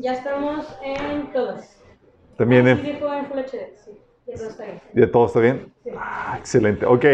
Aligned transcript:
Ya 0.00 0.12
estamos 0.14 0.66
en 0.82 1.32
todas. 1.32 1.82
También 2.36 2.68
en... 2.68 2.78
Sí. 2.78 2.98
Ya 4.26 4.36
todo 4.36 4.48
está 4.48 4.64
bien. 4.64 4.80
¿Ya 4.94 5.10
todo 5.10 5.26
está 5.26 5.40
bien? 5.40 5.72
Sí. 5.84 5.90
Ah, 5.96 6.36
excelente. 6.38 6.86
Ok. 6.86 7.04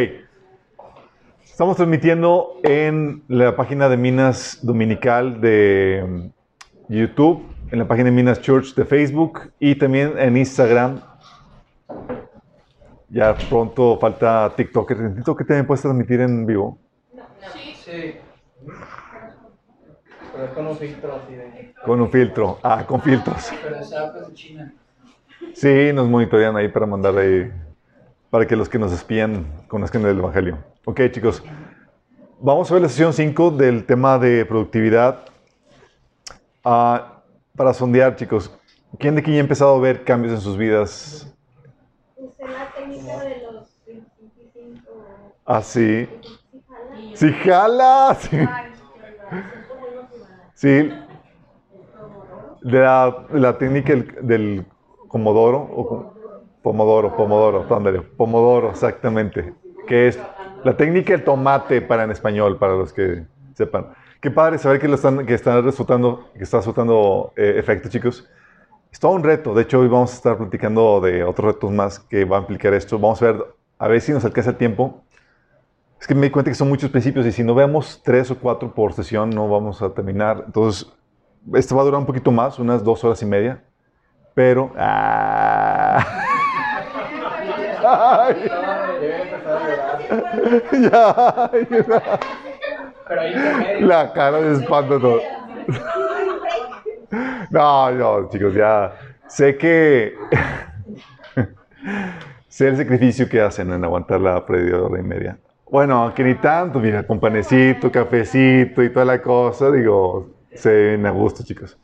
Estamos 1.42 1.76
transmitiendo 1.76 2.60
en 2.62 3.24
la 3.26 3.56
página 3.56 3.88
de 3.88 3.96
Minas 3.96 4.60
Dominical 4.62 5.40
de 5.40 6.04
mm, 6.06 6.92
YouTube, 6.94 7.42
en 7.70 7.78
la 7.78 7.86
página 7.86 8.06
de 8.06 8.12
Minas 8.12 8.40
Church 8.40 8.74
de 8.74 8.84
Facebook 8.84 9.52
y 9.58 9.74
también 9.74 10.18
en 10.18 10.36
Instagram. 10.36 11.00
Ya 13.10 13.34
pronto 13.34 13.98
falta 13.98 14.52
TikTok. 14.54 14.92
¿TikTok 15.14 15.38
también 15.38 15.66
puedes 15.66 15.82
transmitir 15.82 16.20
en 16.20 16.44
vivo? 16.46 16.78
Sí. 17.84 18.16
Pero 20.34 20.54
con 20.54 20.66
un 20.66 20.76
filtro 20.76 21.14
así 21.16 21.34
de. 21.34 21.74
Con 21.84 22.00
un 22.00 22.10
filtro. 22.10 22.58
Ah, 22.62 22.84
con 22.86 23.00
filtros. 23.00 23.50
Pero 23.62 23.76
esa 23.76 24.12
de 24.12 24.34
China. 24.34 24.74
Sí, 25.54 25.92
nos 25.92 26.08
monitorean 26.08 26.56
ahí 26.56 26.68
para 26.68 26.86
mandar 26.86 27.16
ahí, 27.16 27.50
para 28.30 28.46
que 28.46 28.56
los 28.56 28.68
que 28.68 28.78
nos 28.78 28.92
espían 28.92 29.46
conozcan 29.68 30.04
el 30.04 30.18
Evangelio. 30.18 30.58
Ok, 30.84 31.00
chicos. 31.10 31.42
Vamos 32.40 32.70
a 32.70 32.74
ver 32.74 32.82
la 32.82 32.88
sesión 32.88 33.12
5 33.12 33.50
del 33.52 33.84
tema 33.84 34.18
de 34.18 34.44
productividad. 34.44 35.24
Ah, 36.64 37.17
para 37.58 37.74
sondear, 37.74 38.14
chicos, 38.14 38.56
¿quién 39.00 39.16
de 39.16 39.20
aquí 39.20 39.32
ya 39.32 39.38
ha 39.38 39.40
empezado 39.40 39.74
a 39.74 39.80
ver 39.80 40.04
cambios 40.04 40.32
en 40.32 40.40
sus 40.40 40.56
vidas? 40.56 41.36
Usé 42.16 42.44
la 42.46 42.72
técnica 42.72 43.18
de 43.18 43.42
los 43.42 43.76
25. 43.84 44.80
Ah, 45.44 45.60
sí. 45.60 46.08
Sí, 47.14 47.32
jala. 47.32 48.16
Sí. 48.20 48.38
Sí. 50.54 50.90
De 52.62 52.78
la, 52.78 53.26
de 53.28 53.40
la 53.40 53.58
técnica 53.58 53.92
del, 53.92 54.14
del 54.22 54.66
Comodoro 55.08 55.58
o 55.58 56.14
Pomodoro, 56.62 57.16
Pomodoro, 57.16 57.66
ándale, 57.74 58.02
Pomodoro, 58.02 58.70
exactamente. 58.70 59.52
Que 59.88 60.08
es 60.08 60.20
la 60.62 60.76
técnica 60.76 61.12
del 61.12 61.24
tomate 61.24 61.82
para 61.82 62.04
en 62.04 62.12
español, 62.12 62.56
para 62.56 62.74
los 62.74 62.92
que 62.92 63.24
sepan. 63.54 63.88
Qué 64.20 64.32
padre 64.32 64.58
saber 64.58 64.80
que, 64.80 64.88
lo 64.88 64.96
están, 64.96 65.24
que 65.24 65.34
están 65.34 65.62
resultando, 65.64 66.28
que 66.36 66.42
está 66.42 66.56
resultando 66.56 67.32
eh, 67.36 67.54
efecto, 67.56 67.88
chicos. 67.88 68.28
Es 68.90 68.98
todo 68.98 69.12
un 69.12 69.22
reto. 69.22 69.54
De 69.54 69.62
hecho, 69.62 69.78
hoy 69.78 69.86
vamos 69.86 70.12
a 70.12 70.14
estar 70.16 70.36
platicando 70.36 71.00
de 71.00 71.22
otros 71.22 71.54
retos 71.54 71.70
más 71.70 72.00
que 72.00 72.24
va 72.24 72.38
a 72.38 72.40
implicar 72.40 72.74
esto. 72.74 72.98
Vamos 72.98 73.22
a 73.22 73.26
ver, 73.26 73.44
a 73.78 73.86
ver 73.86 74.00
si 74.00 74.10
nos 74.10 74.24
alcanza 74.24 74.50
el 74.50 74.56
tiempo. 74.56 75.04
Es 76.00 76.06
que 76.06 76.16
me 76.16 76.22
di 76.22 76.30
cuenta 76.30 76.50
que 76.50 76.56
son 76.56 76.68
muchos 76.68 76.90
principios 76.90 77.26
y 77.26 77.32
si 77.32 77.44
no 77.44 77.54
vemos 77.54 78.00
tres 78.04 78.28
o 78.32 78.38
cuatro 78.38 78.74
por 78.74 78.92
sesión, 78.92 79.30
no 79.30 79.48
vamos 79.48 79.82
a 79.82 79.90
terminar. 79.94 80.42
Entonces, 80.46 80.90
esto 81.54 81.76
va 81.76 81.82
a 81.82 81.84
durar 81.84 82.00
un 82.00 82.06
poquito 82.06 82.32
más, 82.32 82.58
unas 82.58 82.82
dos 82.82 83.04
horas 83.04 83.22
y 83.22 83.26
media. 83.26 83.62
Pero. 84.34 84.72
¡ah! 84.76 86.04
Ay, 87.90 88.50
ya, 90.72 91.50
ya. 91.70 92.47
La 93.80 94.12
cara 94.12 94.40
de 94.40 94.52
espanto. 94.52 95.20
No, 97.50 97.90
no, 97.90 98.28
chicos, 98.28 98.54
ya 98.54 98.92
sé 99.26 99.56
que 99.56 100.14
sé 102.48 102.68
el 102.68 102.76
sacrificio 102.76 103.28
que 103.28 103.40
hacen 103.40 103.72
en 103.72 103.82
aguantar 103.84 104.20
la 104.20 104.44
media 104.46 104.82
hora 104.82 105.00
y 105.00 105.02
media. 105.02 105.38
Bueno, 105.70 106.12
que 106.14 106.24
ni 106.24 106.34
tanto, 106.34 106.78
mira, 106.80 107.06
con 107.06 107.18
panecito, 107.20 107.90
cafecito 107.90 108.82
y 108.82 108.90
toda 108.90 109.04
la 109.04 109.22
cosa, 109.22 109.70
digo, 109.70 110.28
se 110.54 110.70
ven 110.70 111.06
a 111.06 111.14
chicos. 111.44 111.78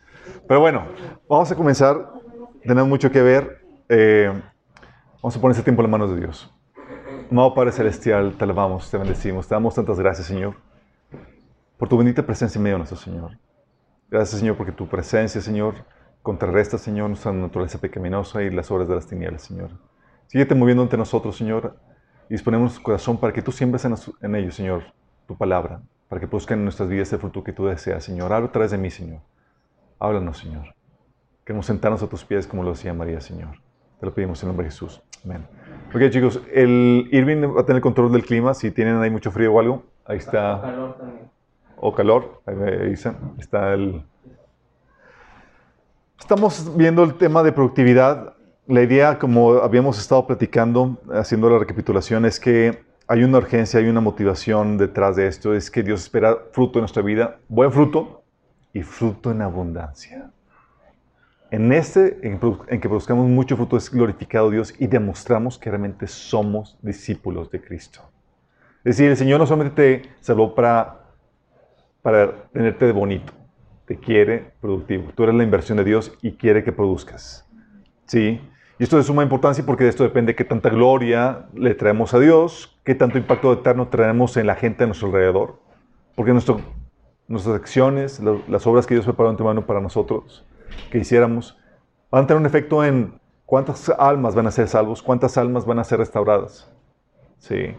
Pero 0.46 0.60
bueno, 0.60 0.84
vamos 1.28 1.50
a 1.50 1.54
comenzar. 1.54 2.10
Tenemos 2.62 2.88
mucho 2.88 3.10
que 3.10 3.22
ver. 3.22 3.64
Eh, 3.88 4.30
vamos 5.22 5.36
a 5.36 5.40
poner 5.40 5.54
ese 5.54 5.62
tiempo 5.62 5.82
en 5.82 5.90
las 5.90 5.90
manos 5.90 6.14
de 6.14 6.20
Dios. 6.20 6.50
Amado 7.30 7.54
Padre 7.54 7.72
Celestial, 7.72 8.34
te 8.36 8.44
alabamos, 8.44 8.90
te 8.90 8.98
bendecimos, 8.98 9.48
te 9.48 9.54
damos 9.54 9.74
tantas 9.74 9.98
gracias, 9.98 10.26
Señor 10.26 10.54
por 11.78 11.88
tu 11.88 11.96
bendita 11.96 12.24
presencia 12.24 12.58
en 12.58 12.62
medio 12.62 12.74
de 12.76 12.78
nuestro 12.78 12.98
Señor. 12.98 13.38
Gracias, 14.10 14.38
Señor, 14.40 14.56
porque 14.56 14.72
tu 14.72 14.88
presencia, 14.88 15.40
Señor, 15.40 15.74
contrarresta, 16.22 16.78
Señor, 16.78 17.08
nuestra 17.08 17.32
naturaleza 17.32 17.78
pecaminosa 17.78 18.42
y 18.42 18.50
las 18.50 18.70
obras 18.70 18.88
de 18.88 18.94
las 18.94 19.06
tinieblas, 19.06 19.42
Señor. 19.42 19.70
Síguete 20.26 20.54
moviendo 20.54 20.82
ante 20.82 20.96
nosotros, 20.96 21.36
Señor, 21.36 21.76
y 22.28 22.34
disponemos 22.34 22.64
nuestro 22.64 22.82
corazón 22.82 23.18
para 23.18 23.32
que 23.32 23.42
tú 23.42 23.52
siembres 23.52 23.84
en, 23.84 24.34
ellos, 24.34 24.54
Señor, 24.54 24.84
tu 25.26 25.36
palabra, 25.36 25.82
para 26.08 26.20
que 26.20 26.26
produzcan 26.26 26.58
en 26.58 26.64
nuestras 26.64 26.88
vidas 26.88 27.12
el 27.12 27.18
fruto 27.18 27.44
que 27.44 27.52
tú 27.52 27.66
deseas, 27.66 28.04
Señor. 28.04 28.32
Habla 28.32 28.48
a 28.48 28.52
través 28.52 28.70
de 28.70 28.78
mí, 28.78 28.90
Señor. 28.90 29.20
Háblanos, 29.98 30.38
Señor. 30.38 30.74
Queremos 31.44 31.66
sentarnos 31.66 32.02
a 32.02 32.08
tus 32.08 32.24
pies 32.24 32.46
como 32.46 32.62
lo 32.62 32.70
decía 32.70 32.94
María, 32.94 33.20
Señor. 33.20 33.58
Te 34.00 34.06
lo 34.06 34.14
pedimos 34.14 34.42
en 34.42 34.46
el 34.46 34.50
nombre 34.50 34.64
de 34.64 34.70
Jesús. 34.70 35.02
Amén. 35.24 35.46
Ok, 35.94 36.10
chicos, 36.10 36.40
el 36.52 37.08
Irving 37.12 37.54
va 37.56 37.60
a 37.60 37.66
tener 37.66 37.82
control 37.82 38.12
del 38.12 38.24
clima. 38.24 38.54
Si 38.54 38.70
tienen 38.70 38.96
ahí 38.96 39.10
mucho 39.10 39.30
frío 39.30 39.52
o 39.52 39.60
algo, 39.60 39.84
ahí 40.06 40.18
está 40.18 40.60
Calor 40.62 40.96
también. 40.96 41.33
O 41.86 41.92
calor, 41.92 42.40
ahí 42.46 42.88
dicen, 42.88 43.14
está 43.38 43.74
el... 43.74 44.02
Estamos 46.18 46.74
viendo 46.74 47.04
el 47.04 47.12
tema 47.18 47.42
de 47.42 47.52
productividad. 47.52 48.32
La 48.66 48.80
idea, 48.80 49.18
como 49.18 49.56
habíamos 49.56 49.98
estado 49.98 50.26
platicando, 50.26 50.96
haciendo 51.12 51.50
la 51.50 51.58
recapitulación, 51.58 52.24
es 52.24 52.40
que 52.40 52.82
hay 53.06 53.22
una 53.22 53.36
urgencia, 53.36 53.80
hay 53.80 53.88
una 53.88 54.00
motivación 54.00 54.78
detrás 54.78 55.16
de 55.16 55.26
esto, 55.26 55.52
es 55.52 55.70
que 55.70 55.82
Dios 55.82 56.04
espera 56.04 56.38
fruto 56.52 56.78
en 56.78 56.84
nuestra 56.84 57.02
vida, 57.02 57.36
buen 57.48 57.70
fruto 57.70 58.22
y 58.72 58.82
fruto 58.82 59.30
en 59.30 59.42
abundancia. 59.42 60.30
En 61.50 61.70
este, 61.70 62.18
en, 62.26 62.40
en 62.68 62.80
que 62.80 62.88
produzcamos 62.88 63.28
mucho 63.28 63.56
fruto, 63.58 63.76
es 63.76 63.90
glorificado 63.90 64.48
Dios 64.48 64.72
y 64.78 64.86
demostramos 64.86 65.58
que 65.58 65.68
realmente 65.68 66.06
somos 66.06 66.78
discípulos 66.80 67.50
de 67.50 67.60
Cristo. 67.60 68.00
Es 68.78 68.96
decir, 68.96 69.10
el 69.10 69.18
Señor 69.18 69.38
no 69.38 69.46
solamente 69.46 69.98
te 69.98 70.08
salvó 70.22 70.54
para 70.54 71.03
para 72.04 72.50
tenerte 72.52 72.84
de 72.84 72.92
bonito. 72.92 73.32
Te 73.86 73.96
quiere 73.96 74.52
productivo. 74.60 75.10
Tú 75.14 75.22
eres 75.22 75.34
la 75.34 75.42
inversión 75.42 75.78
de 75.78 75.84
Dios 75.84 76.12
y 76.20 76.32
quiere 76.32 76.62
que 76.62 76.70
produzcas. 76.70 77.48
¿Sí? 78.04 78.42
Y 78.78 78.82
esto 78.82 78.98
es 78.98 79.04
de 79.04 79.06
suma 79.06 79.22
importancia 79.22 79.64
porque 79.64 79.84
de 79.84 79.90
esto 79.90 80.02
depende 80.02 80.34
qué 80.34 80.44
tanta 80.44 80.68
gloria 80.68 81.46
le 81.54 81.74
traemos 81.74 82.12
a 82.12 82.18
Dios, 82.18 82.78
qué 82.84 82.94
tanto 82.94 83.16
impacto 83.16 83.54
eterno 83.54 83.88
traemos 83.88 84.36
en 84.36 84.46
la 84.46 84.54
gente 84.54 84.84
a 84.84 84.86
nuestro 84.86 85.08
alrededor. 85.08 85.58
Porque 86.14 86.34
nuestras 86.34 87.56
acciones, 87.56 88.20
las 88.48 88.66
obras 88.66 88.86
que 88.86 88.92
Dios 88.92 89.06
preparó 89.06 89.30
en 89.30 89.38
tu 89.38 89.44
mano 89.44 89.64
para 89.64 89.80
nosotros, 89.80 90.44
que 90.90 90.98
hiciéramos, 90.98 91.58
van 92.10 92.24
a 92.24 92.26
tener 92.26 92.38
un 92.38 92.46
efecto 92.46 92.84
en 92.84 93.18
cuántas 93.46 93.88
almas 93.88 94.34
van 94.34 94.46
a 94.46 94.50
ser 94.50 94.68
salvos, 94.68 95.02
cuántas 95.02 95.38
almas 95.38 95.64
van 95.64 95.78
a 95.78 95.84
ser 95.84 96.00
restauradas. 96.00 96.70
Sí. 97.38 97.74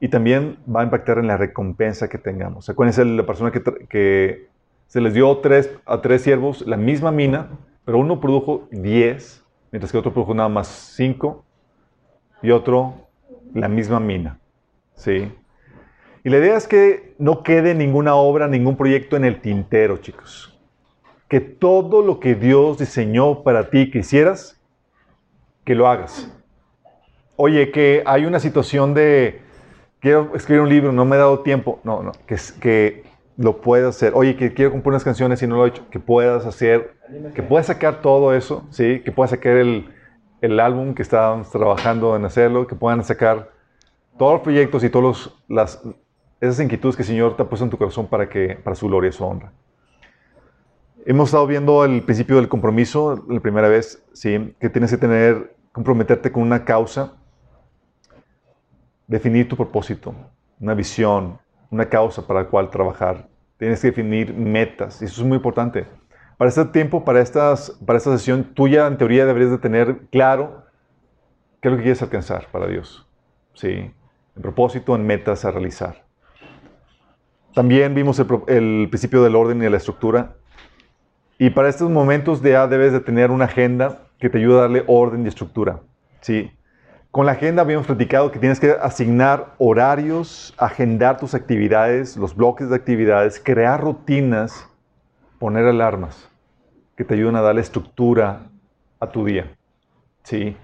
Y 0.00 0.08
también 0.08 0.58
va 0.74 0.80
a 0.80 0.84
impactar 0.84 1.18
en 1.18 1.26
la 1.26 1.36
recompensa 1.36 2.08
que 2.08 2.16
tengamos. 2.16 2.68
Acuérdense 2.70 3.04
de 3.04 3.10
la 3.10 3.26
persona 3.26 3.52
que, 3.52 4.48
se 4.86 5.00
les 5.00 5.14
dio 5.14 5.36
tres, 5.38 5.70
a 5.86 6.00
tres 6.00 6.22
siervos 6.22 6.66
la 6.66 6.76
misma 6.76 7.12
mina, 7.12 7.50
pero 7.84 7.98
uno 7.98 8.18
produjo 8.18 8.66
10, 8.72 9.44
mientras 9.70 9.92
que 9.92 9.98
otro 9.98 10.12
produjo 10.12 10.34
nada 10.34 10.48
más 10.48 10.66
5, 10.96 11.44
y 12.42 12.50
otro 12.50 12.94
la 13.54 13.68
misma 13.68 14.00
mina. 14.00 14.40
¿Sí? 14.94 15.30
Y 16.24 16.28
la 16.28 16.38
idea 16.38 16.56
es 16.56 16.66
que 16.66 17.14
no 17.18 17.42
quede 17.42 17.74
ninguna 17.74 18.14
obra, 18.14 18.48
ningún 18.48 18.76
proyecto 18.76 19.16
en 19.16 19.24
el 19.24 19.40
tintero, 19.40 19.98
chicos. 19.98 20.58
Que 21.28 21.40
todo 21.40 22.02
lo 22.02 22.20
que 22.20 22.34
Dios 22.34 22.78
diseñó 22.78 23.42
para 23.42 23.70
ti 23.70 23.90
que 23.90 24.00
hicieras, 24.00 24.60
que 25.64 25.74
lo 25.74 25.88
hagas. 25.88 26.30
Oye, 27.36 27.70
que 27.70 28.02
hay 28.04 28.26
una 28.26 28.40
situación 28.40 28.92
de 28.92 29.40
quiero 30.00 30.32
escribir 30.34 30.62
un 30.62 30.68
libro, 30.68 30.92
no 30.92 31.04
me 31.04 31.16
he 31.16 31.18
dado 31.18 31.40
tiempo. 31.40 31.80
No, 31.84 32.02
no, 32.02 32.12
que, 32.26 32.36
que 32.60 33.04
lo 33.36 33.60
puedas 33.60 33.96
hacer. 33.96 34.12
Oye, 34.14 34.36
que 34.36 34.52
quiero 34.52 34.70
componer 34.70 34.96
unas 34.96 35.04
canciones 35.04 35.42
y 35.42 35.46
no 35.46 35.56
lo 35.56 35.66
he 35.66 35.68
hecho. 35.68 35.88
Que 35.90 36.00
puedas 36.00 36.44
hacer, 36.46 36.96
que 37.34 37.42
puedas 37.42 37.66
sacar 37.66 38.00
todo 38.00 38.34
eso, 38.34 38.66
¿sí? 38.70 39.00
Que 39.04 39.12
puedas 39.12 39.30
sacar 39.30 39.56
el, 39.56 39.88
el 40.40 40.60
álbum 40.60 40.94
que 40.94 41.02
estábamos 41.02 41.50
trabajando 41.50 42.16
en 42.16 42.24
hacerlo, 42.24 42.66
que 42.66 42.74
puedan 42.74 43.04
sacar 43.04 43.50
todos 44.18 44.34
los 44.34 44.42
proyectos 44.42 44.84
y 44.84 44.90
todas 44.90 45.30
las, 45.48 45.82
esas 46.40 46.60
inquietudes 46.60 46.96
que 46.96 47.02
el 47.02 47.08
Señor 47.08 47.36
te 47.36 47.42
ha 47.42 47.48
puesto 47.48 47.64
en 47.64 47.70
tu 47.70 47.78
corazón 47.78 48.06
para, 48.06 48.28
que, 48.28 48.58
para 48.62 48.76
su 48.76 48.86
gloria 48.88 49.08
y 49.08 49.12
su 49.12 49.24
honra. 49.24 49.52
Hemos 51.06 51.30
estado 51.30 51.46
viendo 51.46 51.82
el 51.84 52.02
principio 52.02 52.36
del 52.36 52.48
compromiso 52.48 53.24
la 53.26 53.40
primera 53.40 53.68
vez, 53.68 54.04
¿sí? 54.12 54.54
Que 54.60 54.68
tienes 54.68 54.90
que 54.90 54.98
tener, 54.98 55.56
comprometerte 55.72 56.30
con 56.30 56.42
una 56.42 56.64
causa, 56.64 57.14
definir 59.10 59.48
tu 59.48 59.56
propósito, 59.56 60.14
una 60.60 60.72
visión, 60.72 61.36
una 61.68 61.88
causa 61.88 62.24
para 62.26 62.42
la 62.42 62.48
cual 62.48 62.70
trabajar. 62.70 63.26
Tienes 63.58 63.80
que 63.80 63.88
definir 63.88 64.32
metas, 64.32 65.02
y 65.02 65.06
eso 65.06 65.20
es 65.20 65.26
muy 65.26 65.36
importante. 65.36 65.84
para 66.38 66.48
este 66.48 66.64
tiempo, 66.66 67.04
para, 67.04 67.20
estas, 67.20 67.76
para 67.84 67.98
esta 67.98 68.16
sesión, 68.16 68.54
tú 68.54 68.68
ya 68.68 68.86
en 68.86 68.96
teoría 68.96 69.26
deberías 69.26 69.50
de 69.50 69.58
tener 69.58 70.06
claro 70.10 70.64
qué 71.60 71.68
es 71.68 71.72
lo 71.72 71.76
que 71.76 71.82
quieres 71.82 72.00
alcanzar 72.02 72.46
para 72.52 72.66
Dios. 72.68 73.06
¿Sí? 73.52 73.92
En 74.36 74.42
propósito, 74.42 74.94
en 74.94 75.04
metas 75.04 75.44
a 75.44 75.50
realizar. 75.50 76.04
También 77.52 77.94
vimos 77.94 78.18
el, 78.20 78.26
el 78.46 78.86
principio 78.88 79.22
del 79.24 79.34
orden 79.34 79.58
y 79.58 79.62
de 79.62 79.70
la 79.70 79.76
estructura. 79.76 80.36
Y 81.36 81.50
para 81.50 81.68
estos 81.68 81.90
momentos 81.90 82.40
ya 82.42 82.66
debes 82.68 82.92
de 82.92 83.00
tener 83.00 83.32
una 83.32 83.46
agenda 83.46 84.02
que 84.20 84.30
te 84.30 84.38
ayude 84.38 84.58
a 84.58 84.62
darle 84.62 84.84
orden 84.86 85.24
y 85.24 85.28
estructura. 85.28 85.80
¿Sí? 86.20 86.50
Con 87.10 87.26
la 87.26 87.32
agenda 87.32 87.62
habíamos 87.62 87.86
platicado 87.86 88.30
que 88.30 88.38
tienes 88.38 88.60
que 88.60 88.70
asignar 88.70 89.54
horarios, 89.58 90.54
agendar 90.56 91.18
tus 91.18 91.34
actividades, 91.34 92.16
los 92.16 92.36
bloques 92.36 92.70
de 92.70 92.76
actividades, 92.76 93.40
crear 93.44 93.80
rutinas, 93.80 94.68
poner 95.40 95.66
alarmas 95.66 96.28
que 96.96 97.04
te 97.04 97.14
ayuden 97.14 97.34
a 97.34 97.40
darle 97.40 97.62
estructura 97.62 98.42
a 99.00 99.10
tu 99.10 99.24
día. 99.24 99.50
¿Sí? 100.22 100.56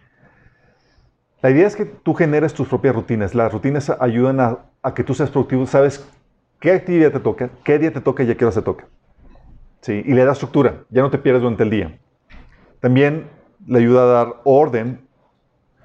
La 1.42 1.50
idea 1.50 1.66
es 1.66 1.74
que 1.74 1.84
tú 1.84 2.14
generes 2.14 2.54
tus 2.54 2.68
propias 2.68 2.94
rutinas. 2.94 3.34
Las 3.34 3.52
rutinas 3.52 3.90
ayudan 3.98 4.38
a, 4.38 4.94
que 4.94 5.02
tú 5.02 5.14
seas 5.14 5.30
productivo. 5.30 5.66
Sabes 5.66 6.08
qué 6.60 6.70
actividad 6.70 7.10
te 7.10 7.20
toca, 7.20 7.50
qué 7.64 7.80
día 7.80 7.92
te 7.92 8.00
toca 8.00 8.22
y 8.22 8.30
a 8.30 8.36
qué 8.36 8.44
hora 8.44 8.52
se 8.52 8.62
toca. 8.62 8.86
¿Sí? 9.80 10.00
Y 10.04 10.12
le 10.12 10.24
da 10.24 10.30
estructura. 10.30 10.84
Ya 10.90 11.02
no 11.02 11.10
te 11.10 11.18
pierdes 11.18 11.42
durante 11.42 11.64
el 11.64 11.70
día. 11.70 11.98
También 12.78 13.30
le 13.66 13.80
ayuda 13.80 14.02
a 14.02 14.06
dar 14.06 14.34
orden 14.44 15.05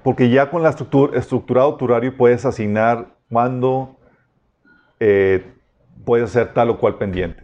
porque 0.03 0.30
ya 0.30 0.50
con 0.50 0.63
la 0.63 0.69
estructura, 0.69 1.18
estructurado 1.18 1.75
tu 1.75 1.86
horario 1.86 2.15
puedes 2.15 2.45
asignar 2.45 3.15
cuándo 3.30 3.98
eh, 5.00 5.53
puedes 6.06 6.30
hacer 6.30 6.53
tal 6.53 6.69
o 6.69 6.80
cual 6.80 6.98
pendiente. 6.98 7.44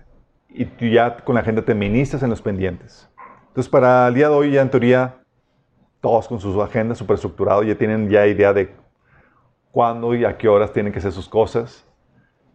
Y 0.50 0.66
tú 0.66 0.86
ya 0.86 1.18
con 1.18 1.36
la 1.36 1.42
agenda 1.42 1.62
te 1.62 1.76
ministras 1.76 2.24
en 2.24 2.30
los 2.30 2.42
pendientes. 2.42 3.10
Entonces, 3.48 3.70
para 3.70 4.08
el 4.08 4.14
día 4.14 4.30
de 4.30 4.36
hoy, 4.36 4.52
ya 4.52 4.62
en 4.62 4.70
teoría, 4.70 5.18
todos 6.02 6.28
con 6.28 6.40
sus 6.40 6.58
agendas 6.58 6.98
súper 6.98 7.16
estructurados, 7.16 7.66
ya 7.66 7.76
tienen 7.76 8.10
ya 8.10 8.26
idea 8.28 8.54
de 8.54 8.76
cuándo 9.72 10.16
y 10.16 10.26
a 10.26 10.38
qué 10.38 10.48
horas 10.48 10.74
tienen 10.74 10.92
que 10.92 11.00
hacer 11.00 11.12
sus 11.12 11.30
cosas. 11.30 11.86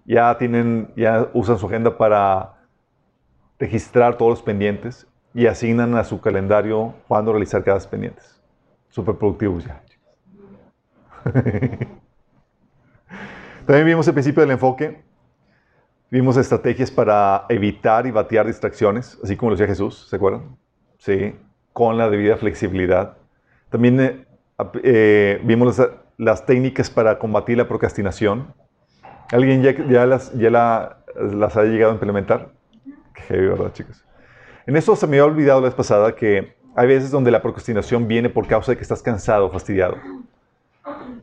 Ya 0.05 0.37
tienen, 0.39 0.93
ya 0.97 1.29
usan 1.33 1.59
su 1.59 1.67
agenda 1.67 1.97
para 1.97 2.55
registrar 3.59 4.17
todos 4.17 4.31
los 4.31 4.43
pendientes 4.43 5.07
y 5.33 5.47
asignan 5.47 5.95
a 5.97 6.05
su 6.05 6.21
calendario 6.21 6.95
cuándo 7.07 7.33
realizar 7.33 7.63
cada 7.63 7.79
pendiente. 7.81 8.23
Súper 8.89 9.17
productivos 9.17 9.65
ya. 9.65 9.83
También 13.67 13.87
vimos 13.87 14.07
el 14.09 14.15
principio 14.15 14.41
del 14.43 14.51
enfoque. 14.51 15.03
Vimos 16.11 16.37
estrategias 16.37 16.91
para 16.91 17.47
evitar 17.49 18.07
y 18.07 18.11
batear 18.11 18.47
distracciones, 18.47 19.19
así 19.25 19.37
como 19.37 19.51
lo 19.51 19.57
decía 19.57 19.67
Jesús, 19.67 20.09
¿se 20.11 20.17
acuerdan? 20.17 20.57
Sí, 20.99 21.35
con 21.73 21.97
la 21.97 22.11
debida 22.11 22.37
flexibilidad. 22.37 23.17
También 23.71 23.99
eh, 23.99 24.27
eh, 24.83 25.41
vimos 25.43 25.81
las, 26.19 26.45
técnicas 26.45 26.91
para 26.91 27.19
combatir 27.19 27.57
la 27.57 27.67
procrastinación. 27.67 28.53
¿Alguien 29.31 29.63
ya, 29.63 30.05
las, 30.05 30.31
ha 30.35 31.63
llegado 31.65 31.93
a 31.93 31.95
implementar? 31.95 32.51
Qué 33.15 33.37
¿verdad, 33.37 33.73
chicos? 33.73 34.05
En 34.67 34.77
eso 34.77 34.95
se 34.95 35.07
me 35.07 35.19
había 35.19 35.25
olvidado 35.25 35.61
la 35.61 35.69
vez 35.69 35.75
pasada 35.75 36.15
que 36.15 36.55
hay 36.77 36.87
veces 36.87 37.11
donde 37.11 37.31
la 37.31 37.41
procrastinación 37.41 38.07
viene 38.07 38.29
por 38.29 38.47
causa 38.47 38.73
de 38.73 38.77
que 38.77 38.83
estás 38.83 39.03
cansado, 39.03 39.51
fastidiado. 39.51 39.97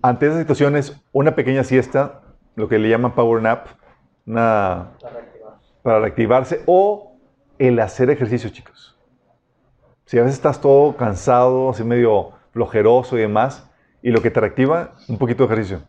Ante 0.02 0.28
esas 0.28 0.40
situaciones, 0.40 1.02
una 1.12 1.36
pequeña 1.36 1.64
siesta, 1.64 2.22
lo 2.56 2.68
que 2.68 2.80
le 2.80 2.90
llaman 2.90 3.14
power 3.14 3.42
nap, 3.42 3.68
una, 4.26 4.92
Para 5.02 5.14
reactivar. 5.14 5.54
para 5.82 6.00
reactivarse, 6.00 6.64
o 6.66 7.18
el 7.58 7.80
hacer 7.80 8.10
ejercicio, 8.10 8.50
chicos. 8.50 8.98
Si 10.06 10.18
a 10.18 10.22
veces 10.22 10.38
estás 10.38 10.62
todo 10.62 10.96
cansado, 10.96 11.70
así 11.70 11.84
medio 11.84 12.32
flojeroso 12.52 13.18
y 13.18 13.22
demás, 13.22 13.70
y 14.02 14.12
lo 14.12 14.22
que 14.22 14.32
te 14.32 14.40
reactiva, 14.40 14.96
un 15.08 15.18
poquito 15.18 15.46
de 15.46 15.54
ejercicio. 15.54 15.82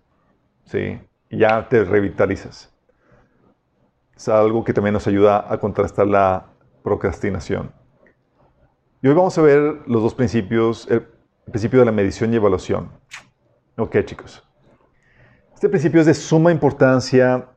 ¿Sí? 0.65 1.01
Y 1.31 1.39
ya 1.39 1.69
te 1.69 1.85
revitalizas. 1.85 2.73
Es 4.15 4.29
algo 4.29 4.65
que 4.65 4.75
también 4.75 4.93
nos 4.93 5.07
ayuda 5.07 5.47
a 5.49 5.59
contrastar 5.59 6.07
la 6.07 6.47
procrastinación. 6.83 7.73
Y 9.01 9.09
hoy 9.09 9.15
vamos 9.15 9.39
a 9.39 9.43
ver 9.43 9.61
los 9.87 10.03
dos 10.03 10.15
principios, 10.15 10.87
el 10.91 11.07
principio 11.47 11.79
de 11.79 11.87
la 11.87 11.93
medición 11.93 12.33
y 12.33 12.37
evaluación. 12.37 12.91
Ok, 13.81 13.97
chicos. 14.05 14.47
Este 15.55 15.67
principio 15.67 16.01
es 16.01 16.07
de 16.07 16.13
suma 16.13 16.53
importancia 16.53 17.49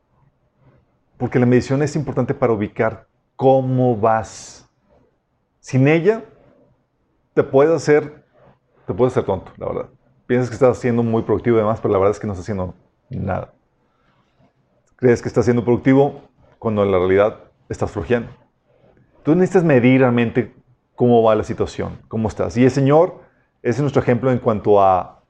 porque 1.18 1.38
la 1.38 1.44
medición 1.44 1.82
es 1.82 1.94
importante 1.96 2.32
para 2.32 2.54
ubicar 2.54 3.06
cómo 3.36 3.94
vas. 3.94 4.66
Sin 5.60 5.86
ella, 5.86 6.24
te 7.34 7.42
puedes 7.42 7.74
hacer, 7.74 8.24
te 8.86 8.94
puedes 8.94 9.12
hacer 9.12 9.26
tonto, 9.26 9.52
la 9.58 9.66
verdad. 9.66 9.88
Piensas 10.26 10.48
que 10.48 10.54
estás 10.54 10.78
siendo 10.78 11.02
muy 11.02 11.24
productivo 11.24 11.58
y 11.58 11.60
demás, 11.60 11.80
pero 11.82 11.92
la 11.92 11.98
verdad 11.98 12.12
es 12.12 12.20
que 12.20 12.26
no 12.26 12.32
estás 12.32 12.46
haciendo 12.46 12.74
nada. 13.10 13.52
Crees 14.96 15.20
que 15.20 15.28
estás 15.28 15.44
siendo 15.44 15.62
productivo 15.62 16.22
cuando 16.58 16.84
en 16.84 16.90
la 16.90 16.96
realidad 16.96 17.38
estás 17.68 17.90
flojeando. 17.90 18.30
Tú 19.24 19.34
necesitas 19.34 19.64
medir 19.64 20.00
realmente 20.00 20.54
cómo 20.94 21.22
va 21.22 21.34
la 21.34 21.44
situación, 21.44 21.98
cómo 22.08 22.28
estás. 22.28 22.56
Y 22.56 22.64
el 22.64 22.70
Señor 22.70 23.20
es 23.62 23.78
nuestro 23.78 24.00
ejemplo 24.00 24.32
en 24.32 24.38
cuanto 24.38 24.82
a 24.82 25.23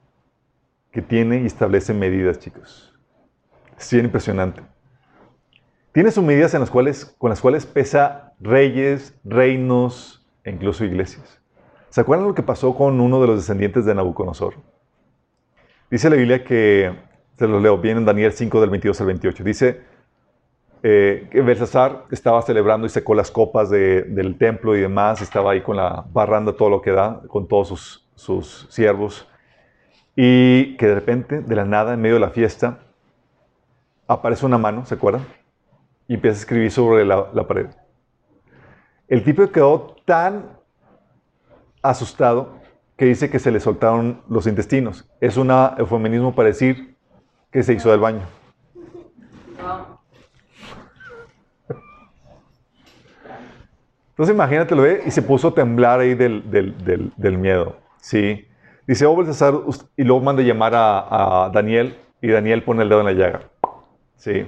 que 0.95 1.01
tiene 1.01 1.41
y 1.41 1.45
establece 1.45 1.93
medidas, 1.93 2.39
chicos. 2.39 2.97
Es 3.77 3.91
bien 3.91 4.05
impresionante. 4.05 4.61
Tiene 5.91 6.09
sus 6.09 6.23
medidas 6.23 6.53
en 6.53 6.61
las 6.61 6.71
cuales, 6.71 7.13
con 7.17 7.29
las 7.29 7.41
cuales 7.41 7.65
pesa 7.65 8.33
reyes, 8.39 9.13
reinos 9.25 10.25
e 10.45 10.51
incluso 10.51 10.85
iglesias. 10.85 11.41
¿Se 11.89 11.99
acuerdan 11.99 12.29
lo 12.29 12.33
que 12.33 12.43
pasó 12.43 12.73
con 12.75 13.01
uno 13.01 13.19
de 13.19 13.27
los 13.27 13.35
descendientes 13.35 13.83
de 13.83 13.93
Nabucodonosor? 13.93 14.53
Dice 15.91 16.09
la 16.09 16.15
Biblia 16.15 16.45
que, 16.45 16.95
se 17.37 17.45
los 17.45 17.61
leo 17.61 17.77
bien 17.77 17.97
en 17.97 18.05
Daniel 18.05 18.31
5 18.31 18.61
del 18.61 18.69
22 18.69 19.01
al 19.01 19.07
28, 19.07 19.43
dice 19.43 19.81
eh, 20.81 21.27
que 21.29 21.41
Belsasar 21.41 22.05
estaba 22.09 22.41
celebrando 22.41 22.87
y 22.87 22.89
secó 22.89 23.15
las 23.15 23.31
copas 23.31 23.69
de- 23.69 24.03
del 24.03 24.37
templo 24.37 24.77
y 24.77 24.79
demás, 24.79 25.21
estaba 25.21 25.51
ahí 25.51 25.61
con 25.61 25.75
la 25.75 26.05
barranda, 26.13 26.53
todo 26.53 26.69
lo 26.69 26.81
que 26.81 26.91
da, 26.91 27.21
con 27.27 27.49
todos 27.49 28.07
sus 28.15 28.67
siervos, 28.69 29.27
y 30.15 30.77
que 30.77 30.87
de 30.87 30.95
repente, 30.95 31.41
de 31.41 31.55
la 31.55 31.65
nada, 31.65 31.93
en 31.93 32.01
medio 32.01 32.15
de 32.15 32.21
la 32.21 32.29
fiesta, 32.29 32.79
aparece 34.07 34.45
una 34.45 34.57
mano, 34.57 34.85
¿se 34.85 34.95
acuerdan? 34.95 35.25
Y 36.07 36.13
empieza 36.15 36.37
a 36.37 36.39
escribir 36.39 36.71
sobre 36.71 37.05
la, 37.05 37.31
pared. 37.47 37.67
El 39.07 39.23
tipo 39.23 39.49
quedó 39.51 39.95
tan 40.05 40.45
asustado 41.81 42.59
que 42.97 43.05
dice 43.05 43.29
que 43.29 43.39
se 43.39 43.51
le 43.51 43.59
soltaron 43.59 44.21
los 44.29 44.47
intestinos. 44.47 45.09
Es 45.19 45.37
un 45.37 45.51
eufemismo 45.51 46.33
para 46.33 46.47
decir 46.47 46.95
que 47.51 47.61
se 47.63 47.73
hizo 47.73 47.91
del 47.91 47.99
baño. 47.99 48.21
Entonces 54.11 54.33
imagínate, 54.33 54.75
lo 54.75 54.83
ve 54.83 55.03
y 55.05 55.11
se 55.11 55.21
puso 55.21 55.49
a 55.49 55.53
temblar 55.53 55.99
ahí 55.99 56.15
del- 56.15 56.49
del- 56.49 57.11
del 57.17 57.37
miedo. 57.37 57.75
¿sí? 57.99 58.47
Dice, 58.87 59.05
oh 59.05 59.15
Belsasar, 59.15 59.55
y 59.97 60.03
luego 60.03 60.21
manda 60.21 60.43
llamar 60.43 60.73
a, 60.75 61.49
Daniel 61.53 61.97
y 62.21 62.29
Daniel 62.29 62.63
pone 62.63 62.83
el 62.83 62.89
dedo 62.89 62.99
en 62.99 63.05
la 63.05 63.13
llaga. 63.13 63.41
¿sí? 64.15 64.45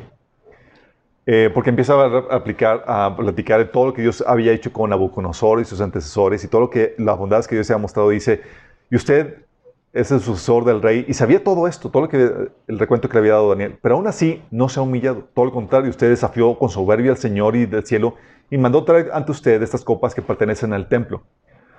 Eh, 1.26 1.50
porque 1.54 1.72
empieza 1.72 1.94
a 1.94 2.36
aplicar, 2.36 2.84
a 2.88 3.16
platicar 3.18 3.60
de 3.60 3.66
todo 3.66 3.88
lo 3.88 3.94
que 3.94 4.02
Dios 4.02 4.24
había 4.26 4.54
hecho 4.54 4.72
con 4.72 4.90
Nabucodonosor 4.90 5.60
y 5.60 5.66
sus 5.66 5.82
antecesores 5.82 6.44
y 6.44 6.48
todo 6.48 6.62
lo 6.62 6.70
que, 6.70 6.96
las 6.98 7.18
bondades 7.18 7.48
que 7.48 7.56
Dios 7.56 7.68
se 7.68 7.74
ha 7.74 7.78
mostrado. 7.78 8.10
Dice, 8.10 8.42
y 8.90 8.96
usted 8.96 9.44
es 9.92 10.12
el 10.12 10.20
sucesor 10.20 10.64
del 10.64 10.82
rey 10.82 11.06
y 11.08 11.14
sabía 11.14 11.44
todo 11.44 11.68
esto, 11.68 11.90
todo 11.90 12.04
lo 12.04 12.10
que, 12.10 12.50
el 12.68 12.80
recuento 12.80 13.10
que 13.10 13.16
le 13.16 13.20
había 13.20 13.34
dado 13.34 13.50
Daniel, 13.50 13.78
pero 13.82 13.96
aún 13.96 14.08
así 14.08 14.44
no 14.52 14.70
se 14.70 14.80
ha 14.80 14.84
humillado. 14.84 15.28
Todo 15.34 15.46
lo 15.46 15.52
contrario, 15.52 15.90
usted 15.90 16.10
desafió 16.10 16.58
con 16.58 16.70
soberbia 16.70 17.12
al 17.12 17.18
Señor 17.18 17.56
y 17.56 17.66
del 17.66 17.86
cielo 17.86 18.16
y 18.50 18.58
mandó 18.58 18.84
traer 18.84 19.10
ante 19.12 19.32
usted 19.32 19.62
estas 19.62 19.84
copas 19.84 20.14
que 20.14 20.22
pertenecen 20.22 20.72
al 20.74 20.88
templo. 20.88 21.24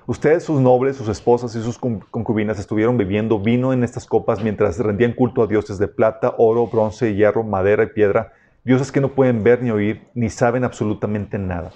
Ustedes, 0.09 0.43
sus 0.43 0.59
nobles, 0.59 0.97
sus 0.97 1.07
esposas 1.11 1.55
y 1.55 1.61
sus 1.61 1.77
con- 1.79 2.01
concubinas 2.01 2.59
estuvieron 2.59 2.97
bebiendo 2.97 3.39
vino 3.39 3.75
en 3.75 3.85
estas 3.85 4.07
copas 4.07 4.43
mientras 4.43 4.79
rendían 4.79 5.13
culto 5.13 5.43
a 5.43 5.47
dioses 5.47 5.79
de 5.79 5.87
plata, 5.87 6.35
oro, 6.39 6.67
bronce, 6.67 7.15
hierro, 7.15 7.43
madera 7.43 7.83
y 7.83 7.89
piedra, 7.89 8.33
dioses 8.65 8.91
que 8.91 9.03
no 9.03 9.11
pueden 9.11 9.45
ver 9.45 9.63
ni 9.63 9.71
oír, 9.71 10.09
ni 10.15 10.31
saben 10.31 10.65
absolutamente 10.65 11.39
nada. 11.39 11.73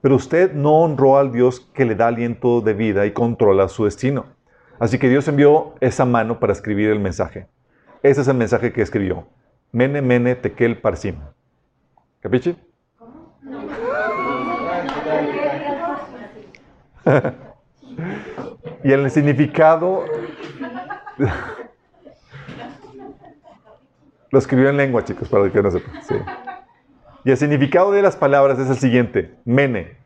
Pero 0.00 0.14
usted 0.14 0.52
no 0.52 0.76
honró 0.76 1.18
al 1.18 1.32
Dios 1.32 1.58
que 1.74 1.84
le 1.84 1.96
da 1.96 2.06
aliento 2.06 2.60
de 2.60 2.72
vida 2.72 3.04
y 3.04 3.10
controla 3.10 3.66
su 3.66 3.84
destino. 3.84 4.26
Así 4.78 5.00
que 5.00 5.08
Dios 5.08 5.26
envió 5.26 5.74
esa 5.80 6.04
mano 6.04 6.38
para 6.38 6.52
escribir 6.52 6.90
el 6.90 7.00
mensaje. 7.00 7.48
Ese 8.00 8.20
es 8.20 8.28
el 8.28 8.36
mensaje 8.36 8.72
que 8.72 8.82
escribió. 8.82 9.26
Mene, 9.72 10.02
mene, 10.02 10.36
tekel, 10.36 10.80
parsim. 10.80 11.16
¿Capiche? 12.20 12.54
y 18.86 18.92
el 18.92 19.10
significado... 19.10 20.04
Lo 24.30 24.38
escribió 24.38 24.68
en 24.68 24.76
lengua, 24.76 25.04
chicos, 25.04 25.28
para 25.28 25.50
que 25.50 25.60
no 25.60 25.72
sepan. 25.72 26.02
Sí. 26.04 26.14
Y 27.24 27.32
el 27.32 27.36
significado 27.36 27.90
de 27.90 28.00
las 28.00 28.14
palabras 28.14 28.60
es 28.60 28.70
el 28.70 28.76
siguiente. 28.76 29.34
Mene. 29.44 29.96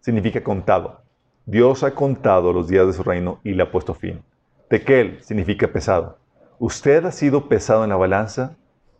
significa 0.00 0.44
contado. 0.44 1.00
Dios 1.46 1.82
ha 1.82 1.94
contado 1.94 2.52
los 2.52 2.68
días 2.68 2.86
de 2.86 2.92
su 2.92 3.02
reino 3.02 3.40
y 3.42 3.54
le 3.54 3.62
ha 3.62 3.70
puesto 3.70 3.94
fin. 3.94 4.22
Tekel 4.68 5.22
significa 5.22 5.68
pesado. 5.68 6.18
Usted 6.58 7.06
ha 7.06 7.10
sido 7.10 7.48
pesado 7.48 7.84
en 7.84 7.90
la 7.90 7.96
balanza 7.96 8.56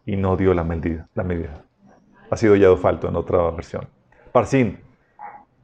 y 0.07 0.17
no 0.17 0.39
dio 0.39 0.55
la 0.55 0.65
medida. 0.65 1.09
La 1.15 1.25
medida. 1.25 1.63
Ha 2.31 2.37
sido 2.39 2.55
hallado 2.55 2.79
falto 2.79 3.07
en 3.07 3.17
otra 3.17 3.51
versión. 3.51 3.87
Parsin 4.33 4.79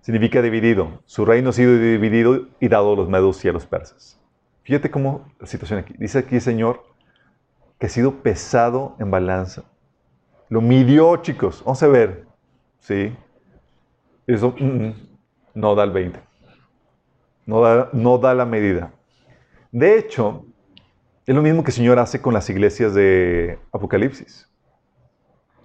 significa 0.04 0.42
dividido. 0.42 1.00
Su 1.06 1.24
reino 1.24 1.48
ha 1.48 1.52
sido 1.54 1.78
dividido 1.78 2.48
y 2.60 2.68
dado 2.68 2.92
a 2.92 2.96
los 2.96 3.08
medos 3.08 3.42
y 3.42 3.48
a 3.48 3.52
los 3.52 3.64
persas. 3.64 4.20
Fíjate 4.62 4.90
cómo 4.90 5.32
la 5.40 5.46
situación 5.46 5.78
aquí. 5.78 5.94
Dice 5.98 6.18
aquí, 6.18 6.40
Señor, 6.40 6.84
que 7.78 7.86
ha 7.86 7.88
sido 7.88 8.22
pesado 8.22 8.96
en 9.00 9.10
balanza. 9.10 9.64
Lo 10.50 10.60
midió, 10.60 11.16
chicos. 11.16 11.62
Vamos 11.64 11.82
a 11.82 11.88
ver. 11.88 12.26
¿Sí? 12.80 13.16
Eso 14.26 14.54
mm, 14.58 14.64
mm, 14.64 14.94
no 15.54 15.74
da 15.74 15.84
el 15.84 15.90
20. 15.90 16.20
No 17.46 17.62
da, 17.62 17.88
no 17.94 18.18
da 18.18 18.34
la 18.34 18.44
medida. 18.44 18.92
De 19.72 19.98
hecho, 19.98 20.44
es 21.24 21.34
lo 21.34 21.40
mismo 21.40 21.64
que 21.64 21.70
el 21.70 21.76
Señor 21.76 21.98
hace 21.98 22.20
con 22.20 22.34
las 22.34 22.50
iglesias 22.50 22.92
de 22.92 23.58
Apocalipsis. 23.72 24.50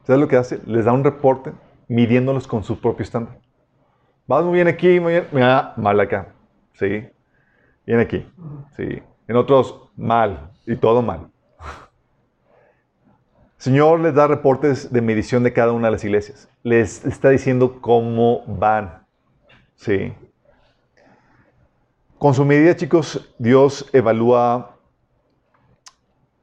¿Sabes 0.03 0.21
lo 0.21 0.29
que 0.29 0.37
hace? 0.37 0.61
Les 0.65 0.85
da 0.85 0.93
un 0.93 1.03
reporte 1.03 1.51
midiéndolos 1.89 2.47
con 2.47 2.63
su 2.63 2.79
propio 2.79 3.03
estándar. 3.03 3.37
Vas 4.29 4.45
muy 4.45 4.53
bien 4.53 4.67
aquí, 4.67 4.99
muy 4.99 5.13
bien. 5.13 5.27
Mira, 5.31 5.73
mal 5.75 5.99
acá. 5.99 6.27
¿Sí? 6.73 7.03
Bien 7.83 7.99
aquí. 7.99 8.23
¿Sí? 8.77 9.01
En 9.27 9.35
otros, 9.35 9.89
mal. 9.97 10.51
Y 10.67 10.75
todo 10.75 11.01
mal. 11.01 11.31
Señor 13.57 14.01
les 14.01 14.13
da 14.13 14.27
reportes 14.27 14.93
de 14.93 15.01
medición 15.01 15.43
de 15.43 15.51
cada 15.51 15.71
una 15.71 15.87
de 15.87 15.93
las 15.93 16.03
iglesias. 16.03 16.47
Les 16.61 17.03
está 17.05 17.31
diciendo 17.31 17.81
cómo 17.81 18.43
van. 18.45 19.03
¿Sí? 19.73 20.13
Con 22.19 22.35
su 22.35 22.45
medida, 22.45 22.75
chicos, 22.75 23.33
Dios 23.39 23.89
evalúa, 23.93 24.77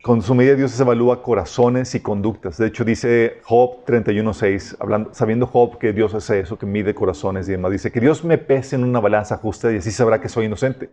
con 0.06 0.22
su 0.22 0.36
medida 0.36 0.54
Dios 0.54 0.78
evalúa 0.78 1.20
corazones 1.20 1.96
y 1.96 2.00
conductas. 2.00 2.58
De 2.58 2.68
hecho, 2.68 2.84
dice 2.84 3.40
Job 3.42 3.84
31.6, 3.84 4.76
hablando, 4.78 5.12
sabiendo 5.12 5.48
Job 5.48 5.78
que 5.78 5.92
Dios 5.92 6.14
hace 6.14 6.38
eso, 6.38 6.56
que 6.56 6.64
mide 6.64 6.94
corazones 6.94 7.48
y 7.48 7.50
demás, 7.50 7.72
dice 7.72 7.90
que 7.90 7.98
Dios 7.98 8.24
me 8.24 8.38
pese 8.38 8.76
en 8.76 8.84
una 8.84 9.00
balanza 9.00 9.36
justa 9.38 9.72
y 9.72 9.78
así 9.78 9.90
sabrá 9.90 10.20
que 10.20 10.28
soy 10.28 10.46
inocente. 10.46 10.92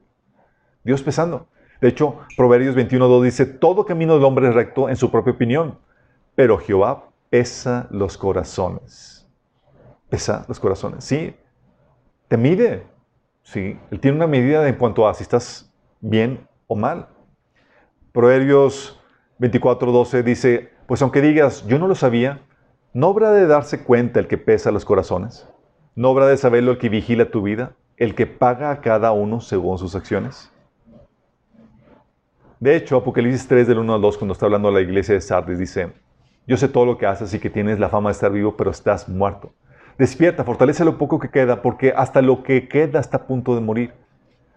Dios 0.83 1.03
pesando. 1.03 1.45
De 1.79 1.89
hecho, 1.89 2.21
Proverbios 2.35 2.75
21.2 2.75 3.21
dice, 3.21 3.45
todo 3.45 3.85
camino 3.85 4.15
del 4.15 4.23
hombre 4.23 4.49
es 4.49 4.55
recto 4.55 4.89
en 4.89 4.95
su 4.95 5.11
propia 5.11 5.33
opinión, 5.33 5.77
pero 6.33 6.57
Jehová 6.57 7.11
pesa 7.29 7.85
los 7.91 8.17
corazones. 8.17 9.27
Pesa 10.09 10.43
los 10.47 10.59
corazones. 10.59 11.03
Sí, 11.03 11.35
te 12.27 12.37
mide. 12.37 12.87
Sí, 13.43 13.77
Él 13.91 13.99
tiene 13.99 14.17
una 14.17 14.25
medida 14.25 14.67
en 14.67 14.73
cuanto 14.73 15.07
a 15.07 15.13
si 15.13 15.21
estás 15.21 15.71
bien 16.01 16.47
o 16.65 16.75
mal. 16.75 17.09
Proverbios 18.11 18.99
24.12 19.39 20.23
dice, 20.23 20.69
pues 20.87 21.01
aunque 21.01 21.21
digas, 21.21 21.65
yo 21.67 21.79
no 21.79 21.87
lo 21.87 21.95
sabía, 21.95 22.41
¿no 22.93 23.07
habrá 23.07 23.31
de 23.31 23.47
darse 23.47 23.83
cuenta 23.83 24.19
el 24.19 24.27
que 24.27 24.37
pesa 24.37 24.71
los 24.71 24.85
corazones? 24.85 25.47
¿No 25.95 26.09
habrá 26.09 26.27
de 26.27 26.37
saberlo 26.37 26.71
el 26.71 26.77
que 26.77 26.89
vigila 26.89 27.29
tu 27.29 27.41
vida? 27.41 27.73
¿El 27.97 28.15
que 28.15 28.25
paga 28.25 28.71
a 28.71 28.81
cada 28.81 29.11
uno 29.11 29.41
según 29.41 29.77
sus 29.77 29.95
acciones? 29.95 30.51
De 32.59 32.75
hecho, 32.75 32.97
Apocalipsis 32.97 33.47
3 33.47 33.67
del 33.67 33.79
1 33.79 33.95
al 33.95 34.01
2, 34.01 34.17
cuando 34.17 34.33
está 34.33 34.45
hablando 34.45 34.69
a 34.69 34.71
la 34.71 34.81
iglesia 34.81 35.13
de 35.13 35.21
Sardis, 35.21 35.59
dice, 35.59 35.91
yo 36.47 36.57
sé 36.57 36.67
todo 36.67 36.85
lo 36.85 36.97
que 36.97 37.05
haces 37.05 37.33
y 37.33 37.39
que 37.39 37.49
tienes 37.49 37.79
la 37.79 37.89
fama 37.89 38.09
de 38.09 38.13
estar 38.13 38.31
vivo, 38.31 38.55
pero 38.55 38.71
estás 38.71 39.09
muerto. 39.09 39.53
Despierta, 39.97 40.43
fortalece 40.43 40.83
lo 40.83 40.97
poco 40.97 41.19
que 41.19 41.29
queda, 41.29 41.61
porque 41.61 41.93
hasta 41.95 42.21
lo 42.21 42.41
que 42.43 42.67
queda 42.67 42.99
está 42.99 43.17
a 43.17 43.27
punto 43.27 43.53
de 43.53 43.61
morir. 43.61 43.93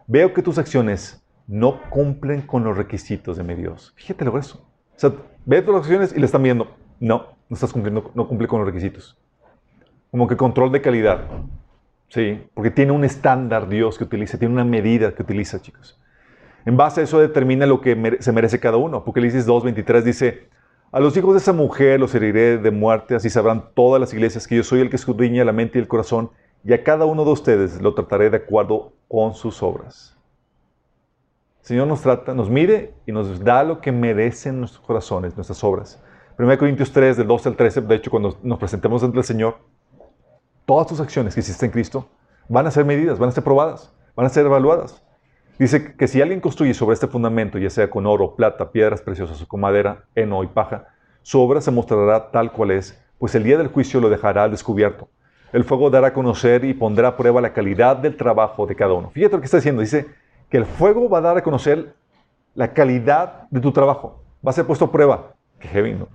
Veo 0.07 0.33
que 0.33 0.43
tus 0.43 0.59
acciones 0.59 1.23
no 1.47 1.81
cumplen 1.91 2.43
con 2.43 2.65
los 2.65 2.77
requisitos 2.77 3.37
de 3.37 3.45
mi 3.45 3.55
Dios. 3.55 3.93
Fíjate 3.97 4.25
lo 4.25 4.39
eso. 4.39 4.66
O 4.97 4.99
sea, 4.99 5.13
ve 5.45 5.63
tus 5.63 5.77
acciones 5.77 6.15
y 6.17 6.19
le 6.19 6.27
están 6.27 6.43
viendo. 6.43 6.75
No, 7.01 7.27
no 7.49 7.55
estás 7.55 7.73
cumpliendo, 7.73 8.11
no 8.15 8.27
cumple 8.27 8.49
con 8.49 8.61
los 8.61 8.67
requisitos. 8.67 9.17
Como 10.11 10.27
que 10.27 10.37
control 10.37 10.73
de 10.73 10.81
calidad. 10.81 11.21
Sí, 12.09 12.43
porque 12.55 12.71
tiene 12.71 12.93
un 12.93 13.05
estándar 13.05 13.69
Dios 13.69 13.99
que 13.99 14.05
utiliza, 14.05 14.39
tiene 14.39 14.55
una 14.55 14.65
medida 14.65 15.15
que 15.15 15.23
utiliza, 15.23 15.61
chicos. 15.61 16.01
En 16.65 16.77
base 16.77 17.01
a 17.01 17.05
eso 17.05 17.21
determina 17.21 17.67
lo 17.67 17.81
que 17.81 18.17
se 18.21 18.33
merece 18.33 18.59
cada 18.59 18.77
uno. 18.77 18.99
Apocalipsis 18.99 19.47
2.23 19.47 20.03
dice, 20.03 20.49
a 20.93 21.01
los 21.01 21.17
hijos 21.17 21.35
de 21.35 21.39
esa 21.39 21.53
mujer 21.53 22.01
los 22.01 22.15
heriré 22.15 22.59
de 22.59 22.71
muerte, 22.71 23.15
así 23.15 23.29
sabrán 23.29 23.71
todas 23.75 24.01
las 24.01 24.15
iglesias 24.15 24.47
que 24.47 24.57
yo 24.57 24.63
soy 24.63 24.81
el 24.81 24.89
que 24.89 24.97
escudriña 24.97 25.45
la 25.45 25.53
mente 25.53 25.79
y 25.79 25.83
el 25.83 25.89
corazón, 25.89 26.31
y 26.65 26.73
a 26.73 26.83
cada 26.83 27.05
uno 27.05 27.25
de 27.25 27.33
ustedes 27.33 27.81
lo 27.81 27.95
trataré 27.95 28.31
de 28.31 28.39
acuerdo 28.39 28.93
con 29.09 29.35
sus 29.35 29.63
obras. 29.63 30.16
Señor 31.67 31.89
nos 31.89 32.01
trata, 32.01 32.33
nos 32.33 32.49
mide 32.49 32.95
y 33.07 33.11
nos 33.11 33.43
da 33.43 33.65
lo 33.65 33.81
que 33.81 33.91
merecen 33.91 34.61
nuestros 34.61 34.87
corazones, 34.87 35.35
nuestras 35.35 35.65
obras. 35.65 36.01
1 36.39 36.59
Corintios 36.59 36.93
3, 36.93 37.17
del 37.17 37.27
12 37.27 37.49
al 37.49 37.57
13, 37.57 37.81
de 37.81 37.95
hecho, 37.97 38.09
cuando 38.09 38.39
nos 38.45 38.57
presentemos 38.61 39.03
ante 39.03 39.19
el 39.19 39.25
Señor, 39.25 39.57
todas 40.65 40.87
tus 40.87 41.01
acciones 41.01 41.35
que 41.35 41.41
hiciste 41.41 41.67
en 41.67 41.73
Cristo 41.73 42.09
van 42.49 42.69
a 42.69 42.71
ser 42.71 42.85
medidas, 42.85 43.19
van 43.19 43.31
a 43.31 43.33
ser 43.33 43.43
probadas, 43.43 43.93
van 44.15 44.27
a 44.27 44.29
ser 44.29 44.47
evaluadas. 44.47 45.03
Dice 45.59 45.97
que 45.97 46.07
si 46.07 46.23
alguien 46.23 46.39
construye 46.39 46.73
sobre 46.73 46.95
este 46.95 47.09
fundamento, 47.09 47.59
ya 47.59 47.69
sea 47.69 47.91
con 47.91 48.07
oro, 48.07 48.37
plata, 48.37 48.71
piedras 48.71 49.03
preciosas 49.03 49.43
o 49.43 49.49
con 49.49 49.59
madera, 49.59 50.05
heno 50.15 50.45
y 50.45 50.47
paja, 50.47 50.87
su 51.23 51.41
obra 51.41 51.61
se 51.61 51.73
mostrará 51.73 52.31
tal 52.31 52.53
cual 52.53 52.71
es, 52.71 52.97
pues 53.19 53.35
el 53.35 53.43
día 53.43 53.59
del 53.59 53.67
juicio 53.67 54.01
lo 54.01 54.09
dejará 54.09 54.45
al 54.45 54.53
descubierto. 54.53 55.09
El 55.53 55.65
fuego 55.65 55.91
dará 55.91 56.09
a 56.09 56.13
conocer 56.13 56.65
y 56.65 56.75
pondrá 56.75 57.09
a 57.09 57.17
prueba 57.17 57.41
la 57.41 57.53
calidad 57.53 57.97
del 57.97 58.17
trabajo 58.17 58.67
de 58.67 58.77
cada 58.77 58.93
uno. 58.93 59.11
Fíjate 59.11 59.35
lo 59.35 59.41
que 59.41 59.47
está 59.47 59.57
diciendo. 59.57 59.83
Dice 59.83 60.07
que 60.49 60.59
el 60.59 60.67
fuego 60.67 61.09
va 61.09 61.19
a 61.19 61.23
dar 61.23 61.37
a 61.39 61.43
conocer 61.43 61.95
la 62.55 62.73
calidad 62.73 63.49
de 63.51 63.61
tu 63.61 63.73
trabajo. 63.73 64.23
Va 64.45 64.51
a 64.51 64.55
ser 64.55 64.67
puesto 64.67 64.87
a 64.87 64.93
prueba. 64.93 65.35
Qué 65.59 65.69
heavy, 65.69 65.95
¿no? 65.95 66.09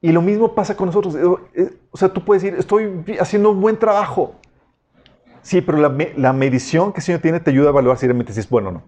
Y 0.00 0.12
lo 0.12 0.22
mismo 0.22 0.54
pasa 0.54 0.76
con 0.76 0.86
nosotros. 0.86 1.16
O 1.90 1.96
sea, 1.96 2.08
tú 2.08 2.24
puedes 2.24 2.42
decir, 2.42 2.58
estoy 2.58 3.04
haciendo 3.18 3.50
un 3.50 3.60
buen 3.60 3.78
trabajo. 3.78 4.34
Sí, 5.42 5.60
pero 5.60 5.78
la, 5.78 6.32
medición 6.32 6.92
que 6.92 6.98
el 6.98 7.04
Señor 7.04 7.20
tiene 7.20 7.40
te 7.40 7.50
ayuda 7.50 7.68
a 7.68 7.70
evaluar 7.70 7.98
si 7.98 8.06
realmente 8.06 8.32
es 8.32 8.48
bueno 8.48 8.68
o 8.68 8.72
no. 8.72 8.82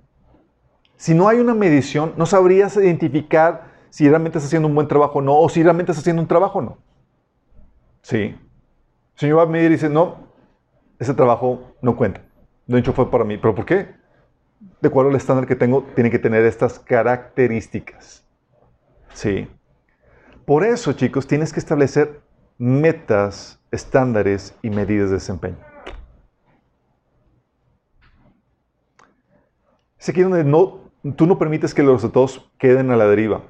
Si 0.97 1.15
no 1.15 1.29
hay 1.29 1.39
una 1.39 1.55
medición, 1.55 2.15
no 2.17 2.27
sabrías 2.27 2.77
identificar 2.77 3.69
si 3.91 4.09
realmente 4.09 4.39
estás 4.39 4.49
haciendo 4.49 4.69
un 4.69 4.75
buen 4.75 4.89
trabajo 4.89 5.21
o 5.21 5.23
no, 5.23 5.39
o 5.39 5.49
si 5.49 5.63
realmente 5.63 5.93
estás 5.93 6.03
haciendo 6.03 6.21
un 6.21 6.29
trabajo 6.29 6.59
o 6.59 6.63
no. 6.63 6.79
Sí. 8.03 8.19
El 8.19 8.39
Señor 9.15 9.39
va 9.39 9.43
a 9.43 9.47
medir 9.47 9.71
y 9.71 9.75
dice, 9.75 9.89
no, 9.89 10.28
ese 10.99 11.15
trabajo 11.15 11.75
no 11.81 11.97
cuenta. 11.97 12.23
De 12.67 12.79
hecho, 12.79 12.93
fue 12.93 13.11
para 13.11 13.25
mí. 13.25 13.39
¿Pero 13.39 13.55
por 13.55 13.65
qué? 13.65 13.95
De 14.81 14.89
acuerdo 14.89 15.11
al 15.11 15.17
estándar 15.17 15.47
que 15.47 15.57
tengo, 15.57 15.85
tiene 15.95 16.11
que 16.11 16.19
tener 16.19 16.45
estas 16.45 16.79
características. 16.79 18.25
Sí. 19.15 19.49
Por 20.45 20.65
eso, 20.65 20.93
chicos, 20.93 21.27
tienes 21.27 21.53
que 21.53 21.61
establecer 21.61 22.21
metas, 22.59 23.61
estándares 23.71 24.57
y 24.63 24.71
medidas 24.71 25.11
de 25.11 25.17
desempeño. 25.17 25.57
Es 29.99 30.09
aquí 30.09 30.23
donde 30.23 30.45
no, 30.45 30.91
tú 31.17 31.27
no 31.27 31.39
permites 31.39 31.75
que 31.75 31.83
los 31.83 31.95
resultados 31.95 32.51
queden 32.59 32.91
a 32.91 32.97
la 32.97 33.07
deriva, 33.07 33.43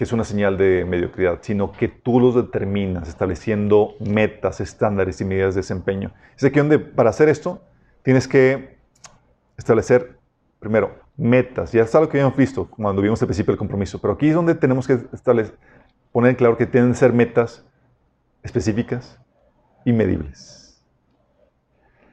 que 0.00 0.04
es 0.04 0.14
una 0.14 0.24
señal 0.24 0.56
de 0.56 0.86
mediocridad, 0.88 1.40
sino 1.42 1.72
que 1.72 1.86
tú 1.86 2.20
los 2.20 2.34
determinas 2.34 3.06
estableciendo 3.06 3.96
metas, 4.00 4.62
estándares 4.62 5.20
y 5.20 5.26
medidas 5.26 5.54
de 5.54 5.58
desempeño. 5.58 6.10
Es 6.38 6.42
aquí 6.42 6.58
donde 6.58 6.78
para 6.78 7.10
hacer 7.10 7.28
esto 7.28 7.60
tienes 8.02 8.26
que 8.26 8.78
establecer, 9.58 10.16
primero, 10.58 10.94
metas. 11.18 11.72
Ya 11.72 11.82
está 11.82 12.00
lo 12.00 12.08
que 12.08 12.16
habíamos 12.16 12.34
visto 12.34 12.66
cuando 12.70 13.02
vimos 13.02 13.20
el 13.20 13.26
principio 13.26 13.52
del 13.52 13.58
compromiso, 13.58 14.00
pero 14.00 14.14
aquí 14.14 14.28
es 14.28 14.34
donde 14.34 14.54
tenemos 14.54 14.86
que 14.86 15.00
poner 16.12 16.30
en 16.30 16.36
claro 16.36 16.56
que 16.56 16.64
tienen 16.64 16.92
que 16.92 16.96
ser 16.96 17.12
metas 17.12 17.62
específicas 18.42 19.20
y 19.84 19.92
medibles. 19.92 20.82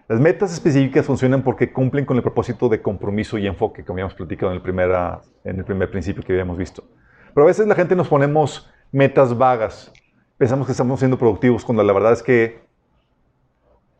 Las 0.09 0.19
metas 0.19 0.51
específicas 0.51 1.05
funcionan 1.05 1.41
porque 1.41 1.71
cumplen 1.71 2.03
con 2.03 2.17
el 2.17 2.23
propósito 2.23 2.67
de 2.67 2.81
compromiso 2.81 3.37
y 3.37 3.47
enfoque, 3.47 3.85
como 3.85 3.95
habíamos 3.95 4.13
platicado 4.13 4.51
en 4.51 4.57
el, 4.57 4.61
primera, 4.61 5.21
en 5.45 5.59
el 5.59 5.63
primer 5.63 5.89
principio 5.89 6.21
que 6.21 6.33
habíamos 6.33 6.57
visto. 6.57 6.83
Pero 7.37 7.45
a 7.45 7.49
veces 7.49 7.67
la 7.67 7.75
gente 7.75 7.95
nos 7.95 8.07
ponemos 8.07 8.67
metas 8.91 9.37
vagas. 9.37 9.93
Pensamos 10.39 10.65
que 10.65 10.71
estamos 10.71 10.97
siendo 10.97 11.19
productivos 11.19 11.63
cuando 11.63 11.83
la 11.83 11.93
verdad 11.93 12.13
es 12.13 12.23
que 12.23 12.63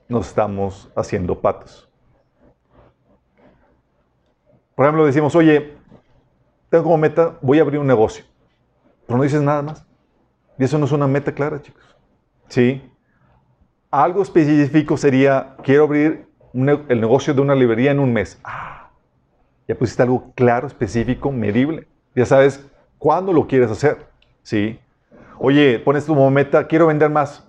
nos 0.10 0.30
estamos 0.30 0.92
haciendo 0.96 1.40
patos. 1.40 1.88
Por 4.74 4.86
ejemplo, 4.86 5.06
decimos, 5.06 5.36
oye, 5.36 5.78
tengo 6.72 6.86
como 6.86 6.98
meta, 6.98 7.38
voy 7.44 7.60
a 7.60 7.62
abrir 7.62 7.80
un 7.80 7.86
negocio. 7.86 8.26
Pero 9.06 9.18
no 9.18 9.24
dices 9.24 9.44
nada 9.44 9.62
más. 9.62 9.86
Y 10.58 10.64
eso 10.64 10.80
no 10.80 10.86
es 10.86 10.92
una 10.92 11.06
meta 11.06 11.32
clara, 11.32 11.62
chicos. 11.62 11.96
Sí, 12.48 12.92
algo 13.92 14.24
específico 14.24 14.98
sería, 14.98 15.58
quiero 15.62 15.84
abrir 15.84 16.28
el 16.56 17.00
negocio 17.00 17.36
de 17.36 17.42
una 17.42 17.54
librería 17.54 17.92
en 17.92 18.00
un 18.00 18.12
mes. 18.12 18.40
Ah, 18.44 18.90
ya 19.68 19.76
pusiste 19.76 20.02
algo 20.02 20.34
claro, 20.34 20.66
específico, 20.66 21.32
medible. 21.32 21.88
Ya 22.16 22.26
sabes 22.26 22.68
cuándo 22.98 23.34
lo 23.34 23.48
quieres 23.48 23.72
hacer. 23.72 24.08
¿Sí? 24.44 24.80
Oye, 25.40 25.80
pones 25.80 26.06
tu 26.06 26.16
meta, 26.30 26.68
quiero 26.68 26.88
vender 26.88 27.10
más. 27.10 27.46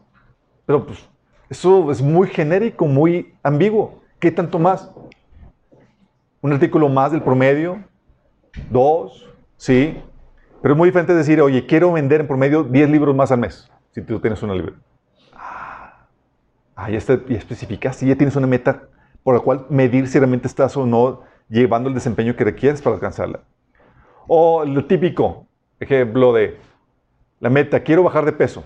pero 0.67 0.85
pues, 0.85 1.09
eso 1.49 1.91
es 1.91 2.03
muy 2.03 2.29
genérico, 2.29 2.87
muy 2.87 3.35
ambiguo. 3.43 4.03
¿Qué 4.19 4.31
tanto 4.31 4.59
más? 4.59 4.91
¿Un 6.43 6.53
artículo 6.53 6.89
más 6.89 7.13
del 7.13 7.23
promedio? 7.23 7.83
¿Dos? 8.71 9.29
¿Sí? 9.57 9.97
Pero 10.61 10.75
es 10.75 10.79
muy 10.79 10.89
diferente 10.89 11.15
decir, 11.15 11.41
oye, 11.41 11.67
quiero 11.67 11.93
vender 11.93 12.21
en 12.21 12.27
promedio 12.27 12.65
10 12.65 12.91
libros 12.91 13.15
más 13.15 13.31
al 13.33 13.39
mes, 13.39 13.71
si 13.93 14.03
tú 14.03 14.21
tienes 14.21 14.43
una 14.43 14.55
libro. 14.55 14.75
Ah, 15.33 16.91
ya, 16.91 16.99
está, 16.99 17.19
ya 17.27 17.39
especificaste, 17.39 18.07
ya 18.07 18.17
tienes 18.17 18.37
una 18.37 18.47
meta 18.47 18.83
por 19.23 19.35
la 19.35 19.41
cual 19.41 19.67
medir 19.69 20.09
si 20.09 20.19
realmente 20.19 20.49
estás 20.49 20.77
o 20.77 20.87
no 20.87 21.23
llevando 21.49 21.89
el 21.89 21.95
desempeño 21.95 22.37
que 22.37 22.45
requieres 22.45 22.83
para 22.83 22.95
alcanzarla. 22.95 23.41
O 24.31 24.63
lo 24.65 24.85
típico, 24.85 25.47
ejemplo 25.81 26.35
de 26.35 26.59
la 27.41 27.49
meta, 27.49 27.81
quiero 27.81 28.03
bajar 28.03 28.27
de 28.27 28.33
peso. 28.33 28.63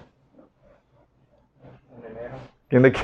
¿Quién 2.68 2.82
de 2.82 2.88
aquí? 2.88 3.00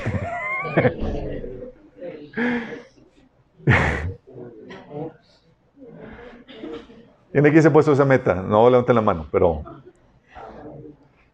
¿Quién 7.31 7.43
de 7.43 7.49
aquí 7.49 7.61
se 7.61 7.69
ha 7.69 7.73
puesto 7.73 7.93
esa 7.93 8.03
meta? 8.03 8.35
No 8.35 8.69
levanten 8.69 8.95
la 8.95 9.01
mano, 9.01 9.27
pero... 9.31 9.63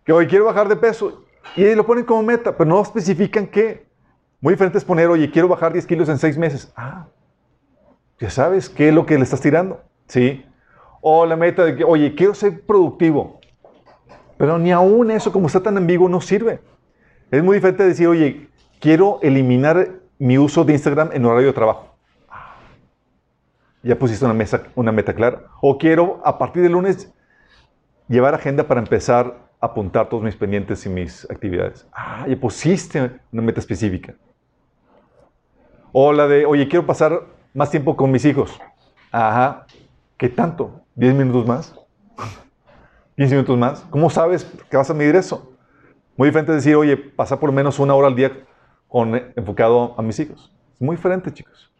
Que 0.04 0.14
hoy 0.14 0.28
quiero 0.28 0.46
bajar 0.46 0.70
de 0.70 0.76
peso. 0.76 1.24
Y 1.56 1.74
lo 1.74 1.88
ponen 1.88 2.06
como 2.06 2.22
meta, 2.22 2.56
pero 2.56 2.70
no 2.70 2.82
especifican 2.82 3.48
qué. 3.48 3.88
Muy 4.42 4.54
diferente 4.54 4.78
es 4.78 4.86
poner, 4.86 5.08
oye, 5.08 5.32
quiero 5.32 5.48
bajar 5.48 5.74
10 5.74 5.88
kilos 5.88 6.10
en 6.10 6.20
6 6.20 6.38
meses. 6.38 6.72
Ah, 6.76 7.08
ya 8.20 8.30
sabes 8.30 8.70
qué 8.70 8.90
es 8.90 8.94
lo 8.94 9.08
que 9.08 9.18
le 9.18 9.24
estás 9.24 9.42
tirando. 9.42 9.82
¿Sí? 10.08 10.46
O 11.08 11.24
la 11.24 11.36
meta 11.36 11.64
de 11.64 11.76
que, 11.76 11.84
oye, 11.84 12.16
quiero 12.16 12.34
ser 12.34 12.62
productivo. 12.62 13.40
Pero 14.38 14.58
ni 14.58 14.72
aún 14.72 15.12
eso, 15.12 15.32
como 15.32 15.46
está 15.46 15.62
tan 15.62 15.78
ambiguo, 15.78 16.10
no 16.10 16.20
sirve. 16.20 16.62
Es 17.30 17.44
muy 17.44 17.58
diferente 17.58 17.84
decir, 17.84 18.08
oye, 18.08 18.50
quiero 18.80 19.20
eliminar 19.22 19.88
mi 20.18 20.40
uso 20.40 20.66
de 20.66 20.74
Instagram 20.74 21.12
en 21.14 21.24
horario 21.24 21.50
de 21.50 21.54
trabajo. 21.54 21.96
Ya 23.84 24.00
pusiste 24.00 24.26
una, 24.26 24.44
una 24.74 24.92
meta 24.92 25.14
clara. 25.14 25.44
O 25.62 25.78
quiero, 25.78 26.22
a 26.26 26.40
partir 26.40 26.64
del 26.64 26.72
lunes, 26.72 27.14
llevar 28.08 28.34
agenda 28.34 28.64
para 28.64 28.80
empezar 28.80 29.38
a 29.62 29.68
apuntar 29.68 30.10
todos 30.10 30.24
mis 30.24 30.36
pendientes 30.36 30.88
y 30.88 30.90
mis 30.90 31.30
actividades. 31.30 31.88
Ah, 31.94 32.26
ya 32.28 32.36
pusiste 32.36 33.12
una 33.32 33.44
meta 33.44 33.60
específica. 33.60 34.16
O 35.92 36.12
la 36.12 36.28
de, 36.28 36.48
oye, 36.48 36.68
quiero 36.68 36.88
pasar 36.88 37.28
más 37.54 37.70
tiempo 37.70 37.96
con 37.96 38.10
mis 38.10 38.26
hijos. 38.26 38.60
Ajá. 39.12 39.68
¿Qué 40.18 40.30
tanto? 40.30 40.82
¿10 40.96 41.14
minutos 41.14 41.46
más? 41.46 41.76
¿15 43.18 43.30
minutos 43.32 43.58
más? 43.58 43.82
¿Cómo 43.90 44.10
sabes 44.10 44.46
que 44.70 44.78
vas 44.78 44.90
a 44.90 44.94
medir 44.94 45.16
eso? 45.16 45.52
Muy 46.16 46.30
diferente 46.30 46.54
decir, 46.54 46.76
oye, 46.76 46.96
pasa 46.96 47.40
por 47.40 47.52
menos 47.52 47.80
una 47.80 47.94
hora 47.94 48.08
al 48.08 48.16
día 48.16 48.32
con, 48.88 49.14
enfocado 49.36 49.94
a 49.98 50.02
mis 50.02 50.18
hijos. 50.20 50.54
Es 50.74 50.82
muy 50.82 50.96
diferente, 50.96 51.32
chicos. 51.34 51.72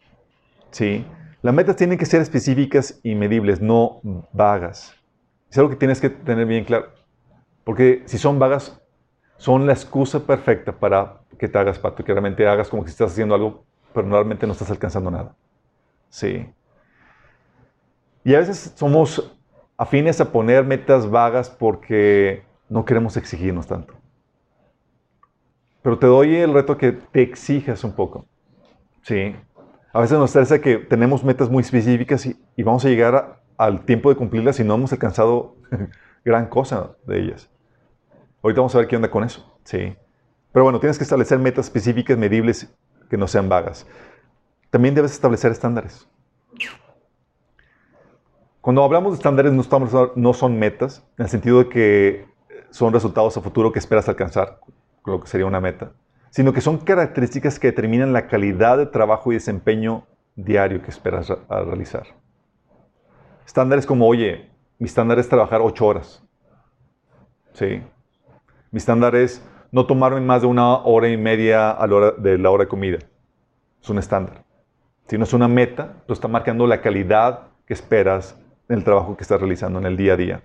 Sí. 0.70 1.06
Las 1.40 1.54
metas 1.54 1.76
tienen 1.76 1.96
que 1.96 2.04
ser 2.04 2.20
específicas 2.20 3.00
y 3.02 3.14
medibles, 3.14 3.60
no 3.60 4.00
vagas. 4.32 4.94
Es 5.50 5.56
algo 5.56 5.70
que 5.70 5.76
tienes 5.76 6.00
que 6.00 6.10
tener 6.10 6.46
bien 6.46 6.64
claro. 6.64 6.88
Porque 7.64 8.02
si 8.04 8.18
son 8.18 8.38
vagas, 8.38 8.78
son 9.38 9.66
la 9.66 9.72
excusa 9.72 10.20
perfecta 10.20 10.72
para 10.72 11.20
que 11.38 11.48
te 11.48 11.58
hagas 11.58 11.78
pato, 11.78 12.04
que 12.04 12.12
realmente 12.12 12.46
hagas 12.46 12.68
como 12.68 12.84
que 12.84 12.90
estás 12.90 13.12
haciendo 13.12 13.34
algo, 13.34 13.64
pero 13.94 14.06
normalmente 14.06 14.46
no 14.46 14.52
estás 14.52 14.70
alcanzando 14.70 15.10
nada. 15.10 15.34
Sí. 16.10 16.46
Y 18.26 18.34
a 18.34 18.40
veces 18.40 18.72
somos 18.74 19.38
afines 19.76 20.20
a 20.20 20.32
poner 20.32 20.64
metas 20.64 21.08
vagas 21.08 21.48
porque 21.48 22.42
no 22.68 22.84
queremos 22.84 23.16
exigirnos 23.16 23.68
tanto. 23.68 23.94
Pero 25.80 25.96
te 26.00 26.08
doy 26.08 26.34
el 26.34 26.52
reto 26.52 26.76
que 26.76 26.90
te 26.90 27.22
exijas 27.22 27.84
un 27.84 27.92
poco. 27.92 28.26
Sí. 29.02 29.36
A 29.92 30.00
veces 30.00 30.18
nos 30.18 30.32
parece 30.32 30.60
que 30.60 30.78
tenemos 30.78 31.22
metas 31.22 31.48
muy 31.48 31.60
específicas 31.60 32.26
y, 32.26 32.62
vamos 32.64 32.84
a 32.84 32.88
llegar 32.88 33.42
al 33.56 33.84
tiempo 33.84 34.10
de 34.10 34.16
cumplirlas 34.16 34.58
y 34.58 34.64
no 34.64 34.74
hemos 34.74 34.90
alcanzado 34.90 35.54
gran 36.24 36.48
cosa 36.48 36.96
de 37.06 37.20
ellas. 37.20 37.48
Ahorita 38.42 38.60
vamos 38.60 38.74
a 38.74 38.78
ver 38.78 38.88
qué 38.88 38.96
onda 38.96 39.08
con 39.08 39.22
eso. 39.22 39.56
Sí. 39.62 39.94
Pero 40.50 40.64
bueno, 40.64 40.80
tienes 40.80 40.98
que 40.98 41.04
establecer 41.04 41.38
metas 41.38 41.66
específicas, 41.66 42.18
medibles, 42.18 42.74
que 43.08 43.16
no 43.16 43.28
sean 43.28 43.48
vagas. 43.48 43.86
También 44.70 44.96
debes 44.96 45.12
establecer 45.12 45.52
estándares. 45.52 46.08
Cuando 48.66 48.82
hablamos 48.82 49.12
de 49.12 49.18
estándares 49.18 49.52
no, 49.52 49.60
estamos, 49.60 49.94
no 50.16 50.32
son 50.32 50.58
metas, 50.58 51.06
en 51.18 51.26
el 51.26 51.30
sentido 51.30 51.58
de 51.60 51.68
que 51.68 52.26
son 52.70 52.92
resultados 52.92 53.36
a 53.36 53.40
futuro 53.40 53.70
que 53.70 53.78
esperas 53.78 54.08
alcanzar, 54.08 54.58
lo 55.04 55.20
que 55.20 55.28
sería 55.28 55.46
una 55.46 55.60
meta 55.60 55.92
sino 56.36 56.52
que 56.52 56.60
son 56.60 56.76
características 56.78 57.58
que 57.58 57.68
determinan 57.68 58.12
la 58.12 58.26
calidad 58.26 58.76
de 58.76 58.84
trabajo 58.84 59.32
y 59.32 59.36
desempeño 59.36 60.04
diario 60.34 60.82
que 60.82 60.90
esperas 60.90 61.30
a 61.30 61.60
realizar. 61.62 62.08
Estándares 63.46 63.86
como, 63.86 64.06
oye, 64.06 64.50
mi 64.78 64.84
estándar 64.84 65.18
es 65.18 65.30
trabajar 65.30 65.62
ocho 65.62 65.86
horas. 65.86 66.22
¿Sí? 67.54 67.82
Mi 68.70 68.76
estándar 68.76 69.14
es 69.14 69.42
no 69.72 69.86
tomarme 69.86 70.20
más 70.20 70.42
de 70.42 70.48
una 70.48 70.76
hora 70.76 71.08
y 71.08 71.16
media 71.16 71.70
a 71.70 71.86
la 71.86 71.94
hora 71.94 72.10
de 72.10 72.36
la 72.36 72.50
hora 72.50 72.64
de 72.64 72.68
comida. 72.68 72.98
Es 73.80 73.88
un 73.88 73.98
estándar. 73.98 74.44
Si 75.06 75.16
no 75.16 75.24
es 75.24 75.32
una 75.32 75.48
meta, 75.48 76.02
tú 76.06 76.12
estás 76.12 76.30
marcando 76.30 76.66
la 76.66 76.82
calidad 76.82 77.48
que 77.64 77.72
esperas 77.72 78.38
en 78.68 78.76
el 78.76 78.84
trabajo 78.84 79.16
que 79.16 79.22
estás 79.22 79.40
realizando 79.40 79.78
en 79.78 79.86
el 79.86 79.96
día 79.96 80.14
a 80.14 80.16
día. 80.16 80.42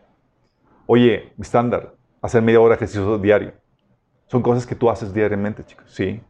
Oye, 0.86 1.34
mi 1.38 1.44
estándar, 1.44 1.96
hacer 2.22 2.42
media 2.42 2.60
hora 2.60 2.76
de 2.76 2.76
ejercicio 2.76 3.18
diario. 3.18 3.54
Son 4.28 4.42
cosas 4.42 4.66
que 4.66 4.76
tú 4.76 4.90
haces 4.90 5.14
diariamente, 5.14 5.66
chicos, 5.66 5.86
¿sí? 5.94 6.22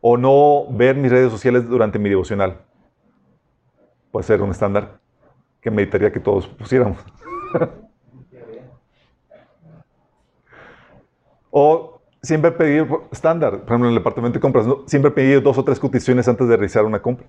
O 0.00 0.16
no 0.16 0.66
ver 0.70 0.96
mis 0.96 1.10
redes 1.10 1.30
sociales 1.30 1.68
durante 1.68 1.98
mi 1.98 2.08
devocional. 2.08 2.60
Puede 4.10 4.24
ser 4.24 4.42
un 4.42 4.50
estándar 4.50 4.98
que 5.60 5.70
meditaría 5.70 6.12
que 6.12 6.20
todos 6.20 6.46
pusiéramos. 6.46 6.98
o 11.50 12.00
siempre 12.22 12.50
pedir 12.52 12.88
estándar, 13.10 13.60
por 13.60 13.68
ejemplo, 13.68 13.88
en 13.88 13.94
el 13.94 13.98
departamento 13.98 14.38
de 14.38 14.40
compras, 14.40 14.66
siempre 14.86 15.10
pedir 15.10 15.42
dos 15.42 15.56
o 15.58 15.64
tres 15.64 15.78
cotizaciones 15.78 16.28
antes 16.28 16.48
de 16.48 16.56
realizar 16.56 16.84
una 16.84 17.00
compra. 17.00 17.26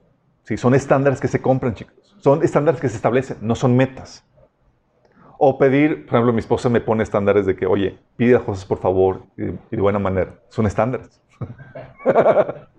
Sí, 0.48 0.56
son 0.56 0.74
estándares 0.74 1.20
que 1.20 1.28
se 1.28 1.42
compran, 1.42 1.74
chicos. 1.74 1.94
Son 2.20 2.42
estándares 2.42 2.80
que 2.80 2.88
se 2.88 2.96
establecen, 2.96 3.36
no 3.42 3.54
son 3.54 3.76
metas. 3.76 4.24
O 5.38 5.58
pedir, 5.58 6.06
por 6.06 6.16
ejemplo, 6.16 6.32
mi 6.32 6.40
esposa 6.40 6.70
me 6.70 6.80
pone 6.80 7.04
estándares 7.04 7.46
de 7.46 7.58
que, 7.58 7.66
oye, 7.66 8.00
pide 8.16 8.32
las 8.36 8.44
cosas 8.44 8.64
por 8.64 8.78
favor 8.78 9.24
y, 9.36 9.44
y 9.44 9.58
de 9.72 9.82
buena 9.82 10.00
manera. 10.00 10.36
Son 10.48 10.66
estándares. 10.66 11.20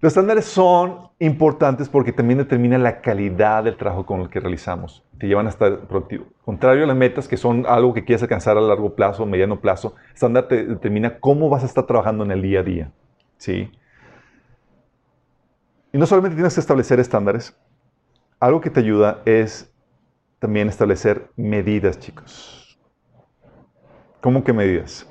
Los 0.00 0.10
estándares 0.10 0.44
son 0.44 1.08
importantes 1.20 1.88
porque 1.88 2.12
también 2.12 2.38
determinan 2.38 2.82
la 2.82 3.00
calidad 3.02 3.62
del 3.62 3.76
trabajo 3.76 4.04
con 4.04 4.22
el 4.22 4.28
que 4.28 4.40
realizamos. 4.40 5.04
Te 5.18 5.28
llevan 5.28 5.46
a 5.46 5.50
estar 5.50 5.86
productivo. 5.86 6.26
Contrario 6.44 6.82
a 6.82 6.88
las 6.88 6.96
metas, 6.96 7.28
que 7.28 7.36
son 7.36 7.64
algo 7.64 7.94
que 7.94 8.04
quieres 8.04 8.24
alcanzar 8.24 8.58
a 8.58 8.60
largo 8.60 8.96
plazo, 8.96 9.24
mediano 9.24 9.60
plazo, 9.60 9.94
estándar 10.12 10.48
te 10.48 10.64
determina 10.64 11.20
cómo 11.20 11.48
vas 11.48 11.62
a 11.62 11.66
estar 11.66 11.86
trabajando 11.86 12.24
en 12.24 12.32
el 12.32 12.42
día 12.42 12.58
a 12.58 12.64
día. 12.64 12.90
¿Sí? 13.38 13.70
Y 15.96 15.98
no 15.98 16.04
solamente 16.04 16.36
tienes 16.36 16.52
que 16.52 16.60
establecer 16.60 17.00
estándares, 17.00 17.56
algo 18.38 18.60
que 18.60 18.68
te 18.68 18.80
ayuda 18.80 19.22
es 19.24 19.72
también 20.38 20.68
establecer 20.68 21.30
medidas, 21.36 21.98
chicos. 21.98 22.78
¿Cómo 24.20 24.44
que 24.44 24.52
medidas? 24.52 25.08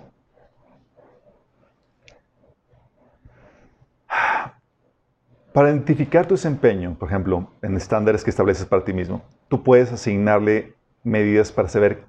Para 5.53 5.71
identificar 5.71 6.27
tu 6.27 6.35
desempeño, 6.35 6.95
por 6.99 7.09
ejemplo, 7.09 7.49
en 7.63 7.75
estándares 7.77 8.23
que 8.23 8.29
estableces 8.29 8.67
para 8.67 8.85
ti 8.85 8.93
mismo, 8.93 9.23
tú 9.47 9.63
puedes 9.63 9.91
asignarle 9.91 10.75
medidas 11.03 11.51
para 11.51 11.67
saber 11.67 12.05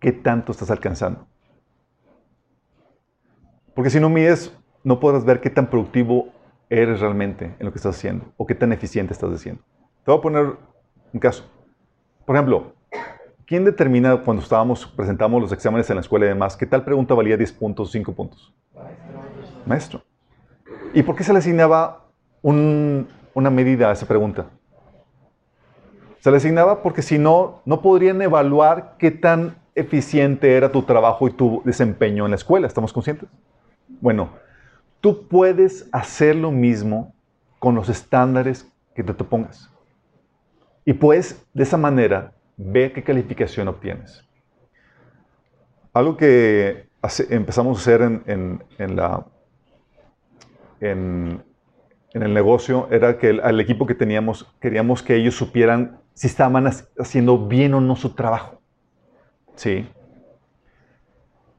qué 0.00 0.10
tanto 0.10 0.50
estás 0.50 0.72
alcanzando. 0.72 1.28
Porque 3.72 3.90
si 3.90 4.00
no 4.00 4.10
mides, 4.10 4.52
no 4.82 4.98
podrás 4.98 5.24
ver 5.24 5.40
qué 5.40 5.50
tan 5.50 5.70
productivo 5.70 6.39
eres 6.70 7.00
realmente 7.00 7.56
en 7.58 7.66
lo 7.66 7.72
que 7.72 7.78
estás 7.78 7.96
haciendo 7.96 8.32
o 8.36 8.46
qué 8.46 8.54
tan 8.54 8.72
eficiente 8.72 9.12
estás 9.12 9.30
haciendo. 9.32 9.62
Te 10.04 10.10
voy 10.10 10.18
a 10.18 10.22
poner 10.22 10.56
un 11.12 11.20
caso. 11.20 11.44
Por 12.24 12.36
ejemplo, 12.36 12.72
¿quién 13.44 13.64
determina 13.64 14.22
cuando 14.22 14.42
estábamos, 14.42 14.86
presentamos 14.86 15.42
los 15.42 15.52
exámenes 15.52 15.90
en 15.90 15.96
la 15.96 16.00
escuela 16.00 16.26
y 16.26 16.28
demás, 16.28 16.56
qué 16.56 16.66
tal 16.66 16.84
pregunta 16.84 17.12
valía 17.12 17.36
10 17.36 17.52
puntos, 17.52 17.90
5 17.90 18.12
puntos? 18.14 18.54
Maestro. 19.66 20.02
¿Y 20.94 21.02
por 21.02 21.16
qué 21.16 21.24
se 21.24 21.32
le 21.32 21.40
asignaba 21.40 22.06
un, 22.40 23.08
una 23.34 23.50
medida 23.50 23.90
a 23.90 23.92
esa 23.92 24.06
pregunta? 24.06 24.46
Se 26.20 26.30
le 26.30 26.36
asignaba 26.36 26.82
porque 26.82 27.02
si 27.02 27.18
no, 27.18 27.62
no 27.64 27.82
podrían 27.82 28.22
evaluar 28.22 28.94
qué 28.98 29.10
tan 29.10 29.56
eficiente 29.74 30.54
era 30.54 30.70
tu 30.70 30.82
trabajo 30.82 31.26
y 31.26 31.32
tu 31.32 31.62
desempeño 31.64 32.26
en 32.26 32.30
la 32.30 32.36
escuela. 32.36 32.66
¿Estamos 32.66 32.92
conscientes? 32.92 33.28
Bueno, 34.00 34.30
tú 35.00 35.26
puedes 35.28 35.88
hacer 35.92 36.36
lo 36.36 36.50
mismo 36.50 37.14
con 37.58 37.74
los 37.74 37.88
estándares 37.88 38.70
que 38.94 39.02
te, 39.04 39.14
pongas. 39.24 39.70
Y 40.84 40.92
puedes, 40.92 41.46
de 41.54 41.62
esa 41.62 41.76
manera, 41.78 42.32
ver 42.56 42.92
qué 42.92 43.02
calificación 43.02 43.68
obtienes. 43.68 44.24
algo 45.92 46.16
que 46.16 46.88
empezamos 47.30 47.78
a 47.78 47.80
hacer 47.80 48.02
en, 48.02 48.22
en- 48.26 48.64
en 48.78 48.96
la, 48.96 49.26
en, 50.80 51.42
en 52.14 52.22
el 52.22 52.34
negocio 52.34 52.88
era 52.90 53.18
que 53.18 53.30
el- 53.30 53.40
al 53.40 53.60
equipo 53.60 53.86
que 53.86 53.94
teníamos 53.94 54.46
queríamos 54.60 55.02
que 55.02 55.16
ellos 55.16 55.34
supieran 55.36 56.00
si 56.14 56.26
estaban 56.26 56.66
ha- 56.66 56.72
haciendo 56.98 57.48
bien 57.48 57.74
o 57.74 57.80
no 57.80 57.96
su 57.96 58.14
trabajo. 58.14 58.60
Sí. 59.56 59.86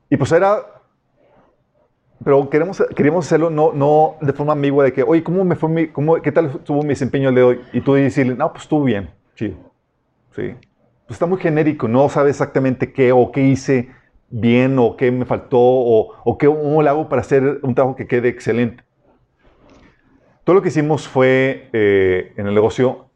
Y 0.10 0.18
pues 0.18 0.32
era 0.32 0.81
pero 2.24 2.50
queremos, 2.50 2.84
queríamos 2.96 3.26
hacerlo 3.26 3.50
no, 3.50 3.74
no 3.74 4.16
de 4.22 4.34
forma 4.34 4.54
ambigua 4.54 4.84
de 4.84 4.94
que, 4.94 5.04
oye, 5.04 5.24
¿cómo 5.24 5.44
me 5.44 5.56
fue 5.56 5.70
mi, 5.70 5.88
cómo, 5.88 6.22
qué 6.22 6.32
tal 6.32 6.48
estuvo 6.48 6.82
mi 6.82 6.90
desempeño 6.90 7.30
el 7.30 7.36
de 7.36 7.44
hoy? 7.44 7.62
Y 7.74 7.82
tú 7.82 7.94
decirle, 7.94 8.36
no, 8.36 8.52
pues 8.52 8.64
estuvo 8.64 8.84
bien, 8.84 9.10
chido. 9.36 9.56
Sí. 10.36 10.54
Pues 11.08 11.16
está 11.16 11.26
muy 11.26 11.40
genérico, 11.40 11.88
no 11.88 12.08
sabe 12.10 12.30
exactamente 12.30 12.94
qué 12.94 13.12
o 13.12 13.32
qué 13.32 13.42
hice 13.42 13.90
bien 14.30 14.78
o 14.80 14.96
qué 14.96 15.12
me 15.12 15.26
faltó 15.26 15.60
o, 15.60 16.14
o 16.24 16.38
qué, 16.38 16.48
cómo 16.48 16.82
le 16.82 16.90
hago 16.90 17.10
para 17.10 17.22
hacer 17.22 17.60
un 17.64 17.76
trabajo 17.76 17.96
que 17.96 18.08
quede 18.08 18.30
excelente. 18.30 18.84
Todo 20.44 20.56
lo 20.56 20.62
que 20.62 20.70
hicimos 20.70 21.08
fue, 21.08 21.70
eh, 21.74 22.34
en 22.38 22.48
el 22.48 22.56
negocio, 22.56 23.10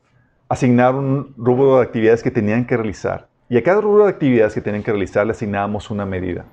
asignar 0.49 0.95
un 0.95 1.33
rubro 1.37 1.77
de 1.77 1.83
actividades 1.83 2.21
que 2.21 2.31
tenían 2.31 2.65
que 2.65 2.77
realizar. 2.77 3.29
Y 3.49 3.57
a 3.57 3.63
cada 3.63 3.81
rubro 3.81 4.05
de 4.05 4.09
actividades 4.09 4.53
que 4.53 4.61
tenían 4.61 4.83
que 4.83 4.91
realizar 4.91 5.25
le 5.25 5.31
asignábamos 5.31 5.89
una 5.89 6.05
medida, 6.05 6.45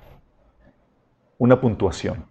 una 1.37 1.59
puntuación. 1.59 2.25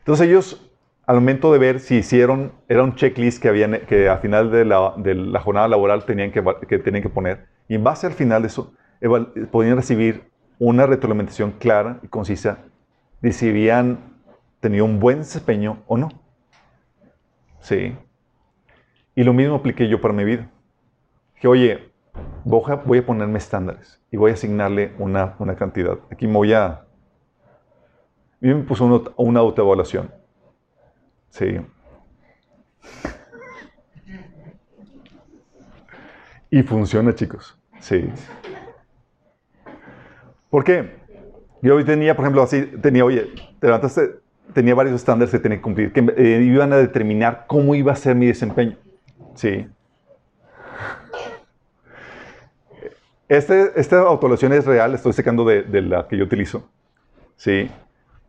Entonces 0.00 0.26
ellos, 0.28 0.70
al 1.06 1.16
momento 1.16 1.52
de 1.52 1.58
ver 1.58 1.80
si 1.80 1.96
hicieron, 1.96 2.52
era 2.68 2.82
un 2.82 2.94
checklist 2.94 3.40
que, 3.40 3.48
habían, 3.48 3.80
que 3.86 4.08
al 4.08 4.18
final 4.18 4.50
de 4.50 4.64
la, 4.64 5.40
jornada 5.40 5.68
laboral 5.68 6.04
tenían 6.04 6.32
que, 6.32 6.42
tenían 6.78 7.02
que 7.02 7.08
poner. 7.08 7.46
Y 7.68 7.76
en 7.76 7.84
base 7.84 8.06
al 8.06 8.12
final 8.14 8.42
de 8.42 8.48
eso, 8.48 8.72
eval- 9.00 9.48
podían 9.50 9.76
recibir 9.76 10.30
una 10.58 10.86
retroalimentación 10.86 11.52
clara 11.52 12.00
y 12.02 12.08
concisa 12.08 12.58
de 13.20 13.32
si 13.32 13.48
habían 13.48 13.98
tenido 14.60 14.84
un 14.84 15.00
buen 15.00 15.18
desempeño 15.18 15.82
o 15.86 15.96
no. 15.96 16.08
Sí. 17.60 17.96
Y 19.14 19.24
lo 19.24 19.32
mismo 19.32 19.56
apliqué 19.56 19.88
yo 19.88 20.00
para 20.00 20.14
mi 20.14 20.24
vida. 20.24 20.50
Que, 21.40 21.48
oye, 21.48 21.92
voy 22.44 22.62
a, 22.68 22.74
voy 22.76 22.98
a 22.98 23.06
ponerme 23.06 23.38
estándares 23.38 24.00
y 24.10 24.16
voy 24.16 24.30
a 24.30 24.34
asignarle 24.34 24.92
una, 24.98 25.34
una 25.38 25.56
cantidad. 25.56 25.98
Aquí 26.10 26.26
me 26.26 26.34
voy 26.34 26.52
a... 26.52 26.84
Y 28.40 28.48
me 28.48 28.62
puso 28.62 29.12
una, 29.16 29.40
autoevaluación. 29.40 30.10
Sí. 31.28 31.60
Y 36.50 36.62
funciona, 36.62 37.14
chicos. 37.14 37.58
Sí. 37.80 38.10
¿Por 40.48 40.64
qué? 40.64 40.98
Yo 41.62 41.76
hoy 41.76 41.84
tenía, 41.84 42.16
por 42.16 42.24
ejemplo, 42.24 42.42
así, 42.42 42.62
tenía, 42.80 43.04
oye, 43.04 43.30
tenía 44.54 44.74
varios 44.74 44.96
estándares 44.96 45.30
que 45.30 45.38
tenía 45.38 45.58
que 45.58 45.62
cumplir, 45.62 45.92
que 45.92 46.00
eh, 46.16 46.42
iban 46.42 46.72
a 46.72 46.76
determinar 46.78 47.44
cómo 47.46 47.74
iba 47.74 47.92
a 47.92 47.96
ser 47.96 48.16
mi 48.16 48.26
desempeño. 48.26 48.76
Sí. 49.34 49.68
Este, 53.28 53.78
esta 53.78 54.00
autoevaluación 54.00 54.54
es 54.54 54.64
real, 54.64 54.94
estoy 54.94 55.12
sacando 55.12 55.44
de, 55.44 55.62
de 55.62 55.82
la 55.82 56.08
que 56.08 56.16
yo 56.16 56.24
utilizo. 56.24 56.68
Sí. 57.36 57.70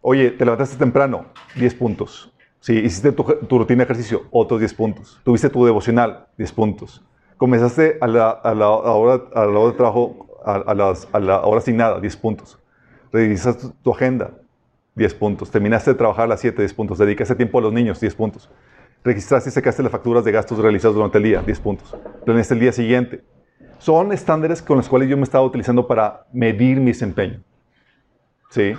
Oye, 0.01 0.31
te 0.31 0.45
levantaste 0.45 0.77
temprano, 0.77 1.25
10 1.55 1.75
puntos. 1.75 2.33
Sí, 2.59 2.73
hiciste 2.77 3.11
tu, 3.11 3.23
tu 3.23 3.57
rutina 3.59 3.79
de 3.79 3.83
ejercicio, 3.85 4.23
otros 4.31 4.59
10 4.59 4.73
puntos. 4.73 5.19
Tuviste 5.23 5.49
tu 5.49 5.65
devocional, 5.65 6.27
10 6.37 6.51
puntos. 6.51 7.03
Comenzaste 7.37 7.97
a 8.01 8.07
la, 8.07 8.29
a 8.29 8.53
la 8.53 8.69
hora, 8.69 9.23
a 9.33 9.45
la 9.45 9.59
hora 9.59 9.71
de 9.71 9.77
trabajo, 9.77 10.27
a, 10.45 10.55
a 10.55 10.73
las- 10.75 11.07
a 11.11 11.19
la 11.19 11.41
hora 11.41 11.59
asignada, 11.59 11.99
10 11.99 12.15
puntos. 12.17 12.59
Revisaste 13.11 13.61
tu, 13.67 13.73
tu 13.83 13.91
agenda, 13.91 14.31
10 14.95 15.13
puntos. 15.15 15.49
Terminaste 15.51 15.91
de 15.91 15.97
trabajar 15.97 16.25
a 16.25 16.27
las 16.27 16.39
7, 16.39 16.61
10 16.61 16.73
puntos. 16.73 16.97
Dedicaste 16.97 17.35
tiempo 17.35 17.57
a 17.59 17.61
los 17.61 17.73
niños, 17.73 17.99
10 17.99 18.13
puntos. 18.15 18.49
Registraste 19.03 19.49
y 19.49 19.53
sacaste 19.53 19.81
las 19.81 19.91
facturas 19.91 20.23
de 20.23 20.31
gastos 20.31 20.59
realizados 20.59 20.95
durante 20.95 21.17
el 21.17 21.23
día, 21.23 21.41
10 21.41 21.59
puntos. 21.59 21.95
Planeaste 22.25 22.53
el 22.53 22.59
día 22.59 22.71
siguiente. 22.71 23.23
Son 23.79 24.11
estándares 24.13 24.61
con 24.61 24.77
los 24.77 24.87
cuales 24.87 25.09
yo 25.09 25.17
me 25.17 25.23
estaba 25.23 25.43
utilizando 25.43 25.87
para 25.87 26.27
medir 26.31 26.79
mi 26.79 26.87
desempeño. 26.87 27.41
¿Sí? 28.51 28.73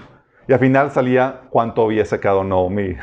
Y 0.48 0.52
al 0.52 0.58
final 0.58 0.90
salía 0.90 1.42
cuánto 1.50 1.82
había 1.84 2.04
sacado 2.04 2.44
no 2.44 2.68
mi... 2.68 2.94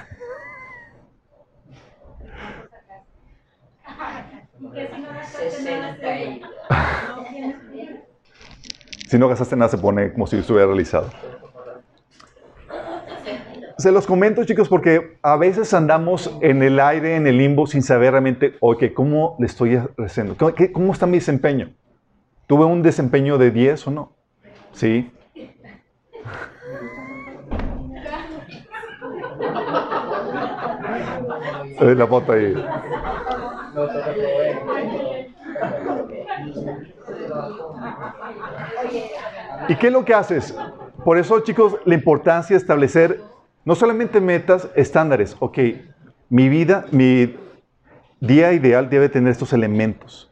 Que 4.74 4.88
si 4.88 5.02
no 5.02 5.08
gastaste 5.14 5.80
nada, 5.80 5.96
60. 5.96 6.48
no 7.18 7.24
tienes 7.30 7.56
que- 7.72 8.04
Si 9.10 9.18
no 9.18 9.28
gastaste 9.30 9.56
nada, 9.56 9.70
se 9.70 9.78
pone 9.78 10.12
como 10.14 10.28
si 10.28 10.38
estuviera 10.38 10.68
realizado. 10.68 11.10
Se 13.78 13.92
los 13.94 14.06
comento, 14.06 14.44
chicos, 14.44 14.68
porque 14.68 15.18
a 15.24 15.38
veces 15.38 15.74
andamos 15.74 16.30
en 16.42 16.62
el 16.62 16.80
aire, 16.82 17.16
en 17.16 17.26
el 17.28 17.38
limbo, 17.38 17.66
sin 17.66 17.82
saber 17.82 18.12
realmente, 18.12 18.56
ok, 18.60 18.84
¿cómo 18.94 19.38
le 19.40 19.46
estoy 19.46 19.80
haciendo? 19.98 20.36
¿Cómo, 20.38 20.54
qué- 20.54 20.72
cómo 20.74 20.92
está 20.92 21.06
mi 21.08 21.18
desempeño? 21.18 21.74
¿Tuve 22.46 22.66
un 22.66 22.82
desempeño 22.82 23.38
de 23.38 23.52
10 23.52 23.88
o 23.88 23.92
no? 23.92 24.12
Sí. 24.74 25.10
La 31.80 32.08
foto 32.08 32.32
ahí. 32.34 32.54
¿Y 39.68 39.76
qué 39.76 39.88
es 39.88 39.94
lo 39.94 40.04
que 40.04 40.14
haces? 40.14 40.56
Por 41.04 41.18
eso, 41.18 41.40
chicos, 41.42 41.78
la 41.86 41.96
importancia 41.96 42.56
de 42.56 42.60
establecer 42.60 43.22
no 43.66 43.76
solamente 43.76 44.20
metas, 44.20 44.70
estándares. 44.76 45.36
Ok, 45.40 45.60
mi 46.30 46.50
vida, 46.50 46.86
mi 46.92 47.38
día 48.20 48.52
ideal 48.54 48.90
debe 48.90 49.10
tener 49.10 49.32
estos 49.32 49.54
elementos. 49.54 50.30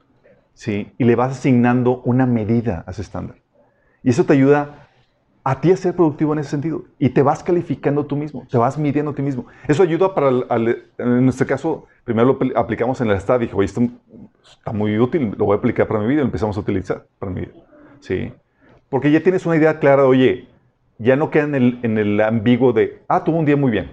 ¿sí? 0.58 0.92
Y 0.98 1.04
le 1.04 1.16
vas 1.16 1.38
asignando 1.38 2.02
una 2.04 2.26
medida 2.26 2.84
a 2.88 2.92
ese 2.92 3.04
estándar. 3.04 3.38
Y 4.04 4.10
eso 4.10 4.26
te 4.26 4.34
ayuda 4.34 4.87
a 5.50 5.62
ti 5.62 5.72
a 5.72 5.78
ser 5.78 5.96
productivo 5.96 6.34
en 6.34 6.40
ese 6.40 6.50
sentido. 6.50 6.84
Y 7.00 7.08
te 7.10 7.22
vas 7.22 7.42
calificando 7.42 8.06
tú 8.06 8.18
mismo, 8.18 8.46
te 8.52 8.58
vas 8.58 8.78
midiendo 8.78 9.12
a 9.12 9.16
ti 9.16 9.22
mismo. 9.22 9.46
Eso 9.66 9.82
ayuda 9.82 10.14
para, 10.14 10.28
el- 10.28 10.46
al- 10.50 10.84
en 10.98 11.24
nuestro 11.24 11.48
caso, 11.48 11.86
primero 12.04 12.28
lo 12.28 12.38
apl- 12.38 12.52
aplicamos 12.54 13.00
en 13.00 13.10
el 13.10 13.16
estado. 13.16 13.40
Dije, 13.40 13.54
oye, 13.56 13.66
está 13.66 14.74
muy 14.74 15.00
útil, 15.00 15.34
lo 15.38 15.46
voy 15.46 15.56
a 15.56 15.60
aplicar 15.60 15.88
para 15.88 16.02
mi 16.02 16.08
vida. 16.08 16.20
Lo 16.20 16.26
empezamos 16.26 16.58
a 16.58 16.60
utilizar 16.60 17.06
para 17.18 17.32
mi 17.32 17.42
vida. 17.42 17.54
¿Sí? 18.02 18.34
Porque 18.90 19.10
ya 19.10 19.24
tienes 19.24 19.46
una 19.46 19.56
idea 19.56 19.80
clara 19.80 20.02
de, 20.02 20.08
oye, 20.10 20.48
ya 20.98 21.16
no 21.16 21.30
queda 21.32 21.46
en 21.46 21.56
el, 21.56 21.80
en 21.82 21.98
el 21.98 22.20
ambiguo 22.20 22.74
de, 22.74 23.02
ah, 23.08 23.24
tuvo 23.24 23.38
un 23.38 23.46
día 23.46 23.56
muy 23.56 23.72
bien. 23.72 23.92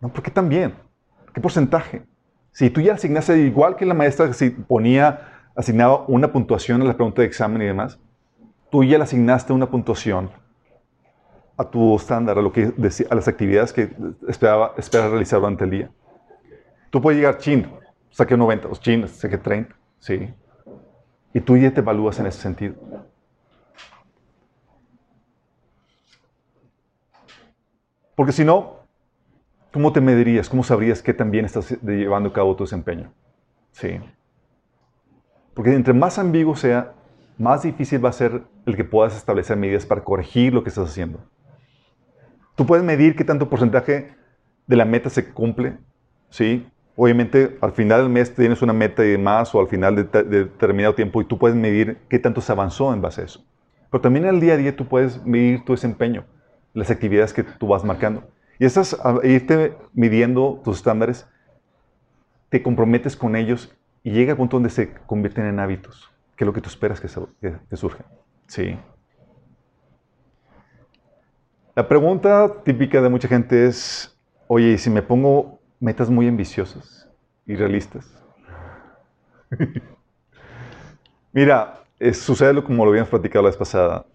No, 0.00 0.08
¿por 0.08 0.24
qué 0.24 0.32
tan 0.32 0.48
bien? 0.48 0.74
¿Qué 1.32 1.40
porcentaje? 1.40 2.02
Si 2.50 2.68
tú 2.68 2.80
ya 2.80 2.94
asignaste, 2.94 3.38
igual 3.38 3.76
que 3.76 3.86
la 3.86 3.94
maestra 3.94 4.32
si 4.32 4.50
ponía, 4.50 5.20
asignaba 5.54 6.04
una 6.08 6.32
puntuación 6.32 6.82
a 6.82 6.84
la 6.84 6.94
pregunta 6.96 7.22
de 7.22 7.28
examen 7.28 7.62
y 7.62 7.66
demás, 7.66 8.00
tú 8.72 8.82
ya 8.82 8.98
le 8.98 9.04
asignaste 9.04 9.52
una 9.52 9.66
puntuación 9.70 10.30
a 11.56 11.64
tu 11.64 11.96
estándar, 11.96 12.38
a, 12.38 12.42
lo 12.42 12.52
que 12.52 12.72
a 13.08 13.14
las 13.14 13.28
actividades 13.28 13.72
que 13.72 13.90
esperaba, 14.28 14.74
esperas 14.76 15.10
realizar 15.10 15.40
durante 15.40 15.64
el 15.64 15.70
día. 15.70 15.90
Tú 16.90 17.00
puedes 17.00 17.18
llegar, 17.18 17.38
chin, 17.38 17.66
saqué 18.10 18.36
90, 18.36 18.68
o 18.68 18.76
chin, 18.76 19.06
saqué 19.08 19.38
30, 19.38 19.74
sí. 19.98 20.32
Y 21.32 21.40
tú 21.40 21.56
ya 21.56 21.72
te 21.72 21.80
evalúas 21.80 22.18
en 22.20 22.26
ese 22.26 22.40
sentido. 22.40 22.74
Porque 28.14 28.32
si 28.32 28.44
no, 28.44 28.76
¿cómo 29.72 29.92
te 29.92 30.00
medirías? 30.00 30.48
¿Cómo 30.48 30.62
sabrías 30.62 31.02
que 31.02 31.12
también 31.12 31.44
estás 31.44 31.70
llevando 31.82 32.28
a 32.28 32.32
cabo 32.32 32.54
tu 32.54 32.64
desempeño? 32.64 33.12
Sí. 33.72 33.98
Porque 35.52 35.74
entre 35.74 35.94
más 35.94 36.18
ambiguo 36.18 36.54
sea, 36.54 36.92
más 37.38 37.62
difícil 37.62 38.04
va 38.04 38.10
a 38.10 38.12
ser 38.12 38.42
el 38.66 38.76
que 38.76 38.84
puedas 38.84 39.16
establecer 39.16 39.56
medidas 39.56 39.84
para 39.86 40.04
corregir 40.04 40.54
lo 40.54 40.62
que 40.62 40.68
estás 40.68 40.88
haciendo. 40.88 41.20
Tú 42.56 42.66
puedes 42.66 42.84
medir 42.84 43.16
qué 43.16 43.24
tanto 43.24 43.48
porcentaje 43.48 44.14
de 44.66 44.76
la 44.76 44.84
meta 44.84 45.10
se 45.10 45.30
cumple, 45.32 45.76
¿sí? 46.30 46.66
Obviamente, 46.96 47.58
al 47.60 47.72
final 47.72 48.02
del 48.02 48.10
mes 48.10 48.34
tienes 48.34 48.62
una 48.62 48.72
meta 48.72 49.04
y 49.04 49.10
demás, 49.10 49.52
o 49.54 49.60
al 49.60 49.68
final 49.68 49.96
de, 49.96 50.04
te- 50.04 50.22
de 50.22 50.44
determinado 50.44 50.94
tiempo, 50.94 51.20
y 51.20 51.24
tú 51.24 51.38
puedes 51.38 51.56
medir 51.56 51.98
qué 52.08 52.18
tanto 52.20 52.40
se 52.40 52.52
avanzó 52.52 52.94
en 52.94 53.00
base 53.02 53.22
a 53.22 53.24
eso. 53.24 53.44
Pero 53.90 54.00
también 54.00 54.24
en 54.26 54.34
el 54.34 54.40
día 54.40 54.54
a 54.54 54.56
día 54.56 54.76
tú 54.76 54.86
puedes 54.86 55.24
medir 55.26 55.64
tu 55.64 55.72
desempeño, 55.72 56.24
las 56.72 56.90
actividades 56.90 57.32
que 57.32 57.42
tú 57.42 57.66
vas 57.66 57.84
marcando. 57.84 58.22
Y 58.60 58.66
a 58.66 59.26
irte 59.26 59.76
midiendo 59.92 60.60
tus 60.64 60.76
estándares, 60.76 61.26
te 62.48 62.62
comprometes 62.62 63.16
con 63.16 63.36
ellos 63.36 63.74
y 64.02 64.12
llega 64.12 64.32
al 64.32 64.38
punto 64.38 64.56
donde 64.56 64.70
se 64.70 64.92
convierten 65.06 65.46
en 65.46 65.58
hábitos, 65.58 66.10
que 66.36 66.44
es 66.44 66.46
lo 66.46 66.52
que 66.52 66.60
tú 66.60 66.68
esperas 66.68 67.00
que, 67.00 67.08
se- 67.08 67.20
que- 67.40 67.56
que 67.68 67.76
surjan. 67.76 68.06
Sí. 68.46 68.78
La 71.76 71.86
pregunta 71.88 72.62
típica 72.64 73.00
de 73.00 73.08
mucha 73.08 73.28
gente 73.28 73.66
es, 73.66 74.16
oye, 74.48 74.72
¿y 74.72 74.78
si 74.78 74.90
me 74.90 75.02
pongo 75.02 75.60
metas 75.80 76.10
muy 76.10 76.28
ambiciosas 76.28 77.08
y 77.46 77.56
realistas? 77.56 78.06
Mira, 81.32 81.84
es- 81.98 82.18
sucede 82.20 82.52
lo 82.54 82.64
como 82.64 82.84
lo 82.84 82.90
habíamos 82.90 83.10
platicado 83.10 83.42
la 83.42 83.48
vez 83.50 83.56
pasada. 83.56 84.06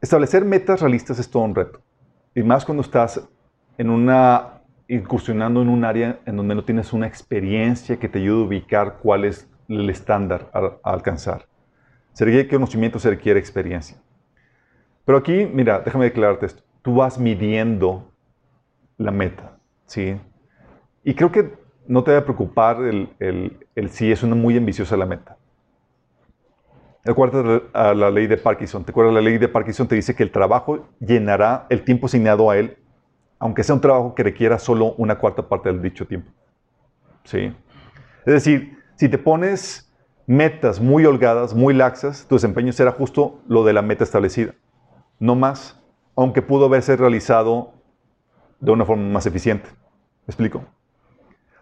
establecer 0.00 0.44
metas 0.44 0.80
realistas 0.80 1.18
es 1.18 1.30
todo 1.30 1.42
un 1.42 1.54
reto. 1.54 1.80
Y 2.34 2.42
más 2.42 2.64
cuando 2.64 2.82
estás 2.82 3.20
incursionando 4.88 5.62
en 5.62 5.68
un 5.68 5.84
área 5.84 6.18
en 6.26 6.36
donde 6.36 6.54
no 6.54 6.64
tienes 6.64 6.92
una 6.92 7.06
experiencia 7.06 7.98
que 7.98 8.08
te 8.08 8.18
ayude 8.18 8.42
a 8.42 8.46
ubicar 8.46 8.98
cuál 9.02 9.24
es 9.24 9.48
el 9.68 9.88
estándar 9.88 10.50
a, 10.52 10.58
a 10.82 10.92
alcanzar. 10.92 11.46
Se 12.12 12.24
requiere 12.24 12.48
conocimiento, 12.48 12.98
se 12.98 13.10
requiere 13.10 13.40
experiencia. 13.40 13.98
Pero 15.10 15.18
aquí, 15.18 15.44
mira, 15.44 15.80
déjame 15.80 16.04
declararte 16.04 16.46
esto. 16.46 16.62
Tú 16.82 16.94
vas 16.94 17.18
midiendo 17.18 18.12
la 18.96 19.10
meta, 19.10 19.58
¿sí? 19.84 20.20
Y 21.02 21.14
creo 21.14 21.32
que 21.32 21.52
no 21.88 22.04
te 22.04 22.12
debe 22.12 22.22
preocupar 22.22 22.80
el, 22.84 23.08
el, 23.18 23.66
el 23.74 23.90
si 23.90 24.12
es 24.12 24.22
una 24.22 24.36
muy 24.36 24.56
ambiciosa 24.56 24.96
la 24.96 25.06
meta. 25.06 25.36
Acuérdate 27.04 27.66
a 27.72 27.92
la 27.92 28.08
ley 28.08 28.28
de 28.28 28.36
Parkinson. 28.36 28.84
¿Te 28.84 28.92
acuerdas? 28.92 29.12
La 29.12 29.20
ley 29.20 29.36
de 29.38 29.48
Parkinson 29.48 29.88
te 29.88 29.96
dice 29.96 30.14
que 30.14 30.22
el 30.22 30.30
trabajo 30.30 30.86
llenará 31.00 31.66
el 31.70 31.82
tiempo 31.82 32.06
asignado 32.06 32.48
a 32.48 32.56
él, 32.56 32.78
aunque 33.40 33.64
sea 33.64 33.74
un 33.74 33.80
trabajo 33.80 34.14
que 34.14 34.22
requiera 34.22 34.60
solo 34.60 34.94
una 34.96 35.18
cuarta 35.18 35.48
parte 35.48 35.70
del 35.70 35.82
dicho 35.82 36.06
tiempo. 36.06 36.30
¿Sí? 37.24 37.52
Es 38.26 38.32
decir, 38.32 38.78
si 38.94 39.08
te 39.08 39.18
pones 39.18 39.92
metas 40.28 40.78
muy 40.78 41.04
holgadas, 41.04 41.52
muy 41.52 41.74
laxas, 41.74 42.28
tu 42.28 42.36
desempeño 42.36 42.72
será 42.72 42.92
justo 42.92 43.40
lo 43.48 43.64
de 43.64 43.72
la 43.72 43.82
meta 43.82 44.04
establecida. 44.04 44.54
No 45.20 45.36
más, 45.36 45.80
aunque 46.16 46.42
pudo 46.42 46.64
haberse 46.64 46.96
realizado 46.96 47.74
de 48.58 48.72
una 48.72 48.84
forma 48.84 49.04
más 49.04 49.26
eficiente. 49.26 49.68
¿Me 49.68 50.32
explico? 50.32 50.64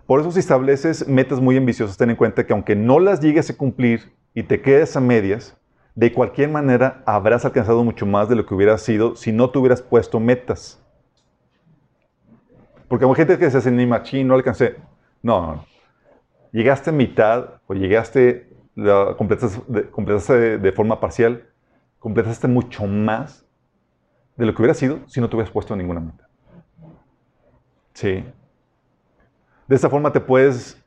Por 0.07 0.21
eso 0.21 0.33
si 0.33 0.39
estableces 0.39 1.07
metas 1.07 1.41
muy 1.41 1.57
ambiciosas, 1.57 1.97
ten 1.97 2.11
en 2.11 2.17
cuenta 2.17 2.47
que 2.47 2.53
aunque 2.53 2.75
no 2.75 2.99
las 3.01 3.21
llegues 3.21 3.51
a 3.51 3.57
cumplir 3.57 4.13
y 4.33 4.45
te 4.45 4.63
quedes 4.63 4.97
a 4.97 5.01
medias, 5.01 5.57
de 5.97 6.13
cualquier 6.13 6.49
manera 6.51 7.03
habrás 7.05 7.45
alcanzado 7.45 7.83
mucho 7.83 8.07
más 8.07 8.29
de 8.29 8.37
lo 8.37 8.47
que 8.47 8.55
hubieras 8.55 8.81
sido 8.83 9.17
si 9.17 9.33
no 9.33 9.51
te 9.51 9.59
hubieras 9.59 9.83
puesto 9.83 10.21
metas. 10.21 10.81
Porque 12.87 13.05
hay 13.05 13.15
gente 13.17 13.39
que 13.39 13.51
se 13.51 13.59
hace 13.59 13.73
ni 13.73 13.87
machín, 13.87 14.29
no 14.29 14.35
alcancé. 14.35 14.77
No, 15.21 15.41
no, 15.41 15.55
no. 15.57 15.67
Llegaste 16.53 16.91
a 16.91 16.93
mitad 16.93 17.61
o 17.67 17.75
llegaste, 17.75 18.57
completaste, 19.17 19.91
completaste 19.91 20.59
de 20.59 20.73
forma 20.73 21.01
parcial, 21.01 21.49
completaste 21.99 22.47
mucho 22.47 22.87
más 22.87 23.48
de 24.39 24.47
lo 24.47 24.55
que 24.55 24.63
hubiera 24.63 24.75
sido 24.75 25.01
si 25.07 25.21
no 25.21 25.29
te 25.29 25.37
hubieras 25.37 25.53
puesto 25.53 25.77
ninguna 25.77 26.01
meta. 26.01 26.29
Sí. 27.93 28.25
De 29.67 29.77
esta 29.77 29.91
forma 29.91 30.13
te 30.13 30.21
puedes, 30.21 30.83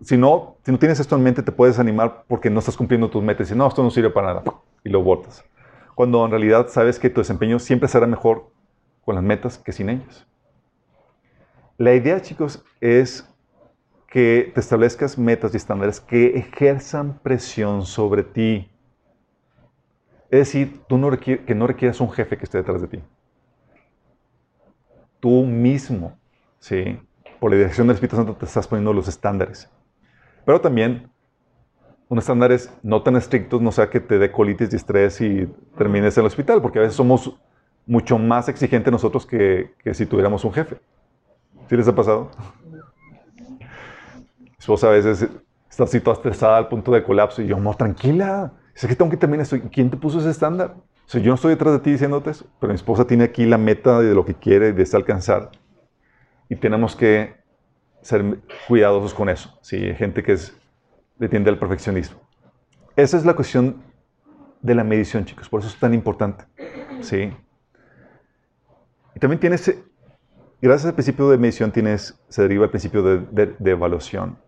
si 0.00 0.16
no, 0.16 0.56
si 0.64 0.72
no 0.72 0.78
tienes 0.78 1.00
esto 1.00 1.16
en 1.16 1.22
mente, 1.22 1.42
te 1.42 1.52
puedes 1.52 1.78
animar 1.78 2.24
porque 2.28 2.48
no 2.48 2.60
estás 2.60 2.76
cumpliendo 2.76 3.10
tus 3.10 3.22
metas 3.22 3.50
y 3.50 3.54
no, 3.54 3.66
esto 3.66 3.82
no 3.82 3.90
sirve 3.90 4.10
para 4.10 4.28
nada, 4.28 4.44
y 4.84 4.88
lo 4.88 5.02
botas. 5.02 5.44
Cuando 5.94 6.24
en 6.24 6.30
realidad 6.30 6.68
sabes 6.68 6.98
que 6.98 7.10
tu 7.10 7.20
desempeño 7.20 7.58
siempre 7.58 7.88
será 7.88 8.06
mejor 8.06 8.50
con 9.04 9.16
las 9.16 9.24
metas 9.24 9.58
que 9.58 9.72
sin 9.72 9.90
ellas. 9.90 10.26
La 11.76 11.94
idea, 11.94 12.22
chicos, 12.22 12.64
es 12.80 13.28
que 14.06 14.52
te 14.54 14.60
establezcas 14.60 15.18
metas 15.18 15.52
y 15.52 15.56
estándares 15.56 16.00
que 16.00 16.38
ejerzan 16.38 17.18
presión 17.18 17.84
sobre 17.84 18.22
ti. 18.22 18.70
Es 20.32 20.38
decir, 20.38 20.80
tú 20.88 20.96
no 20.96 21.10
que 21.10 21.54
no 21.54 21.66
requieras 21.66 22.00
un 22.00 22.10
jefe 22.10 22.38
que 22.38 22.44
esté 22.44 22.56
detrás 22.56 22.80
de 22.80 22.88
ti. 22.88 23.00
Tú 25.20 25.44
mismo, 25.44 26.18
¿sí? 26.58 26.98
por 27.38 27.50
la 27.50 27.58
dirección 27.58 27.86
del 27.86 27.96
Espíritu 27.96 28.16
Santo 28.16 28.34
te 28.34 28.46
estás 28.46 28.66
poniendo 28.66 28.94
los 28.94 29.08
estándares. 29.08 29.68
Pero 30.46 30.60
también 30.60 31.10
unos 32.08 32.22
estándares 32.22 32.72
no 32.82 33.02
tan 33.02 33.16
estrictos, 33.16 33.60
no 33.60 33.72
sea 33.72 33.90
que 33.90 34.00
te 34.00 34.18
dé 34.18 34.32
colitis 34.32 34.72
y 34.72 34.76
estrés 34.76 35.20
y 35.20 35.46
termines 35.76 36.16
en 36.16 36.22
el 36.22 36.28
hospital, 36.28 36.62
porque 36.62 36.78
a 36.78 36.82
veces 36.82 36.96
somos 36.96 37.36
mucho 37.84 38.16
más 38.16 38.48
exigentes 38.48 38.90
nosotros 38.90 39.26
que, 39.26 39.74
que 39.84 39.92
si 39.92 40.06
tuviéramos 40.06 40.46
un 40.46 40.52
jefe. 40.54 40.78
¿Sí 41.68 41.76
les 41.76 41.88
ha 41.88 41.94
pasado? 41.94 42.30
Mi 43.58 44.48
esposa 44.58 44.86
a 44.86 44.92
veces 44.92 45.28
está 45.68 45.84
así 45.84 46.00
toda 46.00 46.14
estresada 46.14 46.56
al 46.56 46.68
punto 46.68 46.90
de 46.92 47.02
colapso 47.02 47.42
y 47.42 47.48
yo, 47.48 47.58
no, 47.58 47.74
tranquila, 47.74 48.52
sé 48.74 48.88
que 48.88 48.96
tengo 48.96 49.10
que 49.10 49.16
terminar 49.16 49.42
esto. 49.42 49.58
¿Quién 49.70 49.90
te 49.90 49.96
puso 49.96 50.20
ese 50.20 50.30
estándar? 50.30 50.74
O 51.06 51.08
sea, 51.08 51.20
yo 51.20 51.28
no 51.28 51.34
estoy 51.34 51.50
detrás 51.50 51.74
de 51.74 51.80
ti 51.80 51.92
diciéndote 51.92 52.30
eso, 52.30 52.46
pero 52.58 52.72
mi 52.72 52.76
esposa 52.76 53.06
tiene 53.06 53.24
aquí 53.24 53.44
la 53.44 53.58
meta 53.58 54.00
de 54.00 54.14
lo 54.14 54.24
que 54.24 54.34
quiere 54.34 54.68
y 54.68 54.72
desea 54.72 54.98
alcanzar. 54.98 55.50
Y 56.48 56.56
tenemos 56.56 56.96
que 56.96 57.34
ser 58.02 58.40
cuidadosos 58.68 59.14
con 59.14 59.28
eso. 59.28 59.58
¿sí? 59.62 59.76
Hay 59.76 59.94
gente 59.94 60.22
que 60.22 60.32
es, 60.32 60.56
le 61.18 61.28
tiende 61.28 61.50
al 61.50 61.58
perfeccionismo. 61.58 62.20
Esa 62.96 63.16
es 63.16 63.24
la 63.24 63.34
cuestión 63.34 63.82
de 64.60 64.74
la 64.74 64.84
medición, 64.84 65.24
chicos. 65.24 65.48
Por 65.48 65.60
eso 65.60 65.68
es 65.68 65.78
tan 65.78 65.94
importante. 65.94 66.44
¿sí? 67.00 67.32
Y 69.14 69.20
también 69.20 69.40
tienes, 69.40 69.74
gracias 70.60 70.86
al 70.86 70.94
principio 70.94 71.28
de 71.30 71.38
medición, 71.38 71.72
tienes, 71.72 72.18
se 72.28 72.42
deriva 72.42 72.64
el 72.64 72.70
principio 72.70 73.02
de, 73.02 73.18
de, 73.30 73.54
de 73.58 73.70
evaluación. 73.70 74.38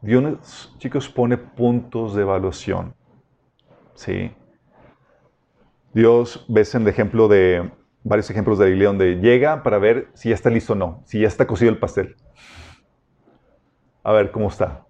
Dios, 0.00 0.74
chicos, 0.78 1.08
pone 1.08 1.38
puntos 1.38 2.14
de 2.14 2.22
evaluación. 2.22 2.94
¿Sí? 4.02 4.32
Dios, 5.94 6.44
ves 6.48 6.74
en 6.74 6.82
el 6.82 6.88
ejemplo 6.88 7.28
de, 7.28 7.70
varios 8.04 8.30
ejemplos 8.30 8.58
de 8.58 8.64
la 8.64 8.70
Biblia 8.70 8.88
donde 8.88 9.16
llega 9.16 9.62
para 9.62 9.78
ver 9.78 10.08
si 10.14 10.30
ya 10.30 10.34
está 10.34 10.50
listo 10.50 10.72
o 10.72 10.76
no, 10.76 11.02
si 11.04 11.20
ya 11.20 11.28
está 11.28 11.46
cocido 11.46 11.70
el 11.70 11.78
pastel. 11.78 12.16
A 14.02 14.12
ver 14.12 14.30
cómo 14.30 14.48
está. 14.48 14.84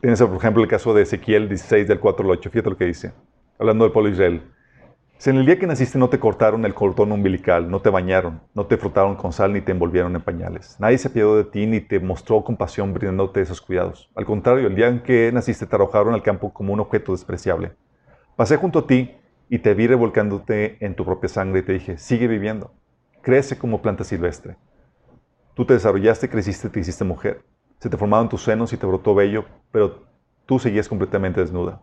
Tienes, 0.00 0.20
por 0.20 0.36
ejemplo, 0.36 0.62
el 0.62 0.68
caso 0.68 0.92
de 0.94 1.02
Ezequiel 1.02 1.48
16, 1.48 1.86
del 1.86 2.00
4 2.00 2.24
al 2.24 2.30
8. 2.32 2.50
Fíjate 2.50 2.70
lo 2.70 2.76
que 2.76 2.86
dice, 2.86 3.12
hablando 3.58 3.84
del 3.84 3.92
pueblo 3.92 4.10
de 4.10 4.14
Israel. 4.14 4.42
Si 5.16 5.30
en 5.30 5.36
el 5.36 5.46
día 5.46 5.56
que 5.56 5.68
naciste 5.68 5.96
no 5.96 6.08
te 6.08 6.18
cortaron 6.18 6.64
el 6.64 6.74
cordón 6.74 7.12
umbilical, 7.12 7.70
no 7.70 7.80
te 7.80 7.90
bañaron, 7.90 8.40
no 8.54 8.66
te 8.66 8.76
frotaron 8.76 9.14
con 9.14 9.32
sal 9.32 9.52
ni 9.52 9.60
te 9.60 9.70
envolvieron 9.70 10.16
en 10.16 10.22
pañales. 10.22 10.76
Nadie 10.80 10.98
se 10.98 11.06
apiadó 11.06 11.36
de 11.36 11.44
ti 11.44 11.68
ni 11.68 11.80
te 11.80 12.00
mostró 12.00 12.42
compasión 12.42 12.92
brindándote 12.92 13.40
esos 13.40 13.60
cuidados. 13.60 14.10
Al 14.16 14.24
contrario, 14.24 14.66
el 14.66 14.74
día 14.74 14.88
en 14.88 15.00
que 15.04 15.30
naciste 15.32 15.66
te 15.66 15.76
arrojaron 15.76 16.12
al 16.12 16.24
campo 16.24 16.52
como 16.52 16.72
un 16.72 16.80
objeto 16.80 17.12
despreciable. 17.12 17.76
Pasé 18.36 18.56
junto 18.56 18.80
a 18.80 18.86
ti 18.86 19.14
y 19.48 19.58
te 19.58 19.74
vi 19.74 19.86
revolcándote 19.86 20.78
en 20.84 20.94
tu 20.94 21.04
propia 21.04 21.28
sangre 21.28 21.60
y 21.60 21.62
te 21.62 21.72
dije, 21.72 21.98
sigue 21.98 22.26
viviendo, 22.26 22.72
crece 23.20 23.58
como 23.58 23.82
planta 23.82 24.04
silvestre. 24.04 24.56
Tú 25.54 25.66
te 25.66 25.74
desarrollaste, 25.74 26.30
creciste, 26.30 26.70
te 26.70 26.80
hiciste 26.80 27.04
mujer. 27.04 27.44
Se 27.78 27.90
te 27.90 27.98
formaron 27.98 28.30
tus 28.30 28.42
senos 28.42 28.72
y 28.72 28.78
te 28.78 28.86
brotó 28.86 29.14
vello, 29.14 29.44
pero 29.70 30.04
tú 30.46 30.58
seguías 30.58 30.88
completamente 30.88 31.40
desnuda. 31.40 31.82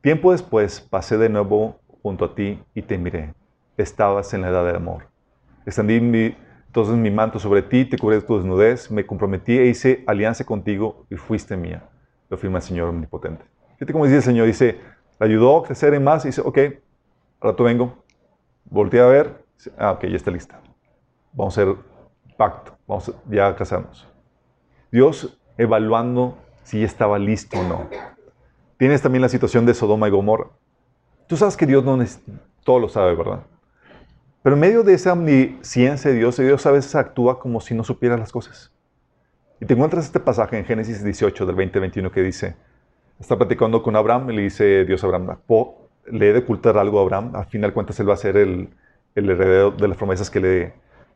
Tiempo 0.00 0.32
después 0.32 0.80
pasé 0.80 1.18
de 1.18 1.28
nuevo 1.28 1.78
junto 2.02 2.24
a 2.24 2.34
ti 2.34 2.60
y 2.74 2.82
te 2.82 2.98
miré. 2.98 3.34
Estabas 3.76 4.34
en 4.34 4.42
la 4.42 4.48
edad 4.48 4.66
del 4.66 4.76
amor. 4.76 5.08
Extendí 5.66 6.00
mi, 6.00 6.36
entonces 6.66 6.96
mi 6.96 7.10
manto 7.12 7.38
sobre 7.38 7.62
ti, 7.62 7.84
te 7.84 7.96
cubrí 7.96 8.16
de 8.16 8.22
tu 8.22 8.36
desnudez, 8.36 8.90
me 8.90 9.06
comprometí 9.06 9.56
e 9.56 9.66
hice 9.66 10.02
alianza 10.06 10.44
contigo 10.44 11.06
y 11.10 11.16
fuiste 11.16 11.56
mía. 11.56 11.88
Lo 12.28 12.36
firma 12.36 12.58
el 12.58 12.62
Señor 12.62 12.88
Omnipotente. 12.88 13.44
Fíjate 13.74 13.92
cómo 13.92 14.04
dice 14.06 14.16
el 14.16 14.22
Señor, 14.22 14.46
dice, 14.46 14.80
le 15.18 15.26
ayudó 15.26 15.58
a 15.58 15.64
crecer 15.64 15.94
en 15.94 16.04
más 16.04 16.24
y 16.24 16.28
dice, 16.28 16.42
ok, 16.42 16.58
al 16.58 17.50
rato 17.50 17.64
vengo, 17.64 18.04
volteé 18.64 19.00
a 19.00 19.06
ver, 19.06 19.44
ah, 19.78 19.92
ok, 19.92 20.06
ya 20.06 20.16
está 20.16 20.30
lista. 20.30 20.60
Vamos 21.32 21.56
a 21.56 21.62
hacer 21.62 21.76
pacto, 22.36 22.76
vamos 22.86 23.12
ya 23.28 23.48
a 23.48 23.56
casarnos. 23.56 24.06
Dios 24.90 25.38
evaluando 25.58 26.38
si 26.62 26.80
ya 26.80 26.86
estaba 26.86 27.18
listo 27.18 27.58
o 27.58 27.62
no. 27.62 27.88
Tienes 28.78 29.02
también 29.02 29.22
la 29.22 29.28
situación 29.28 29.64
de 29.66 29.74
Sodoma 29.74 30.08
y 30.08 30.10
Gomorra. 30.10 30.48
Tú 31.26 31.36
sabes 31.36 31.56
que 31.56 31.66
Dios 31.66 31.84
no 31.84 31.98
todo 32.64 32.78
lo 32.78 32.88
sabe, 32.88 33.14
¿verdad? 33.14 33.42
Pero 34.42 34.54
en 34.54 34.60
medio 34.60 34.82
de 34.82 34.94
esa 34.94 35.12
omnisciencia 35.12 36.10
de 36.10 36.18
Dios, 36.18 36.36
Dios 36.36 36.64
a 36.66 36.70
veces 36.70 36.94
actúa 36.94 37.40
como 37.40 37.60
si 37.60 37.74
no 37.74 37.82
supiera 37.82 38.16
las 38.16 38.30
cosas. 38.30 38.72
Y 39.60 39.66
te 39.66 39.74
encuentras 39.74 40.04
este 40.04 40.20
pasaje 40.20 40.58
en 40.58 40.64
Génesis 40.64 41.02
18, 41.02 41.46
del 41.46 41.56
20-21, 41.56 42.10
que 42.10 42.22
dice, 42.22 42.56
está 43.20 43.36
platicando 43.36 43.82
con 43.82 43.96
Abraham 43.96 44.30
y 44.30 44.36
le 44.36 44.42
dice 44.42 44.84
Dios 44.84 45.02
a 45.02 45.06
Abraham, 45.06 45.36
le 46.06 46.30
he 46.30 46.32
de 46.32 46.38
ocultar 46.40 46.78
algo 46.78 46.98
a 46.98 47.02
Abraham, 47.02 47.32
al 47.34 47.46
final 47.46 47.72
cuentas 47.72 47.98
él 48.00 48.08
va 48.08 48.14
a 48.14 48.18
ser 48.18 48.36
el, 48.36 48.70
heredero 49.14 49.70
de 49.70 49.88
las 49.88 49.96
promesas 49.96 50.30
que 50.30 50.40
le, 50.40 50.74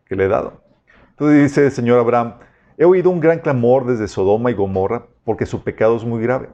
he 0.08 0.28
dado. 0.28 0.62
Entonces 1.10 1.42
dice 1.42 1.66
el 1.66 1.72
Señor 1.72 1.98
Abraham, 1.98 2.34
he 2.78 2.84
oído 2.84 3.10
un 3.10 3.20
gran 3.20 3.40
clamor 3.40 3.86
desde 3.86 4.08
Sodoma 4.08 4.50
y 4.50 4.54
Gomorra 4.54 5.06
porque 5.24 5.46
su 5.46 5.62
pecado 5.62 5.96
es 5.96 6.04
muy 6.04 6.22
grave. 6.22 6.48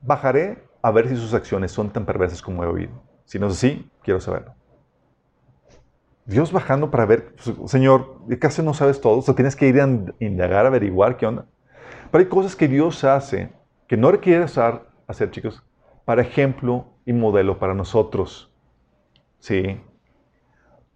Bajaré 0.00 0.62
a 0.82 0.90
ver 0.92 1.08
si 1.08 1.16
sus 1.16 1.34
acciones 1.34 1.72
son 1.72 1.90
tan 1.90 2.06
perversas 2.06 2.40
como 2.40 2.62
he 2.62 2.66
oído. 2.66 2.92
Si 3.24 3.38
no 3.38 3.48
es 3.48 3.54
así, 3.54 3.90
quiero 4.02 4.20
saberlo. 4.20 4.54
Dios 6.24 6.52
bajando 6.52 6.90
para 6.90 7.06
ver, 7.06 7.34
pues, 7.34 7.70
Señor, 7.70 8.16
¿acaso 8.32 8.62
no 8.62 8.74
sabes 8.74 9.00
todo? 9.00 9.18
O 9.18 9.22
sea, 9.22 9.34
tienes 9.34 9.54
que 9.54 9.68
ir 9.68 9.80
a 9.80 9.88
indagar, 10.20 10.66
averiguar 10.66 11.16
qué 11.16 11.26
onda. 11.26 11.46
Pero 12.10 12.22
hay 12.22 12.28
cosas 12.28 12.54
que 12.54 12.68
Dios 12.68 13.02
hace 13.04 13.50
que 13.86 13.96
no 13.96 14.10
requiere 14.10 14.44
hacer, 14.44 15.30
chicos, 15.30 15.62
para 16.04 16.22
ejemplo 16.22 16.86
y 17.04 17.12
modelo 17.12 17.58
para 17.58 17.74
nosotros. 17.74 18.50
¿Sí? 19.40 19.80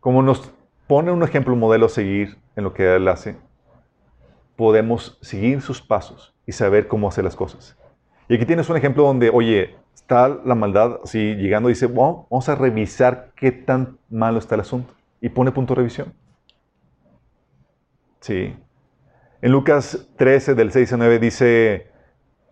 Como 0.01 0.23
nos 0.23 0.53
pone 0.87 1.13
un 1.13 1.23
ejemplo, 1.23 1.55
un 1.55 1.61
modelo 1.61 1.87
a 1.87 1.91
seguir 1.91 2.39
en 2.57 2.65
lo 2.65 2.75
que 2.75 2.95
Él 2.95 3.07
hace, 3.09 3.37
podemos 4.57 5.19
seguir 5.21 5.63
sus 5.63 5.81
pasos 5.81 6.35
y 6.47 6.53
saber 6.53 6.89
cómo 6.89 7.09
hacer 7.09 7.25
las 7.25 7.37
cosas. 7.37 7.77
Y 8.29 8.35
aquí 8.35 8.47
tienes 8.47 8.69
un 8.69 8.77
ejemplo 8.77 9.05
donde, 9.05 9.31
oye, 9.31 9.77
está 9.95 10.29
la 10.29 10.55
maldad 10.55 11.01
así 11.05 11.35
llegando 11.35 11.69
y 11.69 11.73
dice, 11.73 11.87
bueno, 11.87 12.27
vamos 12.31 12.49
a 12.49 12.55
revisar 12.55 13.33
qué 13.37 13.53
tan 13.53 13.99
malo 14.09 14.39
está 14.39 14.55
el 14.57 14.63
asunto. 14.63 14.95
Y 15.21 15.29
pone 15.29 15.53
punto 15.53 15.75
de 15.75 15.79
revisión. 15.79 16.15
Sí. 18.21 18.57
En 19.43 19.53
Lucas 19.53 20.09
13, 20.17 20.55
del 20.55 20.73
6 20.73 20.93
a 20.93 20.97
9, 20.97 21.19
dice 21.19 21.90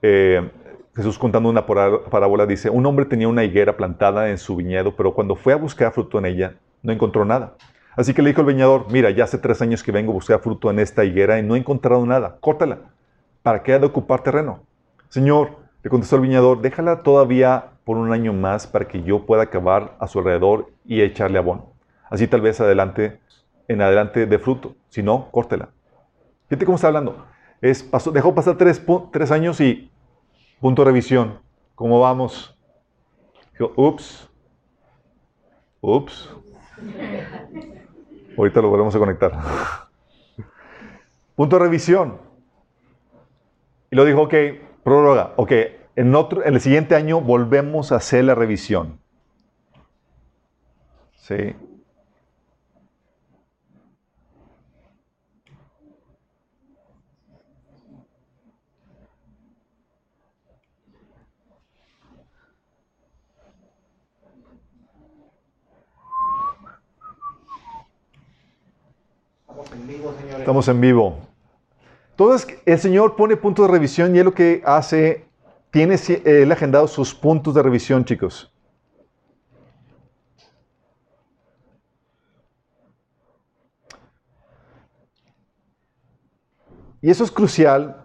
eh, 0.03 0.51
Jesús 0.95 1.19
contando 1.19 1.49
una 1.49 1.65
parábola, 1.65 2.47
dice, 2.47 2.71
un 2.71 2.85
hombre 2.87 3.05
tenía 3.05 3.29
una 3.29 3.45
higuera 3.45 3.77
plantada 3.77 4.31
en 4.31 4.39
su 4.39 4.57
viñedo, 4.57 4.97
pero 4.97 5.15
cuando 5.15 5.37
fue 5.37 5.53
a 5.53 5.57
buscar 5.57 5.93
fruto 5.93 6.19
en 6.19 6.27
ella, 6.27 6.55
no 6.83 6.93
encontró 6.93 7.25
nada. 7.25 7.55
Así 7.97 8.15
que 8.15 8.23
le 8.23 8.31
dijo 8.31 8.41
el 8.41 8.49
viñador, 8.49 8.87
mira, 8.91 9.11
ya 9.11 9.25
hace 9.25 9.39
tres 9.39 9.63
años 9.63 9.83
que 9.83 9.93
vengo 9.93 10.13
a 10.13 10.15
buscar 10.15 10.41
fruto 10.41 10.71
en 10.71 10.79
esta 10.79 11.05
higuera 11.05 11.39
y 11.39 11.43
no 11.43 11.55
he 11.55 11.59
encontrado 11.59 12.05
nada, 12.05 12.37
córtala. 12.41 12.79
¿Para 13.43 13.63
qué 13.63 13.75
ha 13.75 13.79
de 13.79 13.87
ocupar 13.87 14.23
terreno? 14.23 14.65
Señor, 15.09 15.57
le 15.83 15.91
contestó 15.91 16.17
el 16.17 16.23
viñador, 16.23 16.61
déjala 16.61 17.03
todavía 17.03 17.67
por 17.85 17.97
un 17.97 18.13
año 18.13 18.33
más 18.33 18.67
para 18.67 18.87
que 18.87 19.03
yo 19.03 19.25
pueda 19.25 19.45
acabar 19.45 19.97
a 20.01 20.09
su 20.09 20.19
alrededor 20.19 20.71
y 20.85 21.01
echarle 21.01 21.39
abono. 21.39 21.73
Así 22.11 22.27
tal 22.27 22.41
vez 22.41 22.61
adelante, 22.61 23.21
en 23.69 23.83
adelante 23.83 24.27
de 24.27 24.39
fruto. 24.39 24.75
Si 24.89 25.03
no, 25.03 25.31
córtela. 25.31 25.69
Fíjate 26.49 26.65
cómo 26.65 26.77
está 26.77 26.89
hablando. 26.89 27.25
Dejó 27.61 28.35
pasar 28.35 28.57
tres, 28.57 29.31
años 29.31 29.61
y 29.61 29.91
punto 30.61 30.83
de 30.83 30.87
revisión. 30.87 31.41
¿Cómo 31.75 32.01
vamos? 32.01 32.57
Ups. 33.77 34.29
Ups. 35.81 36.31
Ahorita 38.37 38.61
lo 38.61 38.71
volvemos 38.71 38.95
a 38.95 38.99
conectar. 38.99 39.33
punto 41.35 41.57
de 41.57 41.65
revisión. 41.65 42.19
Y 43.91 43.97
lo 43.97 44.05
dijo, 44.05 44.23
ok, 44.23 44.35
prórroga. 44.85 45.33
Ok, 45.37 45.53
en 45.97 46.15
el 46.45 46.61
siguiente 46.61 46.95
año 46.95 47.21
volvemos 47.21 47.91
a 47.91 47.97
hacer 47.97 48.25
la 48.25 48.35
revisión. 48.37 49.01
Sí. 51.17 51.57
Estamos 70.39 70.69
en 70.69 70.81
vivo. 70.81 71.19
Entonces, 72.11 72.59
el 72.65 72.79
Señor 72.79 73.17
pone 73.17 73.37
puntos 73.37 73.67
de 73.67 73.73
revisión 73.73 74.15
y 74.15 74.19
es 74.19 74.25
lo 74.25 74.35
que 74.35 74.63
hace, 74.65 75.27
tiene 75.71 75.97
él 76.25 76.51
agendado 76.51 76.89
sus 76.89 77.15
puntos 77.15 77.55
de 77.55 77.63
revisión, 77.63 78.05
chicos. 78.05 78.53
Y 87.01 87.11
eso 87.11 87.23
es 87.23 87.31
crucial. 87.31 88.05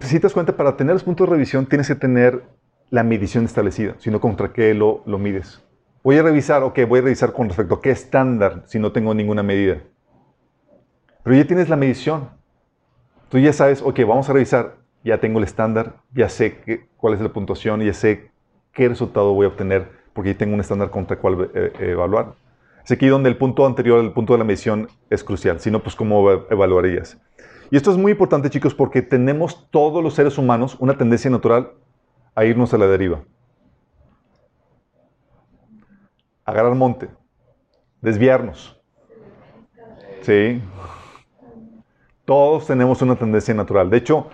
Si 0.00 0.14
te 0.14 0.20
das 0.20 0.32
cuenta, 0.32 0.56
para 0.56 0.76
tener 0.76 0.94
los 0.94 1.04
puntos 1.04 1.26
de 1.26 1.32
revisión 1.32 1.66
tienes 1.66 1.88
que 1.88 1.94
tener 1.94 2.42
la 2.90 3.02
medición 3.02 3.44
establecida, 3.44 3.94
sino 3.98 4.20
contra 4.20 4.52
qué 4.52 4.72
lo, 4.72 5.02
lo 5.04 5.18
mides. 5.18 5.62
Voy 6.02 6.16
a 6.16 6.22
revisar, 6.22 6.62
ok, 6.62 6.80
voy 6.88 7.00
a 7.00 7.02
revisar 7.02 7.32
con 7.32 7.48
respecto 7.48 7.74
a 7.74 7.82
qué 7.82 7.90
estándar 7.90 8.62
si 8.66 8.78
no 8.78 8.92
tengo 8.92 9.12
ninguna 9.12 9.42
medida. 9.42 9.82
Pero 11.28 11.42
ya 11.42 11.46
tienes 11.46 11.68
la 11.68 11.76
medición. 11.76 12.30
Tú 13.28 13.36
ya 13.36 13.52
sabes, 13.52 13.82
ok, 13.82 14.00
vamos 14.08 14.30
a 14.30 14.32
revisar, 14.32 14.76
ya 15.04 15.20
tengo 15.20 15.40
el 15.40 15.44
estándar, 15.44 15.96
ya 16.14 16.30
sé 16.30 16.86
cuál 16.96 17.12
es 17.12 17.20
la 17.20 17.28
puntuación, 17.28 17.82
ya 17.82 17.92
sé 17.92 18.30
qué 18.72 18.88
resultado 18.88 19.34
voy 19.34 19.44
a 19.44 19.50
obtener, 19.50 19.90
porque 20.14 20.32
ya 20.32 20.38
tengo 20.38 20.54
un 20.54 20.60
estándar 20.60 20.88
contra 20.88 21.16
el 21.16 21.20
cual 21.20 21.50
eh, 21.52 21.72
eh, 21.80 21.90
evaluar. 21.90 22.32
Es 22.82 22.92
aquí 22.92 23.08
donde 23.08 23.28
el 23.28 23.36
punto 23.36 23.66
anterior, 23.66 24.02
el 24.02 24.12
punto 24.12 24.32
de 24.32 24.38
la 24.38 24.46
medición, 24.46 24.88
es 25.10 25.22
crucial. 25.22 25.60
Si 25.60 25.70
no, 25.70 25.82
pues 25.82 25.94
cómo 25.94 26.30
evaluarías. 26.30 27.18
Y 27.70 27.76
esto 27.76 27.90
es 27.90 27.98
muy 27.98 28.12
importante, 28.12 28.48
chicos, 28.48 28.74
porque 28.74 29.02
tenemos 29.02 29.68
todos 29.70 30.02
los 30.02 30.14
seres 30.14 30.38
humanos 30.38 30.78
una 30.80 30.96
tendencia 30.96 31.30
natural 31.30 31.72
a 32.34 32.46
irnos 32.46 32.72
a 32.72 32.78
la 32.78 32.86
deriva. 32.86 33.20
Agarrar 36.46 36.74
monte, 36.74 37.10
desviarnos. 38.00 38.80
Sí, 40.22 40.62
todos 42.28 42.66
tenemos 42.66 43.00
una 43.00 43.16
tendencia 43.16 43.54
natural. 43.54 43.88
De 43.88 43.96
hecho, 43.96 44.28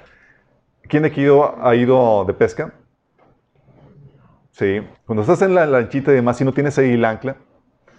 ¿quién 0.89 1.05
ha 1.05 1.75
ido 1.77 2.25
de 2.27 2.35
pesca? 2.35 2.75
Sí. 4.51 4.81
Cuando 5.07 5.23
estás 5.23 5.43
en 5.43 5.55
la 5.55 5.65
lanchita 5.65 6.11
y 6.11 6.17
demás, 6.17 6.37
si 6.37 6.45
no 6.45 6.53
tienes 6.53 6.77
ahí 6.77 6.95
el 6.95 7.05
ancla, 7.05 7.37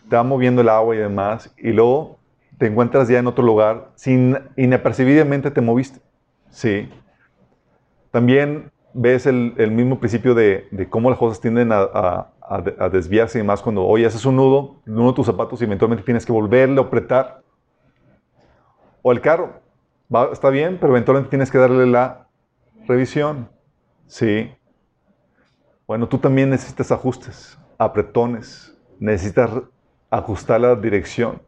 te 0.09 0.17
va 0.17 0.23
moviendo 0.23 0.59
el 0.59 0.67
agua 0.67 0.95
y 0.95 0.97
demás, 0.97 1.55
y 1.57 1.71
luego 1.71 2.19
te 2.57 2.65
encuentras 2.65 3.07
ya 3.07 3.19
en 3.19 3.27
otro 3.27 3.45
lugar, 3.45 3.91
sin 3.95 4.37
inapercibidamente 4.57 5.49
te 5.49 5.61
moviste. 5.61 6.01
Sí. 6.49 6.89
También 8.11 8.73
ves 8.91 9.25
el, 9.25 9.71
mismo 9.71 9.97
principio 9.97 10.35
de, 10.35 10.67
cómo 10.89 11.09
las 11.09 11.17
cosas 11.17 11.39
tienden 11.39 11.69
a, 11.71 12.27
desviarse 12.91 13.37
y 13.37 13.41
demás 13.43 13.61
cuando, 13.61 13.85
oye, 13.85 14.05
haces 14.05 14.25
un 14.25 14.35
nudo, 14.35 14.81
uno 14.85 15.07
de 15.07 15.13
tus 15.13 15.25
zapatos 15.25 15.61
y 15.61 15.63
eventualmente 15.63 16.03
tienes 16.03 16.25
que 16.25 16.33
volverlo 16.33 16.81
a 16.81 16.85
apretar. 16.85 17.41
O 19.01 19.13
el 19.13 19.21
carro, 19.21 19.63
está 20.31 20.49
bien, 20.49 20.77
pero 20.79 20.93
eventualmente 20.93 21.29
tienes 21.29 21.51
que 21.51 21.57
darle 21.57 21.85
la 21.85 22.27
revisión. 22.87 23.49
Sí. 24.07 24.51
Bueno, 25.87 26.07
tú 26.07 26.17
también 26.17 26.49
necesitas 26.49 26.91
ajustes, 26.91 27.57
apretones, 27.77 28.75
necesitas 28.99 29.51
ajustar 30.09 30.61
la 30.61 30.75
dirección, 30.75 31.41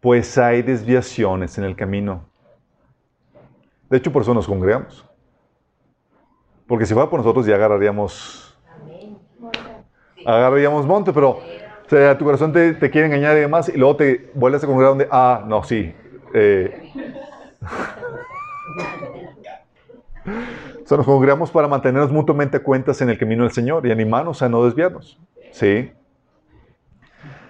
pues 0.00 0.36
hay 0.36 0.62
desviaciones 0.62 1.56
en 1.58 1.64
el 1.64 1.76
camino. 1.76 2.24
De 3.88 3.98
hecho, 3.98 4.12
por 4.12 4.22
eso 4.22 4.34
nos 4.34 4.46
congregamos. 4.46 5.04
Porque 6.66 6.86
si 6.86 6.94
fuera 6.94 7.08
por 7.08 7.20
nosotros 7.20 7.46
ya 7.46 7.54
agarraríamos, 7.54 8.56
agarraríamos 10.26 10.86
monte, 10.86 11.12
pero 11.12 11.30
o 11.86 11.88
sea, 11.88 12.16
tu 12.16 12.24
corazón 12.24 12.52
te, 12.52 12.76
quiere 12.90 13.06
engañar 13.06 13.36
y 13.36 13.40
demás, 13.40 13.68
y 13.68 13.76
luego 13.76 13.96
te 13.96 14.30
vuelves 14.34 14.64
a 14.64 14.66
congregar 14.66 14.90
donde, 14.90 15.08
ah, 15.10 15.44
no, 15.46 15.62
sí, 15.62 15.94
eh, 16.32 16.90
o 20.26 20.86
sea, 20.86 20.96
nos 20.96 21.06
congregamos 21.06 21.50
para 21.50 21.68
mantenernos 21.68 22.12
mutuamente 22.12 22.60
cuentas 22.60 23.00
en 23.00 23.10
el 23.10 23.18
camino 23.18 23.44
del 23.44 23.52
Señor 23.52 23.86
y 23.86 23.90
animarnos 23.90 24.42
a 24.42 24.48
no 24.48 24.64
desviarnos. 24.64 25.18
¿Sí? 25.52 25.92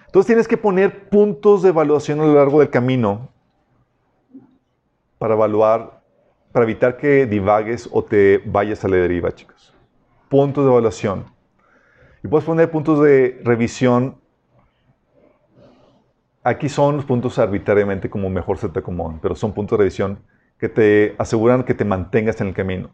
Entonces 0.06 0.26
tienes 0.26 0.46
que 0.46 0.56
poner 0.56 1.08
puntos 1.08 1.62
de 1.62 1.70
evaluación 1.70 2.20
a 2.20 2.26
lo 2.26 2.34
largo 2.34 2.60
del 2.60 2.70
camino 2.70 3.28
para 5.18 5.34
evaluar, 5.34 6.02
para 6.52 6.64
evitar 6.64 6.96
que 6.96 7.26
divagues 7.26 7.88
o 7.90 8.04
te 8.04 8.40
vayas 8.44 8.84
a 8.84 8.88
la 8.88 8.96
deriva, 8.96 9.34
chicos. 9.34 9.74
Puntos 10.28 10.64
de 10.64 10.70
evaluación. 10.70 11.24
Y 12.22 12.28
puedes 12.28 12.44
poner 12.44 12.70
puntos 12.70 13.02
de 13.02 13.40
revisión. 13.44 14.16
Aquí 16.44 16.68
son 16.68 16.96
los 16.96 17.06
puntos 17.06 17.38
arbitrariamente 17.38 18.10
como 18.10 18.28
mejor 18.28 18.58
se 18.58 18.68
te 18.68 18.80
acomodan, 18.80 19.18
pero 19.18 19.34
son 19.34 19.52
puntos 19.52 19.78
de 19.78 19.82
revisión 19.82 20.18
que 20.58 20.68
te 20.68 21.14
aseguran 21.18 21.64
que 21.64 21.72
te 21.74 21.86
mantengas 21.86 22.40
en 22.42 22.48
el 22.48 22.54
camino. 22.54 22.90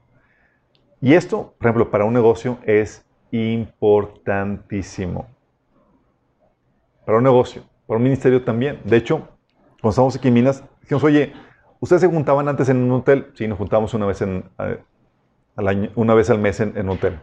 Y 1.01 1.15
esto, 1.15 1.55
por 1.59 1.67
ejemplo, 1.67 1.91
para 1.91 2.05
un 2.05 2.15
negocio 2.15 2.59
es 2.65 3.05
importantísimo. 3.33 5.27
Para 7.05 7.19
un 7.19 7.25
negocio, 7.25 7.65
para 7.87 7.99
un 7.99 8.05
ministerio 8.05 8.45
también. 8.45 8.81
De 8.85 8.97
hecho, 8.97 9.29
cuando 9.81 9.91
estábamos 9.91 10.17
aquí 10.17 10.29
en 10.29 10.35
Minas, 10.35 10.63
dijimos, 10.83 11.03
oye, 11.03 11.33
ustedes 11.81 12.03
se 12.03 12.09
juntaban 12.09 12.49
antes 12.49 12.69
en 12.69 12.77
un 12.77 12.93
hotel. 12.93 13.33
Sí, 13.35 13.49
nos 13.49 13.59
juntábamos 13.59 13.95
una 13.95 14.07
vez, 14.07 14.21
al 14.23 14.45
mes 16.39 16.61
en, 16.61 16.79
un 16.79 16.91
hotel. 16.91 17.19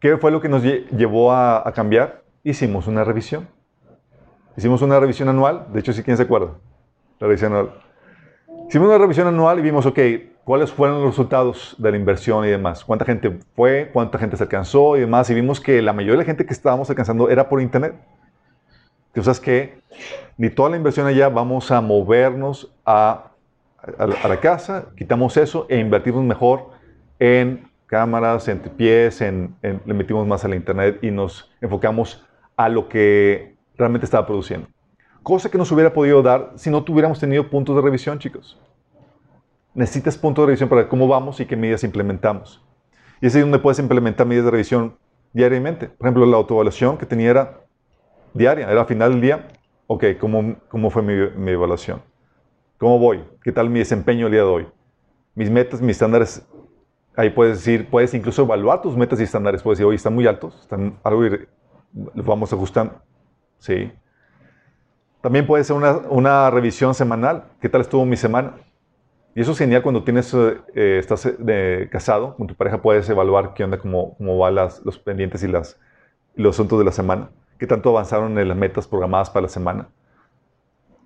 ¿Qué 0.00 0.16
fue 0.16 0.32
lo 0.32 0.40
que 0.40 0.48
nos 0.48 0.62
llevó 0.64 1.32
a, 1.32 1.70
cambiar? 1.74 2.24
Hicimos 2.42 2.86
una 2.86 3.04
revisión. 3.04 3.48
Hicimos 4.58 4.82
una 4.82 4.98
revisión 4.98 5.28
anual. 5.28 5.66
De 5.72 5.78
hecho, 5.78 5.92
si 5.92 6.02
quién 6.02 6.16
se 6.16 6.24
acuerda. 6.24 6.48
La 7.20 7.28
revisión 7.28 7.52
anual. 7.52 7.74
Hicimos 8.68 8.88
una 8.88 8.98
revisión 8.98 9.28
anual 9.28 9.60
y 9.60 9.62
vimos, 9.62 9.86
ok, 9.86 10.00
cuáles 10.42 10.72
fueron 10.72 10.96
los 11.00 11.10
resultados 11.10 11.76
de 11.78 11.92
la 11.92 11.96
inversión 11.96 12.44
y 12.44 12.48
demás. 12.48 12.84
Cuánta 12.84 13.04
gente 13.04 13.38
fue, 13.54 13.88
cuánta 13.92 14.18
gente 14.18 14.36
se 14.36 14.42
alcanzó 14.42 14.96
y 14.96 15.00
demás. 15.00 15.30
Y 15.30 15.34
vimos 15.34 15.60
que 15.60 15.80
la 15.80 15.92
mayoría 15.92 16.14
de 16.14 16.18
la 16.18 16.24
gente 16.24 16.44
que 16.44 16.52
estábamos 16.52 16.90
alcanzando 16.90 17.30
era 17.30 17.48
por 17.48 17.62
internet. 17.62 17.94
Entonces, 19.14 19.38
que 19.38 19.78
ni 20.36 20.50
toda 20.50 20.70
la 20.70 20.76
inversión 20.76 21.06
allá 21.06 21.28
vamos 21.28 21.70
a 21.70 21.80
movernos 21.80 22.74
a, 22.84 23.30
a, 23.96 24.28
la 24.28 24.40
casa, 24.40 24.86
quitamos 24.96 25.36
eso 25.36 25.66
e 25.68 25.78
invertimos 25.78 26.24
mejor 26.24 26.70
en 27.20 27.70
cámaras, 27.86 28.48
en 28.48 28.58
pies, 28.58 29.20
en, 29.20 29.54
le 29.62 29.94
metimos 29.94 30.26
más 30.26 30.44
a 30.44 30.48
la 30.48 30.56
internet 30.56 30.98
y 31.00 31.12
nos 31.12 31.48
enfocamos 31.60 32.26
a 32.56 32.68
lo 32.68 32.88
que 32.88 33.56
realmente 33.78 34.04
estaba 34.06 34.26
produciendo. 34.26 34.68
Cosa 35.22 35.50
que 35.50 35.58
nos 35.58 35.70
hubiera 35.72 35.92
podido 35.92 36.22
dar 36.22 36.52
si 36.56 36.70
no 36.70 36.82
tuviéramos 36.84 37.20
tenido 37.20 37.48
puntos 37.50 37.76
de 37.76 37.82
revisión, 37.82 38.18
chicos. 38.18 38.58
necesitas 39.74 40.16
puntos 40.18 40.42
de 40.42 40.46
revisión 40.46 40.68
para 40.68 40.88
cómo 40.88 41.06
vamos 41.08 41.40
y 41.40 41.46
qué 41.46 41.56
medidas 41.56 41.84
implementamos. 41.84 42.62
Y 43.20 43.26
es 43.26 43.34
ahí 43.34 43.42
donde 43.42 43.58
puedes 43.58 43.78
implementar 43.78 44.26
medidas 44.26 44.46
de 44.46 44.50
revisión 44.50 44.96
diariamente. 45.32 45.88
Por 45.88 46.06
ejemplo, 46.06 46.26
la 46.26 46.36
autoevaluación 46.36 46.98
que 46.98 47.06
tenía 47.06 47.30
era 47.30 47.60
diaria, 48.34 48.70
era 48.70 48.80
al 48.80 48.86
final 48.86 49.12
del 49.12 49.20
día, 49.20 49.48
ok, 49.86 50.04
¿cómo, 50.20 50.56
cómo 50.68 50.90
fue 50.90 51.02
mi, 51.02 51.50
evaluación? 51.50 52.02
¿Cómo 52.78 52.98
voy? 52.98 53.24
¿Qué 53.42 53.52
tal 53.52 53.70
mi 53.70 53.80
desempeño 53.80 54.26
el 54.26 54.32
día 54.32 54.42
de 54.42 54.48
hoy? 54.48 54.68
Mis 55.34 55.50
metas, 55.50 55.80
mis 55.80 55.92
estándares, 55.92 56.46
ahí 57.16 57.30
puedes 57.30 57.58
decir, 57.58 57.88
puedes 57.90 58.14
incluso 58.14 58.42
evaluar 58.42 58.82
tus 58.82 58.96
metas 58.96 59.20
y 59.20 59.24
estándares. 59.24 59.62
Puedes 59.62 59.78
decir, 59.78 59.86
oye, 59.88 59.96
están 59.96 60.14
muy 60.14 60.26
altos, 60.26 60.58
están 60.62 60.98
algo, 61.04 61.24
ir- 61.26 61.48
los 62.14 62.26
vamos 62.26 62.52
ajustando. 62.52 63.00
Sí. 63.58 63.92
También 65.20 65.46
puede 65.46 65.64
ser 65.64 65.76
una, 65.76 66.50
revisión 66.50 66.94
semanal. 66.94 67.44
¿Qué 67.60 67.68
tal 67.68 67.80
estuvo 67.80 68.04
mi 68.04 68.16
semana? 68.16 68.54
Y 69.34 69.40
eso 69.40 69.52
es 69.52 69.58
genial 69.58 69.82
cuando 69.82 70.02
tienes, 70.04 70.32
eh, 70.34 70.58
eh, 70.74 70.96
estás 70.98 71.26
eh, 71.26 71.88
casado 71.90 72.34
con 72.36 72.46
tu 72.46 72.54
pareja, 72.54 72.80
puedes 72.80 73.08
evaluar 73.08 73.54
qué 73.54 73.64
onda, 73.64 73.78
cómo, 73.78 74.16
cómo 74.16 74.38
van 74.38 74.54
los 74.54 74.98
pendientes 74.98 75.42
y, 75.42 75.48
las, 75.48 75.78
los 76.34 76.56
asuntos 76.56 76.78
de 76.78 76.84
la 76.84 76.92
semana. 76.92 77.30
¿Qué 77.58 77.66
tanto 77.66 77.90
avanzaron 77.90 78.38
en 78.38 78.48
las 78.48 78.56
metas 78.56 78.86
programadas 78.86 79.30
para 79.30 79.42
la 79.42 79.48
semana? 79.48 79.88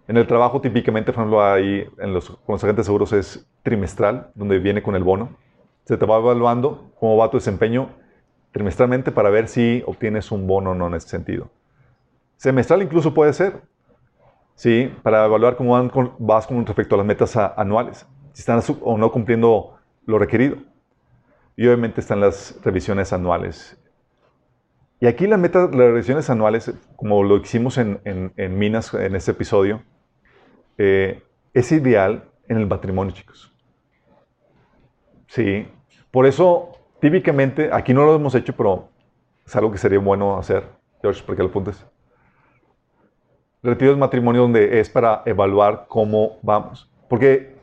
En 0.08 0.16
el 0.16 0.26
trabajo, 0.26 0.60
típicamente, 0.60 1.12
por 1.12 1.20
ejemplo, 1.20 1.42
ahí 1.42 1.88
en 1.98 2.12
los, 2.12 2.28
con 2.28 2.54
los 2.54 2.64
agentes 2.64 2.86
seguros 2.86 3.12
es 3.12 3.46
trimestral, 3.62 4.30
donde 4.34 4.58
viene 4.58 4.82
con 4.82 4.94
el 4.94 5.04
bono. 5.04 5.30
Se 5.84 5.96
te 5.96 6.04
va 6.04 6.18
evaluando 6.18 6.92
cómo 6.98 7.16
va 7.16 7.30
tu 7.30 7.38
desempeño 7.38 7.88
trimestralmente 8.50 9.10
para 9.10 9.30
ver 9.30 9.48
si 9.48 9.82
obtienes 9.86 10.30
un 10.30 10.46
bono 10.46 10.72
o 10.72 10.74
no 10.74 10.88
en 10.88 10.94
ese 10.94 11.08
sentido. 11.08 11.48
Semestral 12.42 12.82
incluso 12.82 13.14
puede 13.14 13.32
ser, 13.32 13.62
¿sí? 14.56 14.92
Para 15.04 15.26
evaluar 15.26 15.54
cómo 15.54 15.74
van 15.74 15.88
con- 15.88 16.16
vas 16.18 16.44
con 16.48 16.66
respecto 16.66 16.96
a 16.96 16.98
las 16.98 17.06
metas 17.06 17.36
anuales, 17.36 18.04
si 18.32 18.40
están 18.40 18.60
o 18.80 18.98
no 18.98 19.12
cumpliendo 19.12 19.76
lo 20.06 20.18
requerido. 20.18 20.56
Y 21.54 21.68
obviamente 21.68 22.00
están 22.00 22.18
las 22.18 22.58
revisiones 22.64 23.12
anuales. 23.12 23.80
Y 24.98 25.06
aquí 25.06 25.28
las 25.28 25.38
metas, 25.38 25.70
las 25.70 25.86
revisiones 25.92 26.30
anuales, 26.30 26.74
como 26.96 27.22
lo 27.22 27.36
hicimos 27.36 27.78
en 27.78 28.58
Minas 28.58 28.92
en 28.92 29.14
este 29.14 29.30
episodio, 29.30 29.84
eh, 30.78 31.22
es 31.54 31.70
ideal 31.70 32.24
en 32.48 32.56
el 32.56 32.66
matrimonio, 32.66 33.14
chicos. 33.14 33.54
Sí. 35.28 35.68
Por 36.10 36.26
eso, 36.26 36.72
típicamente, 37.00 37.70
aquí 37.72 37.94
no 37.94 38.04
lo 38.04 38.16
hemos 38.16 38.34
hecho, 38.34 38.52
pero 38.56 38.88
es 39.46 39.54
algo 39.54 39.70
que 39.70 39.78
sería 39.78 40.00
bueno 40.00 40.36
hacer. 40.36 40.64
George, 41.00 41.22
¿por 41.22 41.36
qué 41.36 41.44
lo 41.44 41.50
apuntes? 41.50 41.86
Retiro 43.62 43.92
de 43.92 43.96
matrimonio 43.96 44.42
donde 44.42 44.80
es 44.80 44.90
para 44.90 45.22
evaluar 45.24 45.86
cómo 45.88 46.38
vamos. 46.42 46.90
Porque 47.08 47.54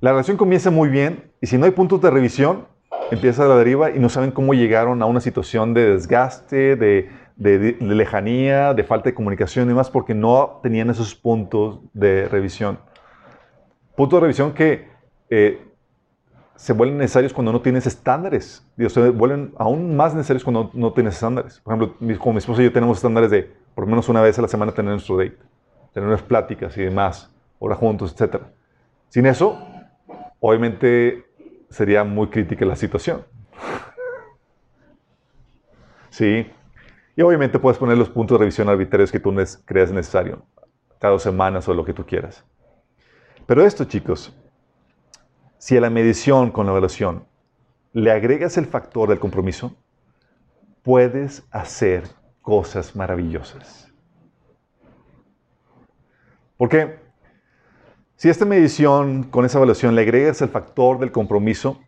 la 0.00 0.10
relación 0.10 0.36
comienza 0.36 0.70
muy 0.70 0.88
bien 0.88 1.30
y 1.40 1.46
si 1.46 1.56
no 1.56 1.66
hay 1.66 1.70
puntos 1.70 2.00
de 2.00 2.10
revisión, 2.10 2.66
empieza 3.10 3.46
la 3.46 3.56
deriva 3.56 3.90
y 3.90 3.98
no 4.00 4.08
saben 4.08 4.32
cómo 4.32 4.54
llegaron 4.54 5.02
a 5.02 5.06
una 5.06 5.20
situación 5.20 5.72
de 5.72 5.90
desgaste, 5.92 6.74
de, 6.76 7.10
de- 7.36 7.58
de 7.58 7.94
lejanía, 7.94 8.74
de 8.74 8.82
falta 8.82 9.10
de 9.10 9.14
comunicación 9.14 9.66
y 9.66 9.68
demás, 9.68 9.88
porque 9.90 10.14
no 10.14 10.58
tenían 10.62 10.90
esos 10.90 11.14
puntos 11.14 11.80
de 11.92 12.28
revisión. 12.28 12.78
Puntos 13.94 14.16
de 14.16 14.20
revisión 14.22 14.52
que 14.52 14.88
eh, 15.30 15.62
se 16.56 16.72
vuelven 16.72 16.98
necesarios 16.98 17.32
cuando 17.32 17.52
no 17.52 17.60
tienes 17.60 17.86
estándares. 17.86 18.66
Digo, 18.76 18.90
se 18.90 19.10
vuelven 19.10 19.52
aún 19.58 19.96
más 19.96 20.12
necesarios 20.14 20.42
cuando 20.42 20.70
no 20.74 20.92
tienes 20.92 21.14
estándares. 21.14 21.60
Por 21.60 21.74
ejemplo, 21.74 22.18
con 22.18 22.32
mi 22.34 22.38
esposa 22.38 22.62
y 22.62 22.64
yo 22.64 22.72
tenemos 22.72 22.98
estándares 22.98 23.30
de 23.30 23.52
por 23.74 23.86
menos 23.86 24.08
una 24.08 24.20
vez 24.22 24.38
a 24.38 24.42
la 24.42 24.48
semana 24.48 24.72
tener 24.72 24.92
nuestro 24.92 25.16
date, 25.16 25.38
tener 25.92 26.08
unas 26.08 26.22
pláticas 26.22 26.76
y 26.76 26.82
demás, 26.82 27.30
hora 27.58 27.74
juntos, 27.74 28.14
etc. 28.18 28.42
Sin 29.08 29.26
eso, 29.26 29.58
obviamente 30.40 31.24
sería 31.70 32.04
muy 32.04 32.28
crítica 32.28 32.64
la 32.64 32.76
situación. 32.76 33.24
Sí. 36.10 36.48
Y 37.16 37.22
obviamente 37.22 37.58
puedes 37.58 37.76
poner 37.76 37.98
los 37.98 38.08
puntos 38.08 38.36
de 38.36 38.40
revisión 38.40 38.68
arbitrarios 38.68 39.10
que 39.10 39.18
tú 39.18 39.34
creas 39.64 39.90
necesario, 39.90 40.44
cada 41.00 41.12
dos 41.12 41.24
semanas 41.24 41.68
o 41.68 41.74
lo 41.74 41.84
que 41.84 41.92
tú 41.92 42.06
quieras. 42.06 42.44
Pero 43.46 43.64
esto, 43.64 43.84
chicos, 43.84 44.32
si 45.58 45.76
a 45.76 45.80
la 45.80 45.90
medición 45.90 46.52
con 46.52 46.66
la 46.66 46.72
evaluación 46.72 47.24
le 47.92 48.12
agregas 48.12 48.56
el 48.58 48.66
factor 48.66 49.08
del 49.08 49.18
compromiso, 49.18 49.74
puedes 50.82 51.42
hacer 51.50 52.04
cosas 52.44 52.94
maravillosas. 52.94 53.90
Porque 56.58 56.98
si 58.16 58.28
esta 58.28 58.44
medición 58.44 59.24
con 59.24 59.46
esa 59.46 59.58
evaluación 59.58 59.94
le 59.94 60.02
agregas 60.02 60.42
el 60.42 60.50
factor 60.50 60.98
del 60.98 61.10
compromiso, 61.10 61.80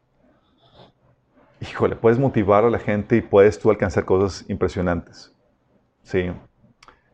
híjole, 1.60 1.94
puedes 1.94 2.18
motivar 2.18 2.64
a 2.64 2.70
la 2.70 2.78
gente 2.78 3.16
y 3.16 3.20
puedes 3.20 3.58
tú 3.58 3.70
alcanzar 3.70 4.06
cosas 4.06 4.48
impresionantes. 4.48 5.30
Sí. 6.02 6.32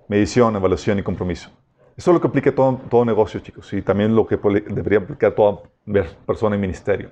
Medición, 0.08 0.54
evaluación 0.54 1.00
y 1.00 1.02
compromiso. 1.02 1.50
Eso 1.96 2.10
es 2.10 2.14
lo 2.14 2.20
que 2.20 2.28
aplica 2.28 2.54
todo, 2.54 2.80
todo 2.88 3.04
negocio, 3.04 3.40
chicos, 3.40 3.72
y 3.72 3.82
también 3.82 4.14
lo 4.14 4.24
que 4.26 4.36
debería 4.36 5.00
aplicar 5.00 5.32
toda 5.32 5.62
persona 6.26 6.54
en 6.54 6.60
ministerio. 6.60 7.10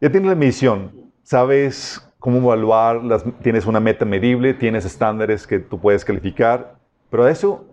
Ya 0.00 0.10
tienes 0.10 0.28
la 0.28 0.36
medición, 0.36 1.10
sabes 1.22 2.06
cómo 2.26 2.38
evaluar, 2.38 3.04
las- 3.04 3.24
tienes 3.40 3.66
una 3.66 3.78
meta 3.78 4.04
medible, 4.04 4.52
tienes 4.52 4.84
estándares 4.84 5.46
que 5.46 5.60
tú 5.60 5.78
puedes 5.78 6.04
calificar, 6.04 6.74
pero 7.08 7.22
a 7.22 7.30
eso 7.30 7.64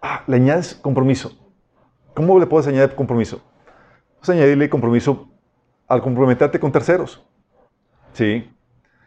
ah, 0.00 0.22
le 0.28 0.36
añades 0.36 0.76
compromiso. 0.76 1.32
¿Cómo 2.14 2.38
le 2.38 2.46
puedes 2.46 2.68
añadir 2.68 2.94
compromiso? 2.94 3.42
Puedes 4.20 4.30
añadirle 4.30 4.70
compromiso 4.70 5.28
al 5.88 6.00
comprometerte 6.02 6.60
con 6.60 6.70
terceros. 6.70 7.20
Sí. 8.12 8.48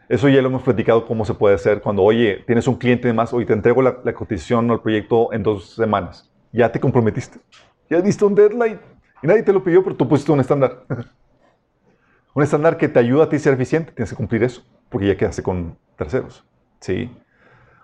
Eso 0.06 0.28
ya 0.28 0.42
lo 0.42 0.48
hemos 0.48 0.62
platicado 0.62 1.06
cómo 1.06 1.24
se 1.24 1.32
puede 1.32 1.54
hacer 1.54 1.80
cuando, 1.80 2.02
oye, 2.02 2.44
tienes 2.46 2.68
un 2.68 2.74
cliente 2.74 3.08
y 3.08 3.10
demás, 3.12 3.32
oye, 3.32 3.46
te 3.46 3.54
entrego 3.54 3.80
la, 3.80 4.00
la 4.04 4.12
cotización 4.12 4.70
al 4.70 4.82
proyecto 4.82 5.32
en 5.32 5.42
dos 5.42 5.76
semanas. 5.76 6.30
Ya 6.52 6.70
te 6.70 6.78
comprometiste. 6.78 7.38
Ya 7.88 8.02
diste 8.02 8.22
un 8.26 8.34
deadline. 8.34 8.78
Y 9.22 9.26
nadie 9.26 9.42
te 9.42 9.52
lo 9.54 9.64
pidió, 9.64 9.82
pero 9.82 9.96
tú 9.96 10.06
pusiste 10.06 10.30
un 10.30 10.40
estándar. 10.40 10.84
un 12.34 12.42
estándar 12.42 12.76
que 12.76 12.88
te 12.88 12.98
ayuda 12.98 13.24
a 13.24 13.28
ti 13.28 13.36
a 13.36 13.38
ser 13.38 13.54
eficiente. 13.54 13.92
Tienes 13.92 14.10
que 14.10 14.16
cumplir 14.16 14.42
eso, 14.42 14.64
porque 14.88 15.06
ya 15.06 15.16
quedaste 15.16 15.42
con 15.42 15.78
terceros. 15.96 16.44
¿Sí? 16.80 17.10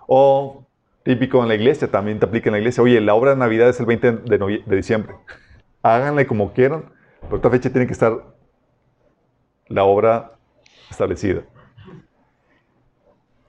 O 0.06 0.66
típico 1.04 1.40
en 1.42 1.48
la 1.48 1.54
iglesia, 1.54 1.88
también 1.88 2.18
te 2.18 2.26
aplica 2.26 2.48
en 2.48 2.52
la 2.52 2.58
iglesia. 2.58 2.82
Oye, 2.82 3.00
la 3.00 3.14
obra 3.14 3.30
de 3.30 3.36
Navidad 3.36 3.68
es 3.68 3.80
el 3.80 3.86
20 3.86 4.12
de, 4.12 4.62
de 4.66 4.76
diciembre. 4.76 5.14
Háganle 5.82 6.26
como 6.26 6.52
quieran, 6.52 6.84
pero 7.22 7.36
esta 7.36 7.50
fecha 7.50 7.70
tiene 7.70 7.86
que 7.86 7.92
estar 7.92 8.12
la 9.68 9.84
obra 9.84 10.32
establecida. 10.90 11.42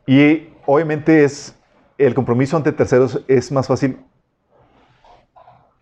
Y 0.05 0.49
obviamente 0.65 1.23
es 1.23 1.57
el 1.97 2.13
compromiso 2.13 2.57
ante 2.57 2.71
terceros 2.71 3.23
es 3.27 3.51
más 3.51 3.67
fácil 3.67 3.97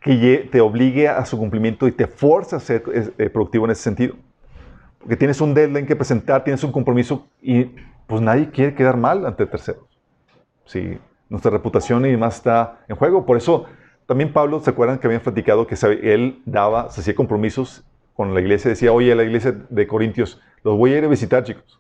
que 0.02 0.50
te 0.52 0.62
obligue 0.62 1.08
a 1.08 1.26
su 1.26 1.38
cumplimiento 1.38 1.88
y 1.88 1.92
te 1.92 2.08
fuerza 2.08 2.56
a 2.56 2.60
ser 2.60 2.84
eh, 3.18 3.30
productivo 3.30 3.66
en 3.66 3.72
ese 3.72 3.84
sentido. 3.84 4.16
Porque 5.00 5.16
tienes 5.16 5.42
un 5.42 5.54
deadline 5.54 5.86
que 5.86 5.96
presentar, 5.96 6.44
tienes 6.44 6.64
un 6.64 6.72
compromiso 6.72 7.28
y 7.42 7.72
pues 8.08 8.22
nadie 8.22 8.50
quiere 8.52 8.76
quedar 8.76 8.98
mal 8.98 9.26
ante 9.26 9.46
terceros. 9.46 9.86
Sí, 10.66 11.00
nuestra 11.30 11.52
reputación 11.52 12.06
y 12.06 12.12
demás 12.12 12.36
está 12.36 12.80
en 12.88 12.96
juego. 12.96 13.26
Por 13.26 13.38
eso 13.38 13.66
también 14.06 14.34
Pablo, 14.34 14.60
¿se 14.60 14.72
acuerdan 14.72 15.00
que 15.00 15.08
habían 15.08 15.22
platicado 15.22 15.68
que 15.68 15.76
él 16.02 16.42
daba, 16.46 16.90
se 16.90 17.02
hacía 17.02 17.16
compromisos 17.16 17.86
con 18.14 18.34
la 18.34 18.42
iglesia? 18.42 18.70
Decía, 18.70 18.92
oye, 18.92 19.14
la 19.16 19.24
iglesia 19.24 19.56
de 19.70 19.88
Corintios, 19.88 20.42
los 20.64 20.78
voy 20.78 20.94
a 20.94 20.98
ir 20.98 21.06
a 21.06 21.08
visitar, 21.08 21.44
chicos. 21.44 21.80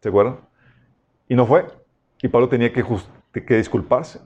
¿Se 0.00 0.10
acuerdan? 0.10 0.40
Y 1.28 1.34
no 1.34 1.46
fue. 1.46 1.66
Y 2.22 2.28
Pablo 2.28 2.48
tenía 2.48 2.72
que, 2.72 2.84
que 3.46 3.56
disculparse. 3.56 4.20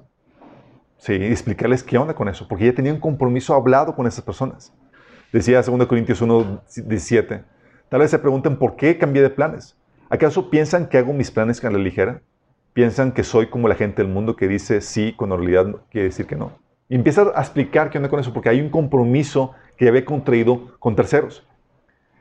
Sí, 0.99 1.13
y 1.15 1.27
explicarles 1.27 1.85
qué 1.85 1.97
onda 1.97 2.15
con 2.15 2.29
eso, 2.29 2.49
porque 2.49 2.67
ya 2.67 2.75
tenía 2.75 2.93
un 2.93 2.99
compromiso 2.99 3.55
hablado 3.55 3.95
con 3.95 4.07
esas 4.09 4.25
personas. 4.25 4.75
Decía 5.33 5.63
2 5.63 5.87
Corintios 5.87 6.21
1, 6.21 6.63
17. 6.75 7.45
Tal 7.89 8.01
vez 8.01 8.11
se 8.11 8.19
pregunten 8.19 8.57
por 8.57 8.77
qué 8.77 8.99
cambié 8.99 9.23
de 9.23 9.31
planes. 9.31 9.77
¿Acaso 10.11 10.51
piensan 10.51 10.89
que 10.89 10.99
hago 10.99 11.13
mis 11.13 11.31
planes 11.31 11.63
a 11.65 11.71
la 11.71 11.79
ligera? 11.79 12.23
¿Piensan 12.73 13.13
que 13.13 13.25
soy 13.25 13.49
como 13.49 13.69
la 13.69 13.75
gente 13.75 14.03
del 14.03 14.13
mundo 14.13 14.37
que 14.37 14.49
dice 14.49 14.81
sí 14.81 15.15
cuando 15.17 15.37
en 15.37 15.43
realidad 15.43 15.81
quiere 15.91 16.09
decir 16.09 16.27
que 16.27 16.37
no? 16.37 16.53
Y 16.89 16.95
empieza 16.95 17.33
a 17.35 17.41
explicar 17.41 17.91
qué 17.91 17.99
onda 17.99 18.09
con 18.09 18.21
eso, 18.21 18.33
porque 18.33 18.49
hay 18.49 18.61
un 18.61 18.71
compromiso 18.71 19.53
que 19.77 19.85
ya 19.85 19.91
había 19.91 20.05
contraído 20.05 20.79
con 20.79 20.97
terceros. 20.97 21.47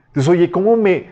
Entonces, 0.07 0.27
oye, 0.29 0.51
¿cómo 0.51 0.75
me... 0.75 1.11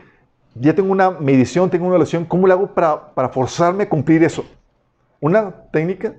Ya 0.55 0.73
tengo 0.73 0.91
una 0.91 1.11
medición, 1.11 1.69
tengo 1.69 1.85
una 1.85 1.95
relación, 1.95 2.25
¿cómo 2.25 2.47
le 2.47 2.53
hago 2.53 2.73
para, 2.73 3.13
para 3.13 3.29
forzarme 3.29 3.83
a 3.83 3.89
cumplir 3.89 4.23
eso? 4.23 4.45
Una 5.19 5.51
técnica, 5.71 6.15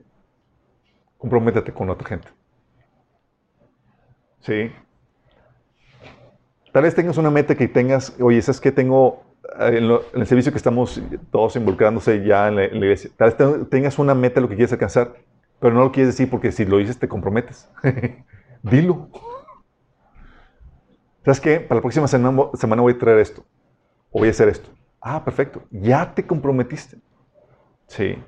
comprométete 1.16 1.72
con 1.72 1.88
otra 1.88 2.08
gente. 2.08 2.28
Sí. 4.40 4.70
Tal 6.76 6.82
vez 6.82 6.94
tengas 6.94 7.16
una 7.16 7.30
meta 7.30 7.54
que 7.54 7.68
tengas, 7.68 8.14
oye, 8.20 8.42
¿sabes 8.42 8.60
qué 8.60 8.70
tengo 8.70 9.22
eh, 9.60 9.78
en, 9.78 10.20
el 10.20 10.26
servicio 10.26 10.52
que 10.52 10.58
estamos 10.58 11.00
todos 11.30 11.56
involucrándose 11.56 12.22
ya 12.22 12.48
en 12.48 12.56
la, 12.56 12.64
iglesia? 12.66 13.10
Tal 13.16 13.30
vez 13.30 13.36
te- 13.38 13.64
tengas 13.70 13.98
una 13.98 14.14
meta, 14.14 14.42
lo 14.42 14.48
que 14.50 14.56
quieres 14.56 14.74
alcanzar, 14.74 15.14
pero 15.58 15.72
no 15.72 15.80
lo 15.80 15.90
quieres 15.90 16.12
decir 16.12 16.28
porque 16.28 16.52
si 16.52 16.66
lo 16.66 16.76
dices 16.76 16.98
te 16.98 17.08
comprometes. 17.08 17.66
Dilo. 18.62 19.08
¿Sabes 21.24 21.40
qué? 21.40 21.60
Para 21.60 21.76
la 21.76 21.80
próxima 21.80 22.08
semana, 22.08 22.42
semana 22.52 22.82
voy 22.82 22.92
a 22.92 22.98
traer 22.98 23.20
esto. 23.20 23.42
O 24.10 24.18
voy 24.18 24.28
a 24.28 24.32
hacer 24.32 24.50
esto. 24.50 24.68
Ah, 25.00 25.24
perfecto. 25.24 25.62
Ya 25.70 26.14
te 26.14 26.26
comprometiste. 26.26 26.98
Sí. 27.86 28.22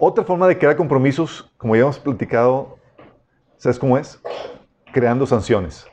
Otra 0.00 0.24
forma 0.24 0.48
de 0.48 0.58
crear 0.58 0.74
compromisos, 0.74 1.48
como 1.58 1.76
ya 1.76 1.82
hemos 1.82 2.00
platicado, 2.00 2.76
¿sabes 3.56 3.78
cómo 3.78 3.96
es? 3.96 4.20
Creando 4.92 5.26
sanciones. 5.26 5.86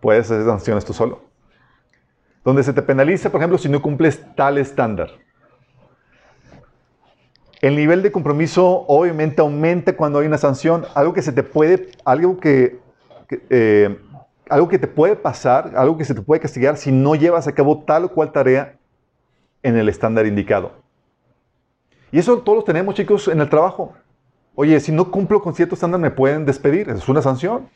Puedes 0.00 0.30
hacer 0.30 0.44
sanciones 0.44 0.84
tú 0.84 0.92
solo. 0.92 1.22
Donde 2.44 2.62
se 2.62 2.72
te 2.72 2.82
penaliza, 2.82 3.30
por 3.30 3.40
ejemplo, 3.40 3.58
si 3.58 3.68
no 3.68 3.82
cumples 3.82 4.20
tal 4.36 4.58
estándar. 4.58 5.10
El 7.60 7.74
nivel 7.74 8.02
de 8.02 8.12
compromiso 8.12 8.84
obviamente 8.86 9.40
aumenta 9.40 9.96
cuando 9.96 10.20
hay 10.20 10.26
una 10.26 10.38
sanción. 10.38 10.86
Algo 10.94 11.12
que 11.12 11.22
se 11.22 11.32
te 11.32 11.42
puede, 11.42 11.90
algo 12.04 12.38
que, 12.38 12.78
eh, 13.50 13.98
algo 14.48 14.68
que 14.68 14.78
te 14.78 14.86
puede 14.86 15.16
pasar, 15.16 15.72
algo 15.76 15.98
que 15.98 16.04
se 16.04 16.14
te 16.14 16.22
puede 16.22 16.40
castigar 16.40 16.76
si 16.76 16.92
no 16.92 17.16
llevas 17.16 17.48
a 17.48 17.52
cabo 17.52 17.82
tal 17.82 18.04
o 18.04 18.08
cual 18.10 18.30
tarea 18.30 18.76
en 19.62 19.76
el 19.76 19.88
estándar 19.88 20.26
indicado. 20.26 20.72
Y 22.12 22.20
eso 22.20 22.38
todos 22.38 22.58
lo 22.58 22.64
tenemos, 22.64 22.94
chicos, 22.94 23.26
en 23.28 23.40
el 23.40 23.50
trabajo. 23.50 23.94
Oye, 24.54 24.78
si 24.80 24.92
no 24.92 25.10
cumplo 25.10 25.42
con 25.42 25.54
cierto 25.54 25.74
estándar 25.74 26.00
me 26.00 26.10
pueden 26.10 26.46
despedir. 26.46 26.88
Es 26.88 27.08
una 27.08 27.22
sanción. 27.22 27.68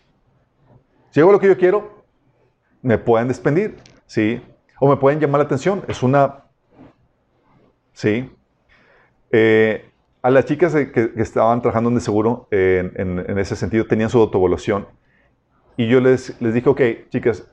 Si 1.10 1.20
hago 1.20 1.32
lo 1.32 1.40
que 1.40 1.48
yo 1.48 1.58
quiero, 1.58 2.01
me 2.82 2.98
pueden 2.98 3.28
despedir. 3.28 3.76
¿Sí? 4.06 4.42
O 4.80 4.88
me 4.88 4.96
pueden 4.96 5.20
llamar 5.20 5.40
la 5.40 5.46
atención. 5.46 5.84
Es 5.88 6.02
una... 6.02 6.44
¿Sí? 7.92 8.30
Eh, 9.30 9.88
a 10.22 10.30
las 10.30 10.44
chicas 10.44 10.74
que, 10.74 11.12
estaban 11.16 11.62
trabajando 11.62 11.90
en 11.90 11.96
el 11.96 12.02
seguro, 12.02 12.46
en, 12.50 13.38
ese 13.38 13.56
sentido, 13.56 13.86
tenían 13.86 14.10
su 14.10 14.18
autoevaluación. 14.20 14.86
Y 15.76 15.88
yo 15.88 16.00
les, 16.00 16.40
les 16.40 16.54
dije, 16.54 16.68
ok, 16.68 16.80
chicas, 17.08 17.48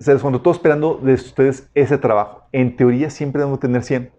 se 0.00 0.12
les 0.12 0.22
contrató 0.22 0.50
esperando 0.50 1.00
de 1.02 1.14
ustedes 1.14 1.70
ese 1.74 1.98
trabajo. 1.98 2.48
En 2.52 2.76
teoría 2.76 3.10
siempre 3.10 3.42
deben 3.42 3.58
tener 3.58 3.82
100. 3.82 4.10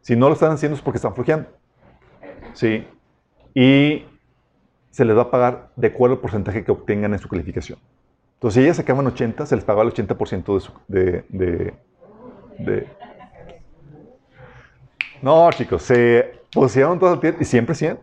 Si 0.00 0.16
no 0.16 0.28
lo 0.28 0.34
están 0.34 0.52
haciendo 0.52 0.76
es 0.76 0.82
porque 0.82 0.98
están 0.98 1.14
flojeando. 1.14 1.48
¿Sí? 2.54 2.86
Y 3.54 4.04
se 4.90 5.04
les 5.04 5.16
va 5.16 5.22
a 5.22 5.30
pagar 5.30 5.72
de 5.76 5.88
acuerdo 5.88 6.16
al 6.16 6.20
porcentaje 6.20 6.64
que 6.64 6.72
obtengan 6.72 7.12
en 7.12 7.18
su 7.18 7.28
calificación. 7.28 7.78
Entonces, 8.36 8.54
si 8.60 8.64
ellas 8.64 8.76
sacaban 8.76 9.06
80, 9.06 9.46
se 9.46 9.56
les 9.56 9.64
pagaba 9.64 9.82
el 9.88 9.94
80% 9.94 10.54
de, 10.54 10.60
su, 10.60 10.72
de, 12.58 12.86
No, 15.22 15.50
chicos, 15.52 15.82
se 15.82 16.34
pusieron 16.52 16.98
todas 16.98 17.18
y 17.40 17.44
siempre 17.46 17.74
100. 17.74 17.98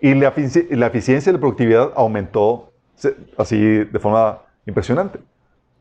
Y 0.00 0.14
la, 0.14 0.32
la 0.70 0.86
eficiencia 0.86 1.30
y 1.30 1.32
la 1.32 1.40
productividad 1.40 1.92
aumentó 1.96 2.72
así 3.36 3.58
de 3.58 3.98
forma 3.98 4.42
impresionante. 4.64 5.18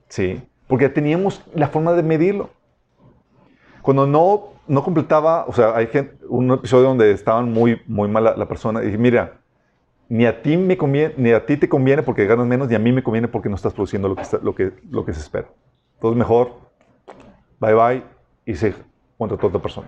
Sí, 0.08 0.42
porque 0.68 0.90
teníamos 0.90 1.44
la 1.54 1.68
forma 1.68 1.94
de 1.94 2.02
medirlo. 2.02 2.50
Cuando 3.84 4.08
no, 4.08 4.54
no 4.68 4.84
completaba, 4.84 5.46
o 5.46 5.54
sea, 5.54 5.76
hay 5.76 5.86
gente, 5.88 6.16
un 6.30 6.52
episodio 6.52 6.88
donde 6.88 7.12
estaban 7.12 7.52
muy, 7.52 7.80
muy 7.86 8.08
mal 8.08 8.24
la 8.24 8.48
persona 8.48 8.82
y 8.82 8.88
dije, 8.88 8.98
mira, 8.98 9.43
ni 10.14 10.28
a 10.28 10.44
ti 10.44 10.58
me 10.58 10.78
conviene, 10.78 11.16
ni 11.18 11.32
a 11.32 11.44
ti 11.44 11.58
te 11.58 11.68
conviene 11.68 12.04
porque 12.04 12.28
ganas 12.28 12.46
menos, 12.46 12.68
ni 12.68 12.76
a 12.76 12.80
mí 12.80 12.92
me 12.92 13.02
conviene 13.02 13.28
porque 13.28 13.50
no 13.50 13.56
estás 13.56 13.74
produciendo 13.74 14.08
lo 14.08 14.16
que, 14.16 14.22
está, 14.22 14.38
lo 14.44 14.54
que, 14.54 14.72
lo 14.92 15.04
que 15.04 15.12
se 15.12 15.20
espera. 15.20 15.48
Entonces 15.96 16.20
mejor, 16.20 16.52
bye 17.60 17.74
bye, 17.74 18.04
y 18.46 18.54
se 18.54 18.76
contrató 19.18 19.48
otra 19.48 19.60
persona. 19.60 19.88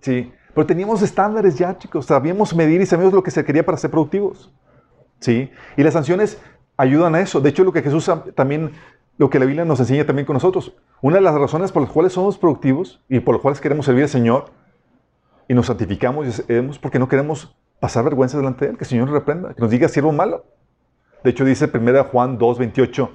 Sí, 0.00 0.32
pero 0.54 0.66
teníamos 0.66 1.02
estándares 1.02 1.58
ya, 1.58 1.76
chicos, 1.76 2.06
sabíamos 2.06 2.56
medir 2.56 2.80
y 2.80 2.86
sabíamos 2.86 3.12
lo 3.12 3.22
que 3.22 3.30
se 3.30 3.44
quería 3.44 3.66
para 3.66 3.76
ser 3.76 3.90
productivos. 3.90 4.50
Sí, 5.20 5.50
y 5.76 5.82
las 5.82 5.92
sanciones 5.92 6.40
ayudan 6.78 7.14
a 7.14 7.20
eso. 7.20 7.42
De 7.42 7.50
hecho, 7.50 7.64
lo 7.64 7.72
que 7.74 7.82
Jesús 7.82 8.10
también, 8.34 8.70
lo 9.18 9.28
que 9.28 9.38
la 9.38 9.44
Biblia 9.44 9.66
nos 9.66 9.78
enseña 9.78 10.06
también 10.06 10.24
con 10.24 10.32
nosotros. 10.32 10.74
Una 11.02 11.16
de 11.16 11.20
las 11.20 11.34
razones 11.34 11.70
por 11.70 11.82
las 11.82 11.92
cuales 11.92 12.14
somos 12.14 12.38
productivos 12.38 13.02
y 13.10 13.20
por 13.20 13.34
las 13.34 13.42
cuales 13.42 13.60
queremos 13.60 13.84
servir 13.84 14.04
al 14.04 14.08
Señor 14.08 14.52
y 15.48 15.54
nos 15.54 15.66
santificamos 15.66 16.26
y 16.26 16.52
es 16.52 16.78
porque 16.78 16.98
no 16.98 17.08
queremos 17.08 17.56
pasar 17.80 18.04
vergüenza 18.04 18.38
delante 18.38 18.64
de 18.64 18.70
Él, 18.72 18.78
que 18.78 18.84
el 18.84 18.90
Señor 18.90 19.06
nos 19.06 19.14
reprenda, 19.14 19.54
que 19.54 19.60
nos 19.60 19.70
diga 19.70 19.88
siervo 19.88 20.12
malo. 20.12 20.44
De 21.22 21.30
hecho, 21.30 21.44
dice 21.44 21.70
1 21.72 22.04
Juan 22.04 22.38
2, 22.38 22.58
28, 22.58 23.10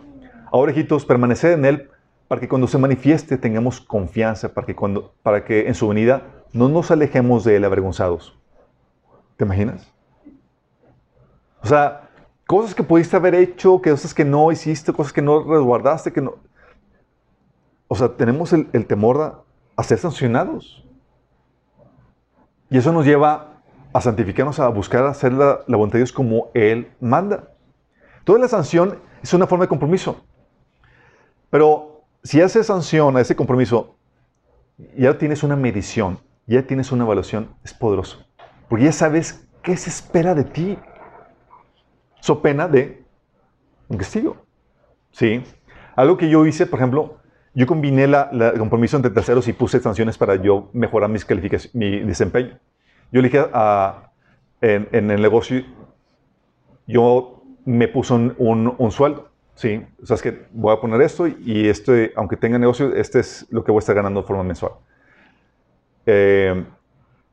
ahora 0.52 0.72
hijitos, 0.72 1.06
permaneced 1.06 1.54
en 1.54 1.66
Él 1.66 1.90
para 2.28 2.40
que 2.42 2.48
cuando 2.48 2.68
se 2.68 2.78
manifieste 2.78 3.38
tengamos 3.38 3.82
confianza, 3.82 4.54
para 4.54 4.68
que, 4.68 4.76
cuando, 4.76 5.14
para 5.24 5.44
que 5.44 5.68
en 5.68 5.74
su 5.74 5.88
venida 5.88 6.22
no 6.54 6.70
nos 6.70 6.92
alejemos 6.92 7.44
de 7.44 7.56
Él 7.56 7.66
avergonzados. 7.66 8.38
¿Te 9.36 9.46
imaginas? 9.46 9.92
O 11.64 11.68
sea, 11.68 12.10
cosas 12.46 12.76
que 12.76 12.84
pudiste 12.84 13.16
haber 13.16 13.34
hecho, 13.36 13.82
cosas 13.82 14.14
que 14.14 14.26
no 14.26 14.52
hiciste, 14.52 14.94
cosas 14.94 15.12
que 15.14 15.22
no 15.22 15.44
resguardaste, 15.44 16.14
que 16.14 16.22
no... 16.22 16.36
O 17.88 17.96
sea, 17.96 18.10
tenemos 18.10 18.54
el, 18.54 18.68
el 18.74 18.86
temor 18.86 19.44
a 19.76 19.84
ser 19.84 19.98
sancionados. 19.98 20.86
Y 22.70 22.78
eso 22.78 22.92
nos 22.92 23.06
lleva 23.06 23.62
a 23.94 24.02
santificarnos, 24.02 24.60
a 24.60 24.68
buscar 24.70 25.06
hacer 25.06 25.34
la, 25.34 25.62
voluntad 25.68 25.94
de 25.94 26.00
Dios 26.00 26.14
como 26.14 26.52
Él 26.54 26.92
manda. 27.00 27.50
Toda 28.24 28.40
la 28.40 28.48
sanción 28.48 29.00
es 29.24 29.34
una 29.34 29.48
forma 29.48 29.66
de 29.66 29.70
compromiso. 29.70 30.24
Pero 31.50 32.04
si 32.24 32.42
haces 32.42 32.68
sanción 32.68 33.18
a 33.18 33.22
ese 33.22 33.36
compromiso, 33.36 33.96
ya 34.96 35.18
tienes 35.18 35.42
una 35.44 35.56
medición, 35.56 36.20
ya 36.46 36.62
tienes 36.64 36.92
una 36.92 37.04
evaluación, 37.04 37.50
es 37.64 37.74
poderoso. 37.74 38.24
Porque 38.68 38.86
ya 38.86 38.92
sabes 38.92 39.48
qué 39.64 39.76
se 39.76 39.90
espera 39.90 40.36
de 40.36 40.44
ti. 40.44 40.78
So 42.22 42.42
pena 42.42 42.68
de 42.68 43.04
un 43.88 43.98
castigo. 43.98 44.38
¿Sí? 45.12 45.44
Algo 45.96 46.18
que 46.18 46.30
yo 46.30 46.46
hice, 46.46 46.68
por 46.68 46.80
ejemplo, 46.80 47.19
yo 47.54 47.66
combiné 47.66 48.08
la, 48.08 48.30
la, 48.32 48.50
el 48.50 48.60
compromiso 48.60 48.96
entre 48.96 49.12
terceros 49.12 49.48
y 49.48 49.54
puse 49.54 49.80
sanciones 49.80 50.18
para 50.18 50.36
yo 50.36 50.70
mejorar 50.74 51.10
mis 51.10 51.26
calificaciones, 51.26 51.76
mi 51.76 52.00
desempeño. 52.02 52.60
Yo 53.12 53.22
le 53.22 53.30
dije 53.30 53.46
a, 53.54 54.12
en, 54.62 54.88
en, 54.92 55.12
el 55.12 55.22
negocio, 55.22 55.64
yo 56.86 57.44
me 57.66 57.88
puse 57.88 58.14
un, 58.14 58.36
un, 58.38 58.76
un, 58.78 58.92
sueldo, 58.92 59.30
¿sí? 59.56 59.84
O 60.02 60.06
sea, 60.06 60.16
es 60.16 60.22
que 60.22 60.46
voy 60.52 60.74
a 60.74 60.80
poner 60.80 61.02
esto 61.02 61.28
y 61.28 61.68
esto, 61.68 61.94
aunque 62.16 62.38
tenga 62.38 62.60
negocio, 62.60 62.94
este 62.96 63.20
es 63.20 63.48
lo 63.50 63.64
que 63.64 63.72
voy 63.72 63.80
a 63.80 63.82
estar 63.82 63.96
ganando 63.96 64.22
de 64.22 64.28
forma 64.28 64.44
mensual. 64.44 64.74
Eh, 66.06 66.66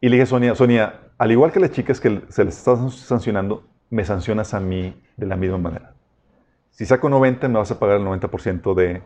y 0.01 0.09
le 0.09 0.17
dije 0.17 0.23
a 0.25 0.27
Sonia, 0.27 0.55
Sonia, 0.55 1.01
al 1.19 1.33
igual 1.33 1.53
que 1.53 1.61
las 1.61 1.71
chicas 1.71 2.01
que 2.01 2.23
se 2.29 2.45
les 2.45 2.57
está 2.57 2.77
sancionando, 2.91 3.65
me 3.91 4.05
sancionas 4.05 4.55
a 4.55 4.61
mí 4.61 5.03
de 5.17 5.27
la 5.27 5.37
misma 5.37 5.59
manera. 5.59 5.95
Si 6.71 6.85
saco 6.85 7.09
90, 7.09 7.49
me 7.49 7.59
vas 7.59 7.71
a 7.71 7.79
pagar 7.79 7.99
el 7.99 8.07
90% 8.07 8.75
de 8.75 9.03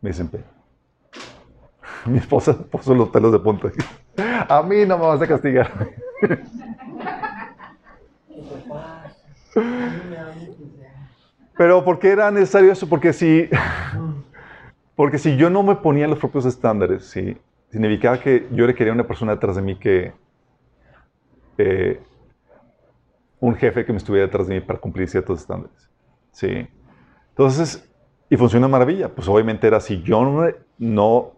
mi 0.00 0.10
desempeño. 0.10 0.44
Mi 2.06 2.18
esposa 2.18 2.56
puso 2.70 2.94
los 2.94 3.08
pelos 3.08 3.32
de 3.32 3.38
punta. 3.38 3.70
A 4.48 4.62
mí 4.62 4.84
no 4.86 4.96
me 4.96 5.06
vas 5.06 5.20
a 5.20 5.26
castigar. 5.26 5.88
Pero 11.56 11.84
¿por 11.84 11.98
qué 11.98 12.10
era 12.10 12.30
necesario 12.30 12.70
eso? 12.70 12.88
Porque 12.88 13.12
si, 13.12 13.48
porque 14.94 15.18
si 15.18 15.36
yo 15.36 15.50
no 15.50 15.62
me 15.62 15.76
ponía 15.76 16.06
los 16.06 16.18
propios 16.18 16.46
estándares, 16.46 17.04
¿sí? 17.06 17.36
significaba 17.70 18.18
que 18.20 18.46
yo 18.52 18.66
le 18.66 18.74
quería 18.74 18.92
una 18.92 19.06
persona 19.06 19.32
detrás 19.32 19.56
de 19.56 19.62
mí 19.62 19.78
que... 19.78 20.12
Eh, 21.58 22.00
un 23.40 23.54
jefe 23.54 23.84
que 23.84 23.92
me 23.92 23.98
estuviera 23.98 24.26
detrás 24.26 24.46
de 24.46 24.54
mí 24.54 24.60
para 24.60 24.78
cumplir 24.78 25.08
ciertos 25.08 25.40
estándares. 25.40 25.90
¿sí? 26.32 26.68
Entonces, 27.30 27.85
y 28.28 28.36
funciona 28.36 28.68
maravilla. 28.68 29.08
Pues 29.08 29.28
obviamente 29.28 29.66
era 29.66 29.80
si 29.80 30.02
yo 30.02 30.24
no, 30.24 30.46
no 30.78 31.32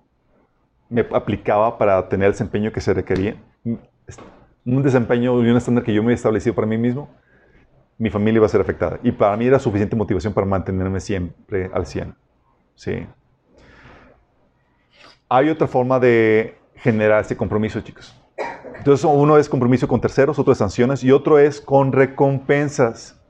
me 0.88 1.06
aplicaba 1.12 1.78
para 1.78 2.08
tener 2.08 2.26
el 2.26 2.32
desempeño 2.32 2.72
que 2.72 2.80
se 2.80 2.94
requería, 2.94 3.36
un 3.64 4.82
desempeño 4.82 5.42
y 5.42 5.50
un 5.50 5.56
estándar 5.56 5.84
que 5.84 5.92
yo 5.92 6.02
me 6.02 6.08
había 6.08 6.16
establecido 6.16 6.54
para 6.54 6.66
mí 6.66 6.78
mismo, 6.78 7.08
mi 7.98 8.10
familia 8.10 8.38
iba 8.38 8.46
a 8.46 8.48
ser 8.48 8.60
afectada. 8.60 8.98
Y 9.02 9.12
para 9.12 9.36
mí 9.36 9.46
era 9.46 9.58
suficiente 9.58 9.96
motivación 9.96 10.32
para 10.32 10.46
mantenerme 10.46 11.00
siempre 11.00 11.70
al 11.72 11.86
100. 11.86 12.14
¿sí? 12.74 13.06
Hay 15.28 15.50
otra 15.50 15.66
forma 15.66 15.98
de 15.98 16.56
generar 16.76 17.20
este 17.20 17.36
compromiso, 17.36 17.80
chicos. 17.80 18.14
Entonces, 18.76 19.04
uno 19.04 19.36
es 19.36 19.48
compromiso 19.48 19.88
con 19.88 20.00
terceros, 20.00 20.38
otro 20.38 20.52
es 20.52 20.58
sanciones 20.58 21.02
y 21.02 21.10
otro 21.10 21.38
es 21.38 21.60
con 21.60 21.92
recompensas. 21.92 23.20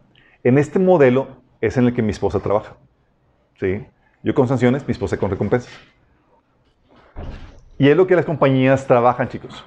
En 0.44 0.58
este 0.58 0.78
modelo 0.78 1.28
es 1.60 1.76
en 1.78 1.86
el 1.86 1.94
que 1.94 2.02
mi 2.02 2.10
esposa 2.10 2.38
trabaja. 2.40 2.76
¿Sí? 3.58 3.86
Yo 4.22 4.34
con 4.34 4.48
sanciones, 4.48 4.86
mi 4.86 4.92
esposa 4.92 5.16
con 5.16 5.30
recompensas. 5.30 5.72
Y 7.78 7.88
es 7.88 7.96
lo 7.96 8.06
que 8.06 8.16
las 8.16 8.24
compañías 8.24 8.86
trabajan, 8.86 9.28
chicos. 9.28 9.64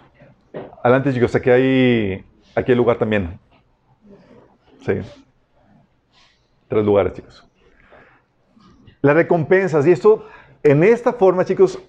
Adelante, 0.84 1.14
chicos, 1.14 1.34
aquí 1.36 1.50
hay, 1.50 2.26
aquí 2.56 2.72
hay 2.72 2.78
lugar 2.78 2.98
también. 2.98 3.40
Sí. 4.82 4.94
Tres 6.68 6.86
lugares, 6.86 7.14
chicos. 7.14 7.48
Las 9.02 9.16
recompensas. 9.16 9.88
Y 9.88 9.92
esto, 9.92 10.26
en 10.64 10.84
esta 10.84 11.14
forma, 11.14 11.46
chicos, 11.46 11.80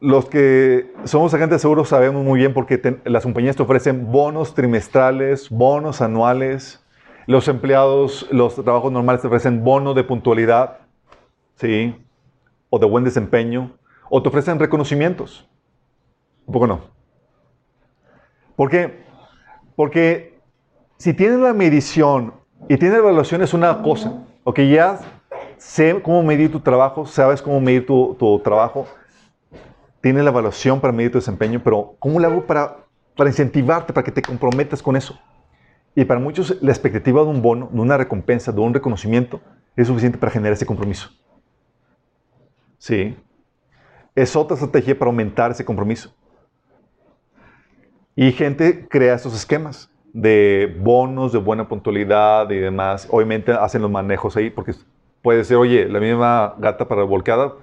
los 0.00 0.26
que 0.26 0.92
somos 1.04 1.32
agentes 1.34 1.56
de 1.56 1.60
seguros 1.60 1.88
sabemos 1.88 2.24
muy 2.24 2.38
bien 2.38 2.52
porque 2.52 3.00
las 3.04 3.22
compañías 3.22 3.56
te 3.56 3.62
ofrecen 3.62 4.12
bonos 4.12 4.54
trimestrales, 4.54 5.50
bonos 5.50 6.00
anuales. 6.00 6.84
Los 7.26 7.48
empleados, 7.48 8.28
los 8.30 8.54
trabajos 8.54 8.92
normales 8.92 9.22
te 9.22 9.28
ofrecen 9.28 9.64
bono 9.64 9.94
de 9.94 10.04
puntualidad, 10.04 10.83
¿sí? 11.56 11.94
O 12.70 12.78
de 12.78 12.86
buen 12.86 13.04
desempeño, 13.04 13.72
o 14.10 14.22
te 14.22 14.28
ofrecen 14.28 14.58
reconocimientos. 14.58 15.48
Un 16.46 16.52
poco 16.52 16.66
no. 16.66 16.80
¿Por? 18.56 18.70
Porque 19.76 20.38
si 20.96 21.14
tienes 21.14 21.40
la 21.40 21.52
medición 21.52 22.34
y 22.68 22.76
tienes 22.76 22.92
la 22.92 22.98
evaluación 22.98 23.42
es 23.42 23.52
una 23.52 23.82
cosa, 23.82 24.22
ok, 24.44 24.60
ya 24.60 25.00
sé 25.56 26.00
cómo 26.02 26.22
medir 26.22 26.52
tu 26.52 26.60
trabajo, 26.60 27.06
sabes 27.06 27.42
cómo 27.42 27.60
medir 27.60 27.86
tu, 27.86 28.14
tu 28.18 28.38
trabajo, 28.40 28.86
tienes 30.00 30.22
la 30.22 30.30
evaluación 30.30 30.80
para 30.80 30.92
medir 30.92 31.10
tu 31.10 31.18
desempeño, 31.18 31.60
pero 31.64 31.96
¿cómo 31.98 32.20
lo 32.20 32.28
hago 32.28 32.46
para, 32.46 32.76
para 33.16 33.30
incentivarte, 33.30 33.92
para 33.92 34.04
que 34.04 34.12
te 34.12 34.22
comprometas 34.22 34.82
con 34.82 34.96
eso? 34.96 35.18
Y 35.96 36.04
para 36.04 36.20
muchos 36.20 36.60
la 36.60 36.72
expectativa 36.72 37.22
de 37.22 37.28
un 37.28 37.40
bono, 37.40 37.68
de 37.72 37.80
una 37.80 37.96
recompensa, 37.96 38.52
de 38.52 38.60
un 38.60 38.74
reconocimiento, 38.74 39.40
es 39.76 39.88
suficiente 39.88 40.18
para 40.18 40.30
generar 40.30 40.52
ese 40.52 40.66
compromiso. 40.66 41.10
Sí. 42.84 43.16
Es 44.14 44.36
otra 44.36 44.56
estrategia 44.56 44.98
para 44.98 45.08
aumentar 45.08 45.50
ese 45.50 45.64
compromiso. 45.64 46.14
Y 48.14 48.30
gente 48.32 48.86
crea 48.90 49.14
estos 49.14 49.34
esquemas 49.34 49.90
de 50.12 50.76
bonos, 50.80 51.32
de 51.32 51.38
buena 51.38 51.66
puntualidad 51.66 52.50
y 52.50 52.58
demás. 52.58 53.08
Obviamente 53.10 53.52
hacen 53.52 53.80
los 53.80 53.90
manejos 53.90 54.36
ahí 54.36 54.50
porque 54.50 54.74
puede 55.22 55.44
ser, 55.44 55.56
oye, 55.56 55.88
la 55.88 55.98
misma 55.98 56.56
gata 56.58 56.86
para 56.86 57.04
volcada, 57.04 57.54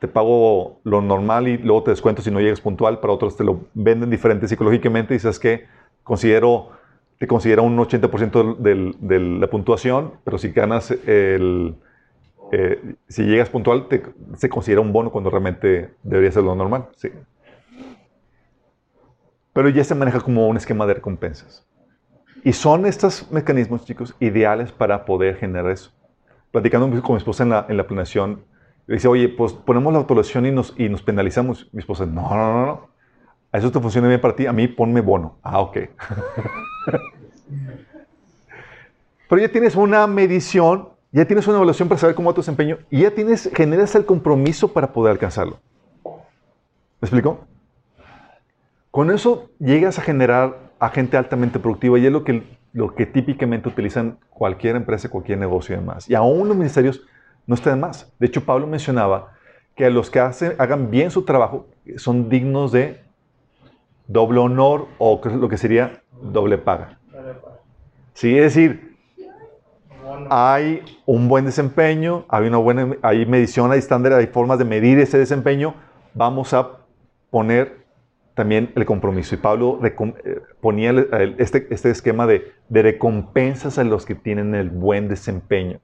te 0.00 0.06
pago 0.06 0.80
lo 0.84 1.00
normal 1.00 1.48
y 1.48 1.56
luego 1.56 1.84
te 1.84 1.92
descuento 1.92 2.20
si 2.20 2.30
no 2.30 2.40
llegas 2.40 2.60
puntual. 2.60 3.00
Para 3.00 3.14
otros 3.14 3.38
te 3.38 3.44
lo 3.44 3.62
venden 3.72 4.10
diferente 4.10 4.46
psicológicamente 4.48 5.14
y 5.14 5.16
dices 5.16 5.38
que 5.38 5.64
considero 6.02 6.72
te 7.16 7.26
considera 7.26 7.62
un 7.62 7.78
80% 7.78 8.58
de 8.98 9.18
la 9.18 9.46
puntuación, 9.46 10.12
pero 10.24 10.36
si 10.36 10.50
ganas 10.50 10.90
el... 10.90 11.74
Eh, 12.52 12.96
si 13.08 13.24
llegas 13.24 13.48
puntual, 13.48 13.86
se 14.36 14.48
considera 14.48 14.80
un 14.80 14.92
bono 14.92 15.10
cuando 15.10 15.30
realmente 15.30 15.94
debería 16.02 16.32
ser 16.32 16.42
lo 16.42 16.54
normal. 16.54 16.88
Sí. 16.96 17.10
Pero 19.52 19.68
ya 19.68 19.84
se 19.84 19.94
maneja 19.94 20.20
como 20.20 20.48
un 20.48 20.56
esquema 20.56 20.86
de 20.86 20.94
recompensas. 20.94 21.66
Y 22.42 22.52
son 22.52 22.86
estos 22.86 23.30
mecanismos, 23.30 23.84
chicos, 23.84 24.14
ideales 24.20 24.72
para 24.72 25.04
poder 25.04 25.36
generar 25.36 25.70
eso. 25.70 25.92
Platicando 26.50 27.02
con 27.02 27.14
mi 27.14 27.18
esposa 27.18 27.42
en 27.42 27.50
la, 27.50 27.66
en 27.68 27.76
la 27.76 27.86
planeación, 27.86 28.42
le 28.86 28.94
dice, 28.94 29.08
oye, 29.08 29.28
pues 29.28 29.52
ponemos 29.52 29.92
la 29.92 29.98
autolación 30.00 30.46
y 30.46 30.50
nos, 30.50 30.74
y 30.76 30.88
nos 30.88 31.02
penalizamos. 31.02 31.68
Mi 31.72 31.80
esposa, 31.80 32.06
no, 32.06 32.22
no, 32.30 32.52
no, 32.52 32.66
no. 32.66 32.88
Eso 33.52 33.70
te 33.70 33.80
funciona 33.80 34.08
bien 34.08 34.20
para 34.20 34.34
ti, 34.34 34.46
a 34.46 34.52
mí 34.52 34.68
ponme 34.68 35.00
bono. 35.00 35.38
Ah, 35.42 35.60
ok. 35.60 35.76
Pero 39.28 39.42
ya 39.42 39.48
tienes 39.48 39.76
una 39.76 40.06
medición, 40.06 40.88
ya 41.12 41.24
tienes 41.24 41.46
una 41.46 41.56
evaluación 41.56 41.88
para 41.88 41.98
saber 41.98 42.14
cómo 42.14 42.30
va 42.30 42.34
tu 42.34 42.40
desempeño 42.40 42.78
y 42.90 43.02
ya 43.02 43.10
tienes, 43.10 43.50
generas 43.54 43.94
el 43.94 44.04
compromiso 44.04 44.72
para 44.72 44.92
poder 44.92 45.12
alcanzarlo. 45.12 45.58
¿Me 46.04 47.06
explico? 47.06 47.46
Con 48.90 49.10
eso 49.10 49.50
llegas 49.58 49.98
a 49.98 50.02
generar 50.02 50.70
a 50.78 50.88
gente 50.90 51.16
altamente 51.16 51.58
productiva 51.58 51.98
y 51.98 52.06
es 52.06 52.12
lo 52.12 52.24
que, 52.24 52.42
lo 52.72 52.94
que 52.94 53.06
típicamente 53.06 53.68
utilizan 53.68 54.18
cualquier 54.30 54.76
empresa, 54.76 55.08
cualquier 55.08 55.38
negocio 55.38 55.74
y 55.74 55.78
demás. 55.78 56.08
Y 56.08 56.14
aún 56.14 56.48
los 56.48 56.56
ministerios 56.56 57.02
no 57.46 57.54
están 57.54 57.80
más. 57.80 58.12
De 58.18 58.26
hecho, 58.26 58.44
Pablo 58.44 58.66
mencionaba 58.66 59.32
que 59.74 59.86
a 59.86 59.90
los 59.90 60.10
que 60.10 60.20
hacen, 60.20 60.54
hagan 60.58 60.90
bien 60.90 61.10
su 61.10 61.24
trabajo 61.24 61.66
son 61.96 62.28
dignos 62.28 62.72
de 62.72 63.00
doble 64.06 64.40
honor 64.40 64.88
o 64.98 65.20
lo 65.24 65.48
que 65.48 65.56
sería 65.56 66.02
doble 66.20 66.58
paga. 66.58 66.98
Sí, 68.14 68.36
es 68.36 68.54
decir, 68.54 68.89
hay 70.30 70.82
un 71.06 71.28
buen 71.28 71.44
desempeño, 71.44 72.24
hay 72.28 72.46
una 72.46 72.58
buena 72.58 72.96
hay 73.02 73.26
medición, 73.26 73.72
hay 73.72 73.78
estándar, 73.78 74.12
hay 74.12 74.26
formas 74.26 74.58
de 74.58 74.64
medir 74.64 74.98
ese 74.98 75.18
desempeño. 75.18 75.74
Vamos 76.14 76.52
a 76.54 76.78
poner 77.30 77.80
también 78.34 78.72
el 78.74 78.84
compromiso. 78.86 79.34
Y 79.34 79.38
Pablo 79.38 79.80
eh, 79.82 80.40
ponía 80.60 80.94
este, 81.38 81.66
este 81.70 81.90
esquema 81.90 82.26
de, 82.26 82.52
de 82.68 82.82
recompensas 82.82 83.78
a 83.78 83.84
los 83.84 84.06
que 84.06 84.14
tienen 84.14 84.54
el 84.54 84.70
buen 84.70 85.08
desempeño. 85.08 85.80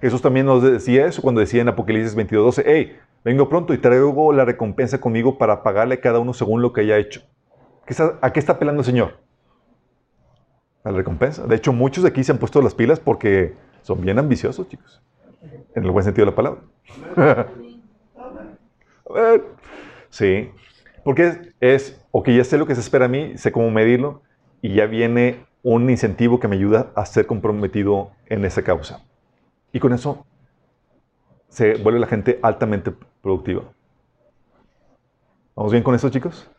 Jesús 0.00 0.22
también 0.22 0.46
nos 0.46 0.62
decía 0.62 1.06
eso 1.06 1.22
cuando 1.22 1.40
decía 1.40 1.62
en 1.62 1.68
Apocalipsis 1.68 2.16
22:12, 2.16 2.62
hey, 2.66 2.96
vengo 3.24 3.48
pronto 3.48 3.74
y 3.74 3.78
traigo 3.78 4.32
la 4.32 4.44
recompensa 4.44 5.00
conmigo 5.00 5.38
para 5.38 5.62
pagarle 5.62 5.96
a 5.96 6.00
cada 6.00 6.18
uno 6.20 6.32
según 6.32 6.62
lo 6.62 6.72
que 6.72 6.82
haya 6.82 6.98
hecho. 6.98 7.22
¿A 8.20 8.32
qué 8.32 8.38
está 8.38 8.52
apelando 8.52 8.82
el 8.82 8.86
Señor? 8.86 9.27
A 10.88 10.90
la 10.90 10.96
recompensa. 10.96 11.46
De 11.46 11.54
hecho, 11.54 11.74
muchos 11.74 12.02
de 12.02 12.08
aquí 12.08 12.24
se 12.24 12.32
han 12.32 12.38
puesto 12.38 12.62
las 12.62 12.74
pilas 12.74 12.98
porque 12.98 13.54
son 13.82 14.00
bien 14.00 14.18
ambiciosos, 14.18 14.66
chicos. 14.68 15.02
En 15.74 15.84
el 15.84 15.90
buen 15.90 16.02
sentido 16.02 16.24
de 16.24 16.30
la 16.30 16.34
palabra. 16.34 16.62
a 19.06 19.12
ver. 19.12 19.44
Sí. 20.08 20.50
Porque 21.04 21.52
es, 21.60 22.02
ok, 22.10 22.30
ya 22.30 22.42
sé 22.42 22.56
lo 22.56 22.66
que 22.66 22.74
se 22.74 22.80
espera 22.80 23.04
a 23.04 23.08
mí, 23.08 23.36
sé 23.36 23.52
cómo 23.52 23.70
medirlo, 23.70 24.22
y 24.62 24.76
ya 24.76 24.86
viene 24.86 25.44
un 25.62 25.90
incentivo 25.90 26.40
que 26.40 26.48
me 26.48 26.56
ayuda 26.56 26.90
a 26.94 27.04
ser 27.04 27.26
comprometido 27.26 28.12
en 28.24 28.46
esa 28.46 28.62
causa. 28.62 29.04
Y 29.74 29.80
con 29.80 29.92
eso 29.92 30.24
se 31.50 31.74
vuelve 31.74 32.00
la 32.00 32.06
gente 32.06 32.38
altamente 32.40 32.94
productiva. 33.20 33.62
¿Vamos 35.54 35.70
bien 35.70 35.84
con 35.84 35.94
eso, 35.94 36.08
chicos? 36.08 36.50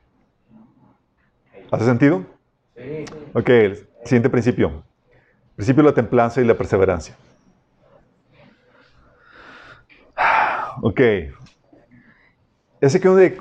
¿Hace 1.72 1.86
sentido? 1.86 2.26
Sí. 2.76 3.06
Ok, 3.34 3.50
siguiente 4.04 4.30
principio. 4.30 4.84
Principio 5.56 5.84
de 5.84 5.90
la 5.90 5.96
templanza 5.96 6.42
y 6.42 6.46
la 6.46 6.56
perseverancia. 6.56 7.16
Ok. 10.82 11.02
Ese 12.80 13.02
que 13.02 13.10
de, 13.10 13.38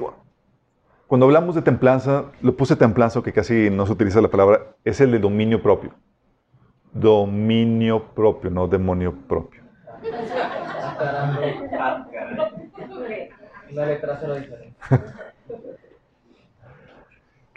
cuando 1.06 1.26
hablamos 1.26 1.54
de 1.54 1.62
templanza, 1.62 2.24
lo 2.42 2.56
puse 2.56 2.74
templanza, 2.74 3.22
que 3.22 3.32
casi 3.32 3.70
no 3.70 3.86
se 3.86 3.92
utiliza 3.92 4.20
la 4.20 4.26
palabra, 4.26 4.74
es 4.84 5.00
el 5.00 5.12
de 5.12 5.20
dominio 5.20 5.62
propio. 5.62 5.94
Dominio 6.92 8.02
propio, 8.12 8.50
no 8.50 8.66
demonio 8.66 9.14
propio. 9.28 9.62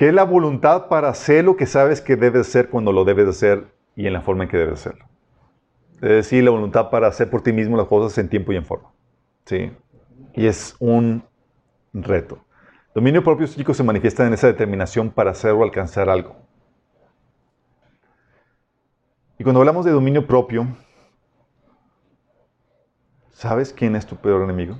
¿Qué 0.01 0.07
es 0.07 0.15
la 0.15 0.23
voluntad 0.23 0.87
para 0.87 1.09
hacer 1.09 1.45
lo 1.45 1.55
que 1.55 1.67
sabes 1.67 2.01
que 2.01 2.15
debes 2.15 2.47
hacer 2.47 2.71
cuando 2.71 2.91
lo 2.91 3.05
debes 3.05 3.27
hacer 3.27 3.71
y 3.95 4.07
en 4.07 4.13
la 4.13 4.21
forma 4.21 4.45
en 4.45 4.49
que 4.49 4.57
debes 4.57 4.79
hacerlo? 4.79 5.05
Es 5.97 6.09
decir, 6.09 6.43
la 6.43 6.49
voluntad 6.49 6.89
para 6.89 7.05
hacer 7.05 7.29
por 7.29 7.43
ti 7.43 7.53
mismo 7.53 7.77
las 7.77 7.85
cosas 7.85 8.17
en 8.17 8.27
tiempo 8.27 8.51
y 8.51 8.55
en 8.55 8.65
forma. 8.65 8.91
¿Sí? 9.45 9.71
Y 10.33 10.47
es 10.47 10.75
un 10.79 11.23
reto. 11.93 12.43
Dominio 12.95 13.23
propio, 13.23 13.45
chicos, 13.45 13.77
se 13.77 13.83
manifiesta 13.83 14.25
en 14.25 14.33
esa 14.33 14.47
determinación 14.47 15.11
para 15.11 15.29
hacer 15.29 15.51
o 15.51 15.61
alcanzar 15.61 16.09
algo. 16.09 16.35
Y 19.37 19.43
cuando 19.43 19.59
hablamos 19.59 19.85
de 19.85 19.91
dominio 19.91 20.25
propio, 20.25 20.65
¿sabes 23.33 23.71
quién 23.71 23.95
es 23.95 24.07
tu 24.07 24.15
peor 24.15 24.41
enemigo? 24.41 24.79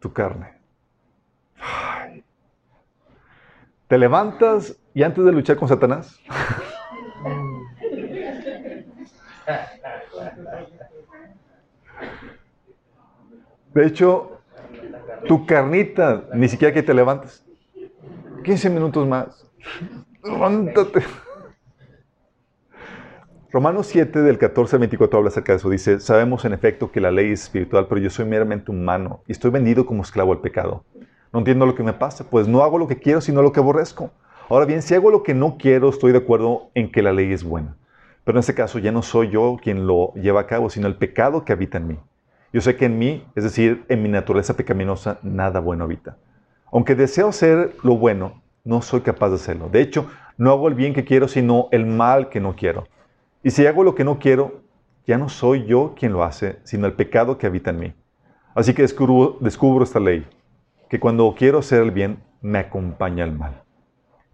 Tu 0.00 0.12
carne. 0.12 0.57
Te 3.88 3.96
levantas 3.96 4.78
y 4.92 5.02
antes 5.02 5.24
de 5.24 5.32
luchar 5.32 5.56
con 5.56 5.66
Satanás. 5.66 6.20
De 13.72 13.86
hecho, 13.86 14.40
tu 15.26 15.46
carnita, 15.46 16.24
ni 16.34 16.48
siquiera 16.48 16.74
que 16.74 16.82
te 16.82 16.92
levantes. 16.92 17.44
15 18.44 18.70
minutos 18.70 19.06
más. 19.06 19.50
Levántate. 20.22 21.02
Romanos 23.50 23.86
7 23.86 24.20
del 24.20 24.36
14 24.36 24.76
al 24.76 24.80
24 24.80 25.18
habla 25.18 25.28
acerca 25.28 25.52
de 25.52 25.58
eso. 25.58 25.70
Dice, 25.70 26.00
sabemos 26.00 26.44
en 26.44 26.52
efecto 26.52 26.92
que 26.92 27.00
la 27.00 27.10
ley 27.10 27.32
es 27.32 27.44
espiritual, 27.44 27.86
pero 27.88 28.00
yo 28.02 28.10
soy 28.10 28.26
meramente 28.26 28.70
humano 28.70 29.22
y 29.26 29.32
estoy 29.32 29.50
vendido 29.50 29.86
como 29.86 30.02
esclavo 30.02 30.32
al 30.32 30.40
pecado. 30.40 30.84
No 31.32 31.40
entiendo 31.40 31.66
lo 31.66 31.74
que 31.74 31.82
me 31.82 31.92
pasa, 31.92 32.24
pues 32.28 32.48
no 32.48 32.62
hago 32.62 32.78
lo 32.78 32.88
que 32.88 32.98
quiero, 32.98 33.20
sino 33.20 33.42
lo 33.42 33.52
que 33.52 33.60
aborrezco. 33.60 34.10
Ahora 34.48 34.64
bien, 34.64 34.80
si 34.80 34.94
hago 34.94 35.10
lo 35.10 35.22
que 35.22 35.34
no 35.34 35.58
quiero, 35.58 35.90
estoy 35.90 36.12
de 36.12 36.18
acuerdo 36.18 36.70
en 36.74 36.90
que 36.90 37.02
la 37.02 37.12
ley 37.12 37.32
es 37.32 37.44
buena. 37.44 37.76
Pero 38.24 38.38
en 38.38 38.40
este 38.40 38.54
caso 38.54 38.78
ya 38.78 38.92
no 38.92 39.02
soy 39.02 39.28
yo 39.28 39.58
quien 39.62 39.86
lo 39.86 40.14
lleva 40.14 40.40
a 40.40 40.46
cabo, 40.46 40.70
sino 40.70 40.86
el 40.86 40.96
pecado 40.96 41.44
que 41.44 41.52
habita 41.52 41.76
en 41.78 41.86
mí. 41.86 41.98
Yo 42.50 42.62
sé 42.62 42.76
que 42.76 42.86
en 42.86 42.98
mí, 42.98 43.26
es 43.34 43.44
decir, 43.44 43.84
en 43.88 44.02
mi 44.02 44.08
naturaleza 44.08 44.56
pecaminosa, 44.56 45.18
nada 45.22 45.60
bueno 45.60 45.84
habita. 45.84 46.16
Aunque 46.72 46.94
deseo 46.94 47.28
hacer 47.28 47.76
lo 47.82 47.96
bueno, 47.96 48.40
no 48.64 48.80
soy 48.80 49.02
capaz 49.02 49.28
de 49.28 49.34
hacerlo. 49.34 49.68
De 49.70 49.82
hecho, 49.82 50.06
no 50.38 50.50
hago 50.52 50.68
el 50.68 50.74
bien 50.74 50.94
que 50.94 51.04
quiero, 51.04 51.28
sino 51.28 51.68
el 51.72 51.84
mal 51.84 52.30
que 52.30 52.40
no 52.40 52.56
quiero. 52.56 52.86
Y 53.42 53.50
si 53.50 53.66
hago 53.66 53.84
lo 53.84 53.94
que 53.94 54.04
no 54.04 54.18
quiero, 54.18 54.62
ya 55.06 55.18
no 55.18 55.28
soy 55.28 55.66
yo 55.66 55.94
quien 55.98 56.12
lo 56.12 56.24
hace, 56.24 56.58
sino 56.64 56.86
el 56.86 56.94
pecado 56.94 57.36
que 57.36 57.46
habita 57.46 57.70
en 57.70 57.80
mí. 57.80 57.94
Así 58.54 58.72
que 58.72 58.82
descubro, 58.82 59.36
descubro 59.40 59.84
esta 59.84 60.00
ley 60.00 60.26
que 60.88 61.00
cuando 61.00 61.34
quiero 61.36 61.58
hacer 61.58 61.82
el 61.82 61.90
bien, 61.90 62.22
me 62.40 62.58
acompaña 62.58 63.24
el 63.24 63.32
mal. 63.32 63.62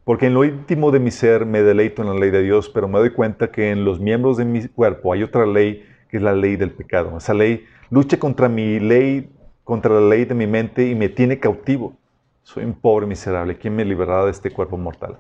Porque 0.05 0.27
en 0.27 0.35
lo 0.35 0.45
íntimo 0.45 0.91
de 0.91 1.01
mi 1.01 1.11
ser 1.11 1.47
me 1.47 1.63
deleito 1.63 2.03
en 2.03 2.09
la 2.09 2.15
ley 2.15 2.31
de 2.31 2.43
Dios, 2.43 2.69
pero 2.69 2.89
me 2.89 2.99
doy 2.99 3.11
cuenta 3.11 3.51
que 3.51 3.71
en 3.71 3.85
los 3.85 4.01
miembros 4.01 4.37
de 4.37 4.45
mi 4.45 4.67
cuerpo 4.69 5.13
hay 5.13 5.23
otra 5.23 5.47
ley 5.47 5.83
que 6.11 6.19
es 6.19 6.23
la 6.23 6.35
ley 6.35 6.57
del 6.57 6.71
pecado. 6.73 7.17
Esa 7.17 7.33
ley 7.33 7.65
lucha 7.91 8.19
contra 8.19 8.49
mi 8.49 8.79
ley, 8.79 9.31
contra 9.65 9.95
la 9.95 10.07
ley 10.07 10.27
de 10.27 10.35
mi 10.35 10.47
mente 10.47 10.87
y 10.87 10.95
me 10.95 11.09
tiene 11.09 11.41
cautivo. 11.41 11.97
Soy 12.43 12.65
un 12.65 12.75
pobre 12.75 13.07
miserable. 13.07 13.57
¿Quién 13.57 13.75
me 13.75 13.85
librará 13.85 14.27
de 14.27 14.31
este 14.31 14.51
cuerpo 14.51 14.77
mortal? 14.77 15.19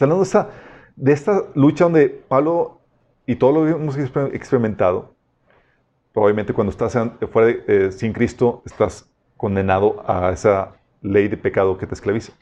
Hablando 0.00 0.16
de 0.16 0.24
esta, 0.24 0.50
de 0.96 1.12
esta 1.12 1.42
lucha 1.54 1.84
donde 1.84 2.08
Pablo 2.08 2.80
y 3.26 3.36
todos 3.36 3.54
lo 3.54 3.68
hemos 3.68 3.98
exper- 3.98 4.34
experimentado. 4.34 5.14
Probablemente 6.14 6.54
cuando 6.54 6.70
estás 6.70 6.96
fuera 7.30 7.58
eh, 7.68 7.92
sin 7.92 8.12
Cristo, 8.12 8.62
estás 8.64 9.10
condenado 9.44 10.02
a 10.08 10.30
esa 10.32 10.72
ley 11.02 11.28
de 11.28 11.36
pecado 11.36 11.76
que 11.76 11.86
te 11.86 11.92
esclaviza. 11.92 12.32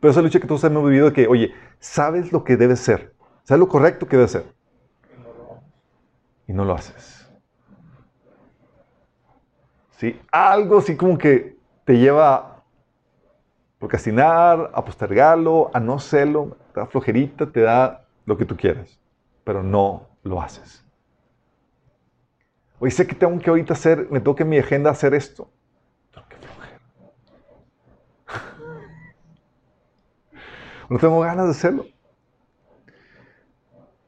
Pero 0.00 0.10
esa 0.10 0.22
lucha 0.22 0.40
que 0.40 0.46
todos 0.46 0.64
hemos 0.64 0.82
vivido 0.84 1.10
de 1.10 1.12
que, 1.12 1.26
oye, 1.26 1.52
sabes 1.78 2.32
lo 2.32 2.44
que 2.44 2.56
debes 2.56 2.80
ser, 2.80 3.12
sabes 3.42 3.60
lo 3.60 3.68
correcto 3.68 4.08
que 4.08 4.16
debes 4.16 4.30
ser, 4.30 4.46
y 6.46 6.54
no 6.54 6.64
lo 6.64 6.72
haces. 6.72 7.30
¿Sí? 9.98 10.18
Algo 10.32 10.78
así 10.78 10.96
como 10.96 11.18
que 11.18 11.58
te 11.84 11.98
lleva 11.98 12.34
a 12.34 12.64
procrastinar, 13.78 14.70
a 14.72 14.82
postergarlo, 14.82 15.70
a 15.74 15.78
no 15.78 15.96
hacerlo, 15.96 16.56
te 16.72 16.80
da 16.80 16.86
flojerita, 16.86 17.52
te 17.52 17.60
da 17.60 18.06
lo 18.24 18.38
que 18.38 18.46
tú 18.46 18.56
quieres, 18.56 18.98
pero 19.44 19.62
no 19.62 20.08
lo 20.22 20.40
haces. 20.40 20.86
Oye, 22.78 22.92
sé 22.92 23.06
que 23.06 23.14
tengo 23.14 23.38
que 23.38 23.50
ahorita 23.50 23.74
hacer, 23.74 24.08
me 24.10 24.20
toca 24.20 24.42
en 24.42 24.48
mi 24.48 24.56
agenda 24.56 24.88
hacer 24.88 25.12
esto. 25.12 25.50
Pero 26.12 26.26
qué 26.28 26.36
flojera. 26.36 26.80
No 30.90 30.98
tengo 30.98 31.20
ganas 31.20 31.46
de 31.46 31.52
hacerlo. 31.52 31.86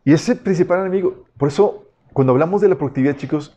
Y 0.05 0.12
ese 0.12 0.35
principal 0.35 0.80
enemigo, 0.80 1.24
por 1.39 1.49
eso 1.49 1.85
cuando 2.12 2.33
hablamos 2.33 2.61
de 2.61 2.68
la 2.68 2.74
productividad, 2.74 3.16
chicos, 3.16 3.57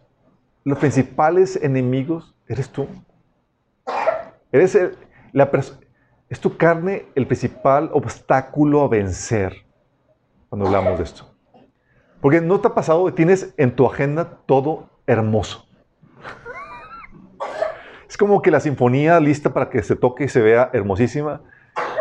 los 0.63 0.78
principales 0.78 1.55
enemigos 1.61 2.36
eres 2.47 2.69
tú. 2.69 2.88
Eres 4.51 4.76
el- 4.76 4.95
la 5.34 5.49
es 6.30 6.39
tu 6.39 6.55
carne 6.55 7.07
el 7.15 7.26
principal 7.26 7.89
obstáculo 7.93 8.82
a 8.84 8.88
vencer 8.88 9.65
cuando 10.49 10.67
hablamos 10.67 10.99
de 10.99 11.03
esto. 11.03 11.36
Porque 12.21 12.41
no 12.41 12.61
te 12.61 12.67
ha 12.67 12.73
pasado 12.76 13.11
tienes 13.13 13.53
en 13.57 13.76
tu 13.76 13.88
agenda 13.88 14.38
todo 14.45 14.89
hermoso. 15.07 15.67
Es 18.07 18.17
como 18.17 18.41
que 18.43 18.51
la 18.51 18.59
sinfonía 18.59 19.19
lista 19.19 19.51
para 19.51 19.69
que 19.69 19.82
se 19.82 19.95
toque 19.95 20.26
y 20.26 20.30
se 20.30 20.41
vea 20.41 20.69
hermosísima. 20.73 21.41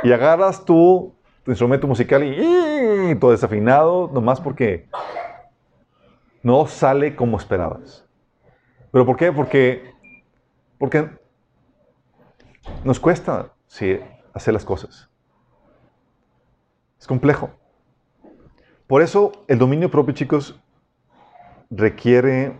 Y 0.04 0.12
agarras 0.12 0.64
tú 0.64 1.14
tu 1.44 1.50
instrumento 1.50 1.86
musical 1.86 2.22
y, 2.24 3.14
todo 3.18 3.30
desafinado, 3.30 4.10
nomás 4.12 4.40
porque 4.40 4.88
no 6.42 6.66
sale 6.66 7.14
como 7.14 7.38
esperabas. 7.38 8.06
¿Pero 8.90 9.04
por 9.04 9.16
qué? 9.16 9.32
Porque, 9.32 9.92
porque 10.78 11.10
nos 12.82 12.98
cuesta 12.98 13.52
hacer 14.32 14.54
las 14.54 14.64
cosas. 14.64 15.10
Es 16.98 17.06
complejo. 17.06 17.50
Por 18.86 19.02
eso 19.02 19.32
el 19.48 19.58
dominio 19.58 19.90
propio, 19.90 20.14
chicos, 20.14 20.58
requiere, 21.70 22.56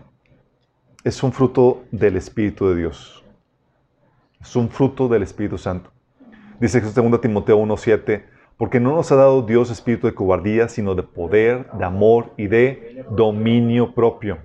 es 1.04 1.22
un 1.22 1.32
fruto 1.32 1.84
del 1.90 2.16
Espíritu 2.16 2.68
de 2.68 2.76
Dios. 2.76 3.24
Es 4.40 4.56
un 4.56 4.68
fruto 4.68 5.08
del 5.08 5.22
Espíritu 5.22 5.56
Santo. 5.56 5.93
Dice 6.60 6.80
2 6.80 7.20
Timoteo 7.20 7.58
1.7, 7.58 8.24
porque 8.56 8.80
no 8.80 8.94
nos 8.94 9.10
ha 9.10 9.16
dado 9.16 9.42
Dios 9.42 9.70
espíritu 9.70 10.06
de 10.06 10.14
cobardía, 10.14 10.68
sino 10.68 10.94
de 10.94 11.02
poder, 11.02 11.70
de 11.72 11.84
amor 11.84 12.32
y 12.36 12.46
de 12.46 13.04
dominio 13.10 13.94
propio. 13.94 14.38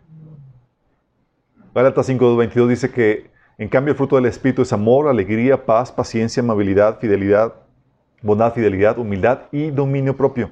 Gálatas 1.74 2.10
5.22 2.10 2.68
dice 2.68 2.92
que, 2.92 3.30
en 3.58 3.70
cambio, 3.70 3.92
el 3.92 3.98
fruto 3.98 4.16
del 4.16 4.26
Espíritu 4.26 4.64
es 4.64 4.74
amor, 4.74 5.08
alegría, 5.08 5.66
paz, 5.66 5.92
paciencia, 5.92 6.42
amabilidad, 6.42 7.00
fidelidad, 7.00 7.54
bondad, 8.22 8.54
fidelidad, 8.54 8.98
humildad 8.98 9.42
y 9.52 9.70
dominio 9.70 10.18
propio. 10.18 10.52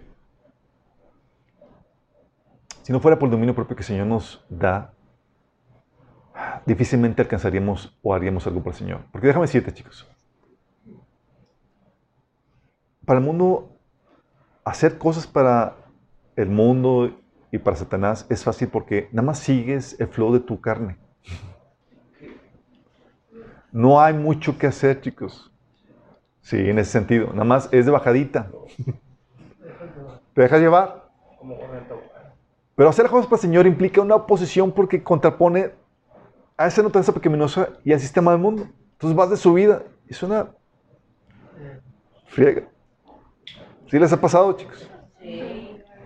Si 2.83 2.93
no 2.93 2.99
fuera 2.99 3.19
por 3.19 3.27
el 3.27 3.31
dominio 3.31 3.53
propio 3.53 3.75
que 3.75 3.81
el 3.81 3.87
Señor 3.87 4.07
nos 4.07 4.45
da, 4.47 4.93
difícilmente 6.65 7.21
alcanzaríamos 7.21 7.97
o 8.01 8.13
haríamos 8.13 8.47
algo 8.47 8.61
por 8.63 8.73
el 8.73 8.79
Señor. 8.79 9.01
Porque 9.11 9.27
déjame 9.27 9.47
decirte, 9.47 9.73
chicos, 9.73 10.07
para 13.07 13.19
el 13.19 13.25
mundo, 13.25 13.69
hacer 14.65 14.97
cosas 14.97 15.25
para 15.25 15.77
el 16.35 16.49
mundo 16.49 17.17
y 17.53 17.57
para 17.57 17.77
Satanás 17.77 18.25
es 18.29 18.43
fácil 18.43 18.67
porque 18.67 19.07
nada 19.13 19.25
más 19.25 19.39
sigues 19.39 19.97
el 19.97 20.09
flow 20.09 20.33
de 20.33 20.41
tu 20.41 20.59
carne. 20.59 20.97
No 23.71 24.01
hay 24.01 24.13
mucho 24.13 24.57
que 24.57 24.67
hacer, 24.67 24.99
chicos. 24.99 25.49
Sí, 26.41 26.57
en 26.57 26.79
ese 26.79 26.91
sentido. 26.91 27.27
Nada 27.27 27.45
más 27.45 27.69
es 27.71 27.85
de 27.85 27.91
bajadita. 27.93 28.51
Te 30.33 30.41
dejas 30.41 30.59
llevar. 30.59 31.09
Pero 32.75 32.89
hacer 32.89 33.07
cosas 33.07 33.27
para 33.27 33.37
el 33.37 33.41
Señor 33.41 33.67
implica 33.67 34.01
una 34.01 34.15
oposición 34.15 34.73
porque 34.73 35.01
contrapone 35.01 35.71
a 36.57 36.67
esa 36.67 36.83
naturaleza 36.83 37.13
pecaminosa 37.13 37.69
y 37.85 37.93
al 37.93 38.01
sistema 38.01 38.31
del 38.31 38.41
mundo. 38.41 38.67
Entonces 38.91 39.15
vas 39.15 39.29
de 39.29 39.37
su 39.37 39.53
vida. 39.53 39.83
Es 40.09 40.21
una 40.21 40.49
friega. 42.25 42.67
¿Sí 43.89 43.97
les 43.99 44.11
ha 44.11 44.19
pasado, 44.19 44.53
chicos? 44.53 44.89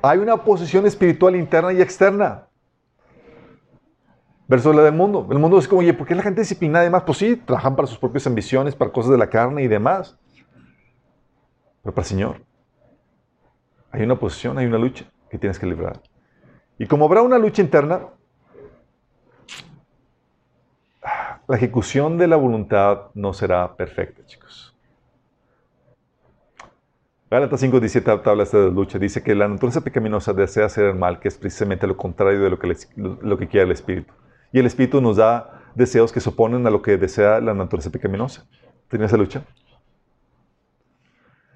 Hay 0.04 0.20
una 0.20 0.36
oposición 0.36 0.86
espiritual 0.86 1.36
interna 1.36 1.74
y 1.74 1.82
externa. 1.82 2.48
Versus 4.48 4.76
la 4.76 4.84
del 4.84 4.94
mundo. 4.94 5.28
El 5.32 5.40
mundo 5.40 5.58
es 5.58 5.68
como, 5.68 5.80
oye, 5.80 5.94
¿por 5.94 6.06
qué 6.06 6.14
la 6.14 6.24
gente 6.24 6.42
disciplinada 6.42 6.84
y 6.84 6.88
demás? 6.88 7.04
Pues 7.06 7.18
sí, 7.18 7.36
trabajan 7.38 7.76
para 7.76 7.88
sus 7.88 7.98
propias 7.98 8.28
ambiciones, 8.28 8.76
para 8.76 8.92
cosas 8.92 9.12
de 9.12 9.18
la 9.18 9.30
carne 9.30 9.64
y 9.64 9.68
demás. 9.68 10.18
Pero 11.82 11.96
para 11.96 12.04
el 12.04 12.10
Señor, 12.10 12.42
hay 13.92 14.04
una 14.04 14.14
oposición, 14.16 14.58
hay 14.58 14.66
una 14.66 14.78
lucha 14.78 15.06
que 15.30 15.38
tienes 15.38 15.58
que 15.58 15.66
librar. 15.66 16.02
Y 16.78 16.86
como 16.86 17.06
habrá 17.06 17.22
una 17.22 17.38
lucha 17.38 17.62
interna, 17.62 18.08
la 21.48 21.56
ejecución 21.56 22.18
de 22.18 22.28
la 22.28 22.36
voluntad 22.36 23.12
no 23.14 23.34
será 23.34 23.76
perfecta, 23.76 24.26
chicos. 24.26 24.71
Gálatas 27.32 27.64
5.17 27.64 28.10
habla 28.28 28.44
la 28.52 28.70
lucha. 28.70 29.00
Dice 29.00 29.24
que 29.24 29.34
la 29.34 29.48
naturaleza 29.48 29.80
pecaminosa 29.80 30.34
desea 30.34 30.66
hacer 30.66 30.84
el 30.86 30.96
mal, 30.96 31.20
que 31.22 31.30
es 31.30 31.38
precisamente 31.38 31.88
lo 31.88 31.96
contrario 31.96 32.42
de 32.42 32.50
lo 32.50 32.60
que, 32.60 32.68
le- 32.68 32.76
lo 32.98 33.38
que 33.38 33.48
quiere 33.48 33.66
el 33.66 33.72
Espíritu. 33.72 34.14
Y 34.52 34.60
el 34.60 34.66
Espíritu 34.66 35.00
nos 35.00 35.16
da 35.16 35.62
deseos 35.74 36.12
que 36.12 36.20
se 36.20 36.28
oponen 36.30 36.68
a 36.68 36.70
lo 36.70 36.82
que 36.82 36.98
desea 36.98 37.40
la 37.40 37.54
naturaleza 37.54 37.90
pecaminosa. 37.90 38.46
¿Tiene 38.90 39.06
esa 39.06 39.16
lucha? 39.16 39.46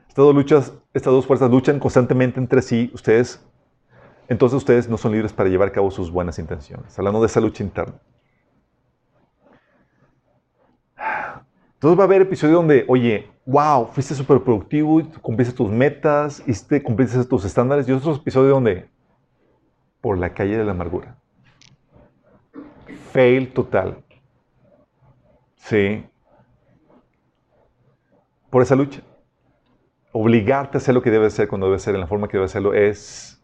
Estas 0.08 0.24
dos, 0.24 0.34
luchas, 0.34 0.74
estas 0.94 1.12
dos 1.12 1.26
fuerzas 1.26 1.52
luchan 1.52 1.78
constantemente 1.78 2.40
entre 2.40 2.62
sí. 2.62 2.90
Ustedes, 2.94 3.46
entonces 4.30 4.56
ustedes 4.56 4.88
no 4.88 4.98
son 4.98 5.12
libres 5.12 5.34
para 5.34 5.50
llevar 5.50 5.68
a 5.68 5.72
cabo 5.74 5.92
sus 5.92 6.10
buenas 6.10 6.40
intenciones. 6.40 6.98
Hablando 6.98 7.20
de 7.20 7.26
esa 7.28 7.42
lucha 7.42 7.64
interna. 7.64 7.96
Entonces 11.74 12.00
va 12.00 12.04
a 12.04 12.08
haber 12.08 12.22
episodios 12.22 12.56
donde, 12.56 12.86
oye, 12.88 13.30
wow, 13.46 13.88
fuiste 13.88 14.16
súper 14.16 14.42
productivo, 14.42 15.02
cumpliste 15.22 15.56
tus 15.56 15.70
metas, 15.70 16.44
cumpliste 16.84 17.24
tus 17.26 17.46
estándares. 17.46 17.88
Y 17.88 17.92
otros 17.92 18.18
episodios 18.18 18.54
donde, 18.54 18.90
por 20.02 20.18
la 20.18 20.34
calle 20.34 20.58
de 20.58 20.66
la 20.66 20.72
amargura. 20.72 21.18
Fail 23.12 23.54
total. 23.54 24.04
Sí. 25.58 26.06
Por 28.50 28.62
esa 28.62 28.76
lucha. 28.76 29.02
Obligarte 30.12 30.78
a 30.78 30.80
hacer 30.80 30.96
lo 30.96 31.02
que 31.02 31.12
debe 31.12 31.30
ser 31.30 31.48
cuando 31.48 31.68
debe 31.68 31.80
ser, 31.80 31.94
en 31.94 32.02
la 32.02 32.08
forma 32.08 32.28
que 32.28 32.38
debe 32.38 32.46
hacerlo, 32.46 32.74
es 32.74 33.44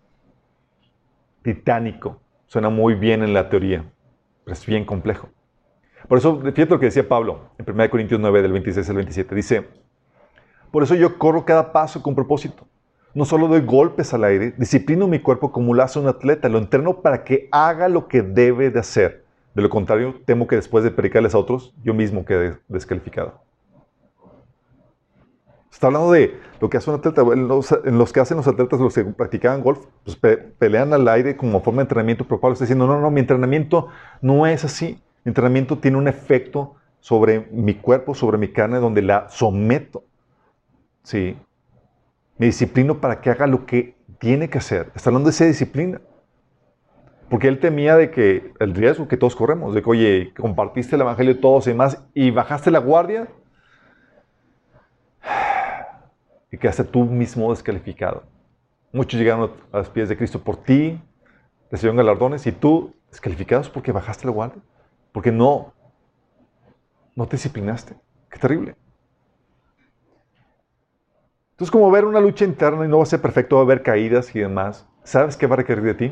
titánico. 1.44 2.22
Suena 2.46 2.70
muy 2.70 2.96
bien 2.96 3.24
en 3.24 3.34
la 3.34 3.50
teoría, 3.50 3.86
pero 4.44 4.54
es 4.54 4.66
bien 4.66 4.86
complejo. 4.86 5.30
Por 6.08 6.18
eso, 6.18 6.40
fíjate 6.40 6.66
lo 6.66 6.80
que 6.80 6.88
decía 6.88 7.08
Pablo 7.08 7.52
en 7.58 7.70
1 7.70 7.90
Corintios 7.90 8.20
9, 8.20 8.42
del 8.42 8.52
26 8.52 8.90
al 8.90 8.96
27. 8.96 9.36
Dice, 9.36 9.70
por 10.72 10.84
eso 10.84 10.96
yo 10.96 11.18
corro 11.18 11.46
cada 11.46 11.72
paso 11.72 12.02
con 12.02 12.16
propósito. 12.16 12.66
No 13.14 13.26
solo 13.26 13.48
doy 13.48 13.62
golpes 13.62 14.14
al 14.14 14.24
aire, 14.24 14.54
disciplino 14.58 15.08
mi 15.08 15.20
cuerpo 15.20 15.52
como 15.52 15.74
lo 15.74 15.84
hace 15.84 16.00
un 16.00 16.08
atleta, 16.08 16.48
lo 16.48 16.58
entreno 16.58 17.02
para 17.02 17.24
que 17.24 17.50
haga 17.52 17.90
lo 17.90 18.08
que 18.08 18.22
debe 18.22 18.70
de 18.70 18.80
hacer. 18.80 19.26
De 19.54 19.62
lo 19.62 19.70
contrario, 19.70 20.16
temo 20.26 20.48
que 20.48 20.56
después 20.56 20.84
de 20.84 20.92
predicarles 20.92 21.36
a 21.36 21.38
otros, 21.38 21.74
yo 21.84 21.94
mismo 21.94 22.24
quede 22.24 22.58
descalificado. 22.70 23.42
Está 25.70 25.88
hablando 25.88 26.12
de 26.12 26.40
lo 26.60 26.70
que 26.70 26.78
hace 26.78 26.90
un 26.90 26.98
atleta. 26.98 27.22
En 27.22 27.48
los, 27.48 27.72
en 27.72 27.98
los 27.98 28.14
que 28.14 28.20
hacen 28.20 28.38
los 28.38 28.48
atletas, 28.48 28.80
los 28.80 28.94
que 28.94 29.04
practicaban 29.04 29.62
golf, 29.62 29.80
pues 30.04 30.16
pe- 30.16 30.38
pelean 30.38 30.94
al 30.94 31.08
aire 31.08 31.36
como 31.36 31.62
forma 31.62 31.80
de 31.80 31.84
entrenamiento, 31.84 32.26
pero 32.26 32.40
Pablo 32.40 32.54
está 32.54 32.66
diciendo, 32.66 32.88
no, 32.88 33.00
no, 33.00 33.10
mi 33.12 33.20
entrenamiento 33.22 33.88
no 34.22 34.46
es 34.46 34.64
así. 34.64 35.02
Mi 35.24 35.32
entrenamiento 35.32 35.78
tiene 35.78 35.98
un 35.98 36.08
efecto 36.08 36.76
sobre 37.00 37.48
mi 37.52 37.74
cuerpo, 37.74 38.14
sobre 38.14 38.38
mi 38.38 38.50
carne, 38.50 38.80
donde 38.80 39.02
la 39.02 39.30
someto. 39.30 40.04
Sí. 41.04 41.38
Me 42.38 42.48
disciplino 42.48 43.00
para 43.00 43.22
que 43.22 43.30
haga 43.30 43.48
lo 43.48 43.66
que 43.66 43.96
tiene 44.20 44.50
que 44.50 44.58
hacer. 44.58 44.92
Está 44.96 45.10
hablando 45.10 45.28
de 45.28 45.32
esa 45.32 45.46
disciplina. 45.46 46.02
Porque 47.30 47.48
él 47.48 47.60
temía 47.60 47.96
de 47.96 48.12
que 48.12 48.52
el 48.60 48.76
riesgo 48.76 49.08
que 49.08 49.16
todos 49.16 49.36
corremos, 49.36 49.74
de 49.74 49.82
que, 49.82 49.90
oye, 49.90 50.34
compartiste 50.38 50.96
el 50.96 51.02
evangelio 51.02 51.40
todos 51.40 51.66
y 51.66 51.70
demás 51.70 52.04
y 52.14 52.30
bajaste 52.30 52.72
la 52.72 52.80
guardia 52.80 53.30
y 56.52 56.58
quedaste 56.58 56.84
tú 56.84 57.06
mismo 57.06 57.50
descalificado. 57.52 58.24
Muchos 58.92 59.18
llegaron 59.18 59.52
a 59.72 59.78
los 59.78 59.90
pies 59.90 60.10
de 60.10 60.18
Cristo 60.18 60.44
por 60.44 60.58
ti, 60.58 61.02
recibieron 61.72 61.96
galardones 61.96 62.46
y 62.48 62.52
tú 62.52 62.94
descalificados 63.10 63.70
porque 63.70 63.94
bajaste 63.94 64.26
la 64.26 64.34
guardia, 64.34 64.62
porque 65.14 65.32
no, 65.32 65.74
no 67.16 67.26
te 67.28 67.38
disciplinaste. 67.38 67.96
Qué 68.30 68.40
terrible. 68.40 68.76
Entonces, 71.62 71.74
como 71.74 71.92
ver 71.92 72.06
una 72.06 72.20
lucha 72.20 72.44
interna 72.44 72.86
y 72.86 72.88
no 72.88 72.98
va 72.98 73.04
a 73.04 73.06
ser 73.06 73.22
perfecto, 73.22 73.58
va 73.58 73.62
a 73.62 73.66
haber 73.66 73.84
caídas 73.84 74.36
y 74.36 74.40
demás, 74.40 74.88
¿sabes 75.04 75.38
qué 75.38 75.46
va 75.46 75.54
a 75.54 75.58
requerir 75.58 75.84
de 75.84 75.94
ti? 75.94 76.12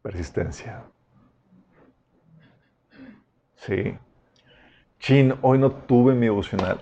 Persistencia. 0.00 0.84
Sí. 3.56 3.98
Chin, 5.00 5.34
hoy 5.42 5.58
no 5.58 5.72
tuve 5.72 6.14
mi 6.14 6.26
devocional. 6.26 6.80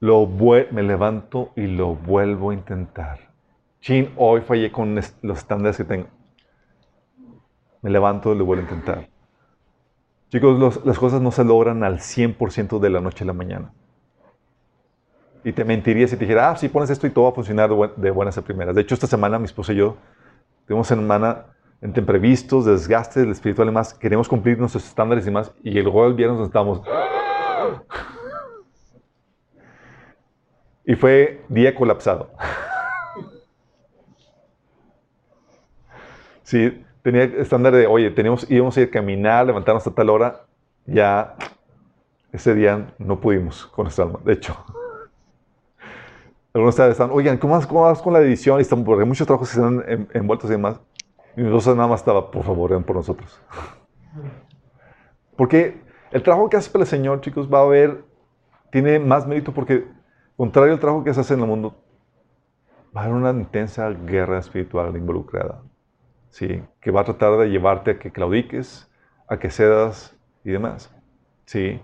Lo 0.00 0.26
me 0.26 0.82
levanto 0.82 1.52
y 1.54 1.66
lo 1.66 1.96
vuelvo 1.96 2.48
a 2.48 2.54
intentar. 2.54 3.28
Chin, 3.82 4.10
hoy 4.16 4.40
fallé 4.40 4.72
con 4.72 4.94
los 4.94 5.38
estándares 5.38 5.76
que 5.76 5.84
tengo. 5.84 6.06
Me 7.82 7.90
levanto 7.90 8.32
y 8.32 8.38
lo 8.38 8.46
vuelvo 8.46 8.62
a 8.62 8.70
intentar. 8.70 9.17
Chicos, 10.30 10.84
las 10.84 10.98
cosas 10.98 11.22
no 11.22 11.30
se 11.30 11.42
logran 11.42 11.82
al 11.84 12.00
100% 12.00 12.78
de 12.78 12.90
la 12.90 13.00
noche 13.00 13.24
a 13.24 13.26
la 13.26 13.32
mañana. 13.32 13.72
Y 15.42 15.52
te 15.52 15.64
mentiría 15.64 16.06
si 16.06 16.16
te 16.16 16.24
dijera, 16.24 16.50
ah, 16.50 16.56
si 16.56 16.68
pones 16.68 16.90
esto 16.90 17.06
y 17.06 17.10
todo 17.10 17.24
va 17.24 17.30
a 17.30 17.34
funcionar 17.34 17.70
de, 17.96 18.10
buenas 18.10 18.36
a 18.36 18.42
primeras. 18.42 18.74
De 18.74 18.82
hecho, 18.82 18.94
esta 18.94 19.06
semana 19.06 19.38
mi 19.38 19.46
esposa 19.46 19.72
y 19.72 19.76
yo 19.76 19.96
tuvimos 20.66 20.86
semana 20.86 21.46
entre 21.80 22.00
imprevistos, 22.00 22.66
desgastes 22.66 23.22
del 23.22 23.32
espiritual 23.32 23.68
y 23.68 23.70
más. 23.70 23.94
Queremos 23.94 24.28
cumplir 24.28 24.58
nuestros 24.58 24.84
estándares 24.84 25.26
y 25.26 25.30
más. 25.30 25.50
Y 25.62 25.78
el 25.78 25.90
viernes 26.14 26.38
nos 26.38 26.48
estamos... 26.48 26.82
Y 30.84 30.94
fue 30.94 31.44
día 31.48 31.74
colapsado. 31.74 32.30
Sí, 36.42 36.82
tenía 37.10 37.24
estándar 37.24 37.72
de, 37.72 37.86
oye, 37.86 38.10
teníamos, 38.10 38.50
íbamos 38.50 38.76
a 38.76 38.82
ir 38.82 38.88
a 38.88 38.90
caminar, 38.90 39.46
levantarnos 39.46 39.86
a 39.86 39.94
tal 39.94 40.10
hora, 40.10 40.42
ya 40.84 41.36
ese 42.30 42.54
día 42.54 42.92
no 42.98 43.18
pudimos 43.18 43.64
con 43.68 43.84
nuestra 43.84 44.04
alma, 44.04 44.20
de 44.22 44.34
hecho. 44.34 44.54
Algunos 46.52 46.78
estaban, 46.78 47.10
oigan, 47.14 47.38
¿cómo 47.38 47.54
vas, 47.54 47.66
cómo 47.66 47.80
vas 47.84 48.02
con 48.02 48.12
la 48.12 48.20
edición? 48.20 48.58
Y 48.58 48.60
estamos, 48.60 48.84
porque 48.84 49.06
muchos 49.06 49.26
trabajos 49.26 49.48
que 49.50 49.56
están 49.58 50.08
envueltos 50.12 50.50
y 50.50 50.52
demás. 50.52 50.80
Y 51.34 51.44
esposa 51.44 51.74
nada 51.74 51.88
más 51.88 52.00
estaba, 52.00 52.30
por 52.30 52.44
favor, 52.44 52.72
ven 52.72 52.84
por 52.84 52.96
nosotros. 52.96 53.40
Porque 55.34 55.80
el 56.10 56.22
trabajo 56.22 56.50
que 56.50 56.58
hace 56.58 56.68
para 56.68 56.82
el 56.82 56.88
Señor, 56.88 57.22
chicos, 57.22 57.48
va 57.50 57.60
a 57.60 57.62
haber, 57.62 58.04
tiene 58.72 58.98
más 58.98 59.24
mérito 59.24 59.54
porque, 59.54 59.86
contrario 60.36 60.74
al 60.74 60.80
trabajo 60.80 61.04
que 61.04 61.14
se 61.14 61.20
hace 61.20 61.34
en 61.34 61.40
el 61.40 61.46
mundo, 61.46 61.76
va 62.94 63.02
a 63.02 63.04
haber 63.04 63.16
una 63.16 63.30
intensa 63.30 63.88
guerra 63.90 64.38
espiritual 64.38 64.96
involucrada. 64.96 65.62
¿Sí? 66.38 66.62
que 66.80 66.92
va 66.92 67.00
a 67.00 67.04
tratar 67.04 67.36
de 67.36 67.50
llevarte 67.50 67.90
a 67.92 67.98
que 67.98 68.12
claudiques, 68.12 68.88
a 69.26 69.38
que 69.38 69.50
cedas 69.50 70.16
y 70.44 70.52
demás. 70.52 70.94
¿sí? 71.46 71.80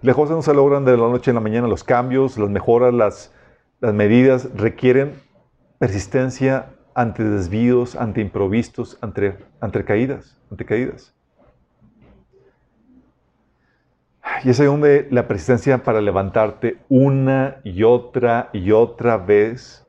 Las 0.00 0.16
cosas 0.16 0.36
no 0.36 0.42
se 0.42 0.54
logran 0.54 0.86
de 0.86 0.96
la 0.96 1.08
noche 1.08 1.30
a 1.30 1.34
la 1.34 1.40
mañana, 1.40 1.68
los 1.68 1.84
cambios, 1.84 2.38
las 2.38 2.48
mejoras, 2.48 2.94
las, 2.94 3.34
las 3.80 3.92
medidas 3.92 4.48
requieren 4.56 5.12
persistencia 5.78 6.70
ante 6.94 7.22
desvíos, 7.22 7.94
ante 7.94 8.22
improvistos, 8.22 8.96
ante, 9.02 9.36
ante 9.60 9.84
caídas, 9.84 10.40
ante 10.50 10.64
caídas. 10.64 11.14
Y 14.42 14.48
es 14.48 14.60
ahí 14.60 14.66
donde 14.66 15.08
la 15.10 15.28
persistencia 15.28 15.82
para 15.82 16.00
levantarte 16.00 16.78
una 16.88 17.58
y 17.64 17.82
otra 17.82 18.48
y 18.54 18.72
otra 18.72 19.18
vez 19.18 19.86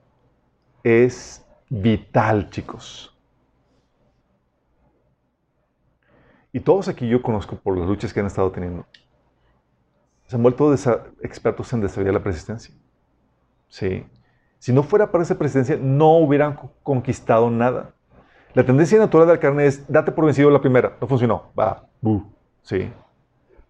es 0.83 1.45
vital, 1.69 2.49
chicos. 2.49 3.10
Y 6.53 6.59
todos 6.59 6.87
aquí 6.87 7.07
yo 7.07 7.21
conozco 7.21 7.55
por 7.55 7.77
las 7.77 7.87
luchas 7.87 8.13
que 8.13 8.19
han 8.19 8.25
estado 8.25 8.51
teniendo. 8.51 8.85
Se 10.27 10.35
han 10.35 10.43
vuelto 10.43 10.73
expertos 11.21 11.71
en 11.73 11.81
desarrollar 11.81 12.13
la 12.13 12.23
persistencia. 12.23 12.73
Sí. 13.67 14.05
Si 14.59 14.71
no 14.73 14.83
fuera 14.83 15.11
para 15.11 15.23
esa 15.23 15.37
persistencia, 15.37 15.77
no 15.81 16.17
hubieran 16.17 16.59
conquistado 16.83 17.49
nada. 17.49 17.93
La 18.53 18.65
tendencia 18.65 18.99
natural 18.99 19.27
de 19.27 19.33
la 19.33 19.39
carne 19.39 19.65
es, 19.65 19.87
date 19.91 20.11
por 20.11 20.25
vencido 20.25 20.49
la 20.49 20.61
primera. 20.61 20.97
No 20.99 21.07
funcionó. 21.07 21.51
Va. 21.57 21.87
Sí. 22.63 22.91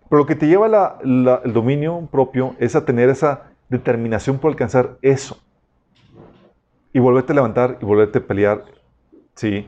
Pero 0.09 0.19
lo 0.19 0.25
que 0.25 0.36
te 0.36 0.47
lleva 0.47 0.99
el 1.03 1.53
dominio 1.53 2.07
propio 2.11 2.55
es 2.59 2.75
a 2.75 2.84
tener 2.84 3.09
esa 3.09 3.43
determinación 3.69 4.39
por 4.39 4.49
alcanzar 4.49 4.97
eso. 5.01 5.39
Y 6.93 6.99
volverte 6.99 7.32
a 7.32 7.36
levantar 7.36 7.77
y 7.79 7.86
volverte 7.86 8.19
a 8.19 8.21
pelear. 8.25 8.65
Sí. 9.36 9.67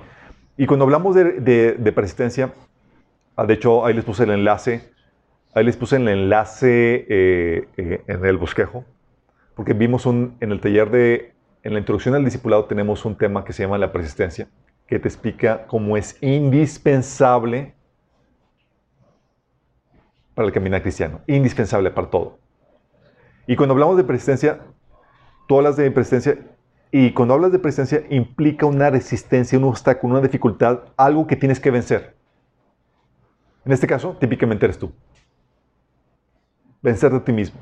Y 0.58 0.66
cuando 0.66 0.86
hablamos 0.86 1.16
de 1.16 1.94
persistencia, 1.96 2.54
Ah, 3.36 3.46
de 3.46 3.56
hecho, 3.56 3.86
ahí 3.86 3.94
les 3.94 4.06
puse 4.06 4.24
el 4.24 4.32
enlace. 4.32 4.92
Ahí 5.56 5.64
les 5.64 5.78
puse 5.78 5.98
el 5.98 6.08
enlace 6.08 7.06
eh, 7.10 7.68
eh, 7.78 8.04
en 8.08 8.26
el 8.26 8.38
bosquejo. 8.38 8.86
Porque 9.56 9.74
vimos 9.74 10.06
un, 10.06 10.36
en 10.40 10.52
el 10.52 10.60
taller 10.60 10.90
de, 10.90 11.34
en 11.64 11.74
la 11.74 11.80
introducción 11.80 12.16
al 12.16 12.26
discipulado 12.26 12.66
tenemos 12.66 13.06
un 13.06 13.18
tema 13.18 13.46
que 13.46 13.54
se 13.54 13.64
llama 13.64 13.78
la 13.78 13.92
persistencia, 13.92 14.48
que 14.88 15.00
te 15.00 15.08
explica 15.08 15.66
cómo 15.68 15.96
es 15.96 16.18
indispensable 16.22 17.74
para 20.36 20.48
el 20.48 20.54
caminar 20.54 20.82
cristiano. 20.82 21.22
Indispensable 21.28 21.92
para 21.92 22.10
todo. 22.10 22.40
Y 23.48 23.56
cuando 23.56 23.74
hablamos 23.74 23.98
de 23.98 24.04
persistencia, 24.04 24.62
tú 25.48 25.58
hablas 25.58 25.78
de 25.78 25.90
persistencia 25.92 26.38
y 26.92 27.12
cuando 27.12 27.34
hablas 27.34 27.52
de 27.52 27.60
persistencia 27.60 28.06
implica 28.16 28.66
una 28.66 28.90
resistencia, 28.90 29.58
un 29.58 29.66
obstáculo, 29.66 30.14
una 30.14 30.22
dificultad, 30.22 30.82
algo 30.96 31.28
que 31.28 31.36
tienes 31.36 31.60
que 31.60 31.72
vencer. 31.72 32.16
En 33.66 33.72
este 33.72 33.88
caso, 33.88 34.16
típicamente 34.20 34.66
eres 34.66 34.78
tú. 34.78 34.92
Vencer 36.82 37.12
de 37.12 37.20
ti 37.22 37.32
mismo. 37.32 37.60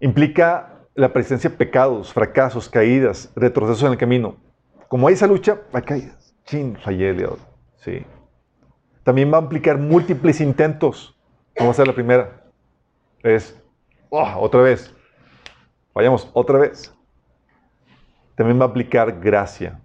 Implica 0.00 0.86
la 0.94 1.12
presencia 1.12 1.48
de 1.48 1.56
pecados, 1.56 2.12
fracasos, 2.12 2.68
caídas, 2.68 3.32
retrocesos 3.34 3.84
en 3.84 3.92
el 3.92 3.98
camino. 3.98 4.36
Como 4.88 5.08
hay 5.08 5.14
esa 5.14 5.26
lucha, 5.26 5.60
hay 5.72 5.82
caídas. 5.82 6.34
Chin, 6.44 6.76
fallé 6.76 7.14
de 7.14 7.28
Sí. 7.76 8.04
También 9.02 9.32
va 9.32 9.38
a 9.38 9.42
implicar 9.42 9.78
múltiples 9.78 10.40
intentos. 10.40 11.16
Vamos 11.58 11.70
a 11.70 11.74
hacer 11.76 11.86
la 11.86 11.94
primera. 11.94 12.44
Es, 13.22 13.58
oh, 14.10 14.34
otra 14.38 14.60
vez. 14.60 14.94
Vayamos, 15.94 16.28
otra 16.34 16.58
vez. 16.58 16.92
También 18.34 18.60
va 18.60 18.64
a 18.66 18.68
aplicar 18.68 19.18
gracia. 19.20 19.80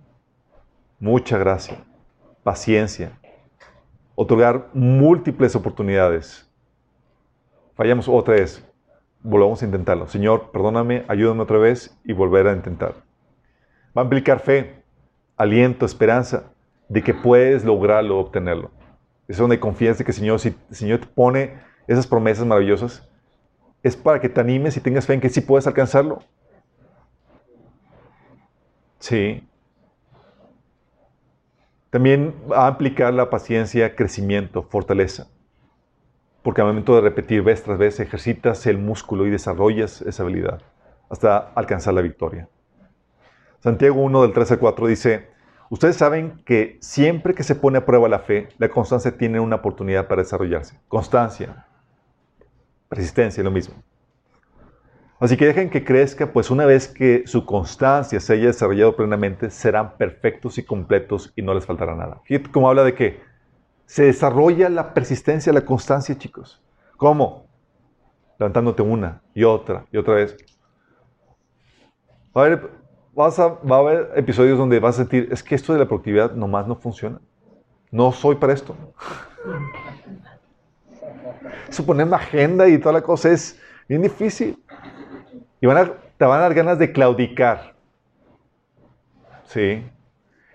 Mucha 0.99 1.37
gracia. 1.37 1.77
Paciencia 2.43 3.17
otorgar 4.19 4.71
múltiples 4.73 5.55
oportunidades. 5.55 6.49
Fallamos 7.75 8.09
otra 8.09 8.33
vez, 8.33 8.67
volvamos 9.21 9.61
a 9.61 9.65
intentarlo. 9.65 10.07
Señor, 10.07 10.49
perdóname, 10.51 11.05
ayúdame 11.07 11.43
otra 11.43 11.59
vez 11.59 11.95
y 12.03 12.13
volver 12.13 12.47
a 12.47 12.53
intentar. 12.53 12.95
Va 13.95 14.01
a 14.01 14.05
implicar 14.05 14.39
fe, 14.39 14.83
aliento, 15.37 15.85
esperanza 15.85 16.51
de 16.89 17.03
que 17.03 17.13
puedes 17.13 17.63
lograrlo, 17.63 18.17
obtenerlo. 18.17 18.71
Es 19.27 19.37
donde 19.37 19.59
confías 19.59 19.99
de 19.99 20.03
que 20.03 20.13
Señor, 20.13 20.39
si 20.39 20.55
Señor 20.71 21.01
te 21.01 21.05
pone 21.05 21.53
esas 21.85 22.07
promesas 22.07 22.43
maravillosas, 22.43 23.07
es 23.83 23.95
para 23.95 24.19
que 24.19 24.29
te 24.29 24.41
animes 24.41 24.75
y 24.77 24.81
tengas 24.81 25.05
fe 25.05 25.13
en 25.13 25.21
que 25.21 25.29
sí 25.29 25.41
puedes 25.41 25.67
alcanzarlo. 25.67 26.23
Sí, 28.97 29.47
también 31.89 32.35
va 32.51 32.67
a 32.67 32.69
implicar 32.69 33.13
la 33.13 33.29
paciencia, 33.29 33.95
crecimiento, 33.95 34.63
fortaleza. 34.63 35.27
Porque 36.41 36.61
al 36.61 36.67
momento 36.67 36.95
de 36.95 37.01
repetir 37.01 37.41
vez 37.41 37.63
tras 37.63 37.77
vez 37.77 37.99
ejercitas 37.99 38.65
el 38.67 38.77
músculo 38.77 39.25
y 39.25 39.29
desarrollas 39.29 40.01
esa 40.01 40.23
habilidad 40.23 40.61
hasta 41.09 41.37
alcanzar 41.55 41.93
la 41.93 42.01
victoria. 42.01 42.49
Santiago 43.59 44.01
1 44.01 44.21
del 44.21 44.33
13 44.33 44.55
al 44.55 44.59
4 44.59 44.87
dice, 44.87 45.29
ustedes 45.69 45.95
saben 45.95 46.41
que 46.45 46.77
siempre 46.81 47.33
que 47.33 47.43
se 47.43 47.55
pone 47.55 47.79
a 47.79 47.85
prueba 47.85 48.07
la 48.07 48.19
fe, 48.19 48.49
la 48.57 48.69
constancia 48.69 49.17
tiene 49.17 49.39
una 49.39 49.57
oportunidad 49.57 50.07
para 50.07 50.21
desarrollarse. 50.21 50.79
Constancia, 50.87 51.65
persistencia, 52.89 53.43
lo 53.43 53.51
mismo. 53.51 53.75
Así 55.19 55.35
que 55.35 55.47
dejen 55.47 55.69
que 55.69 55.83
crezca, 55.83 56.31
pues 56.31 56.51
una 56.51 56.65
vez 56.65 56.87
que 56.87 57.23
su 57.25 57.45
constancia 57.45 58.19
se 58.19 58.33
haya 58.33 58.47
desarrollado 58.47 58.95
plenamente, 58.95 59.49
serán 59.49 59.97
perfectos 59.97 60.57
y 60.57 60.63
completos 60.63 61.33
y 61.35 61.41
no 61.41 61.53
les 61.53 61.65
faltará 61.65 61.95
nada. 61.95 62.21
Cómo 62.51 62.69
habla 62.69 62.83
de 62.83 62.93
que 62.93 63.19
se 63.85 64.03
desarrolla 64.03 64.69
la 64.69 64.93
persistencia, 64.93 65.51
la 65.51 65.61
constancia, 65.61 66.17
chicos. 66.17 66.61
¿Cómo? 66.97 67.47
levantándote 68.39 68.81
una 68.81 69.21
y 69.33 69.43
otra 69.43 69.85
y 69.91 69.97
otra 69.97 70.15
vez. 70.15 70.35
A 72.33 72.41
haber, 72.41 72.69
vas 73.13 73.39
a, 73.39 73.47
va 73.47 73.77
a 73.77 73.79
haber 73.79 74.11
episodios 74.15 74.57
donde 74.57 74.79
vas 74.79 74.95
a 74.95 74.99
sentir, 74.99 75.27
es 75.31 75.41
que 75.41 75.55
esto 75.55 75.73
de 75.73 75.79
la 75.79 75.85
productividad 75.85 76.33
nomás 76.33 76.67
no 76.67 76.75
funciona. 76.75 77.19
No 77.89 78.11
soy 78.11 78.35
para 78.35 78.53
esto. 78.53 78.75
Suponer 81.69 82.05
una 82.05 82.17
agenda 82.17 82.67
y 82.67 82.77
toda 82.77 82.93
la 82.93 83.01
cosa 83.01 83.31
es 83.31 83.59
bien 83.87 84.01
difícil. 84.01 84.61
Y 85.59 85.67
te 86.17 86.25
van 86.25 86.39
a 86.39 86.41
dar 86.41 86.53
ganas 86.53 86.77
de 86.79 86.91
claudicar. 86.91 87.73
Sí. 89.45 89.83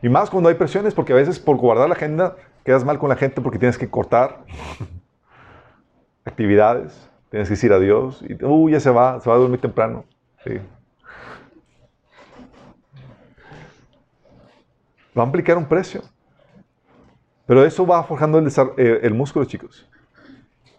Y 0.02 0.08
más 0.08 0.30
cuando 0.30 0.48
hay 0.48 0.54
presiones, 0.54 0.94
porque 0.94 1.12
a 1.12 1.16
veces 1.16 1.38
por 1.38 1.56
guardar 1.56 1.88
la 1.88 1.94
agenda 1.94 2.36
quedas 2.64 2.84
mal 2.84 2.98
con 2.98 3.08
la 3.08 3.16
gente 3.16 3.40
porque 3.40 3.58
tienes 3.58 3.78
que 3.78 3.90
cortar 3.90 4.44
actividades, 6.24 7.08
tienes 7.30 7.48
que 7.48 7.54
decir 7.54 7.72
adiós 7.72 8.22
y 8.22 8.44
uh, 8.44 8.68
ya 8.68 8.80
se 8.80 8.90
va, 8.90 9.20
se 9.20 9.28
va 9.28 9.36
a 9.36 9.38
dormir 9.38 9.60
temprano. 9.60 10.04
Sí. 10.44 10.58
Va 15.16 15.22
a 15.22 15.26
implicar 15.26 15.56
un 15.56 15.66
precio. 15.66 16.02
Pero 17.46 17.64
eso 17.64 17.86
va 17.86 18.02
forjando 18.04 18.38
el, 18.38 18.48
eh, 18.76 19.00
el 19.02 19.14
músculo, 19.14 19.44
chicos. 19.44 19.88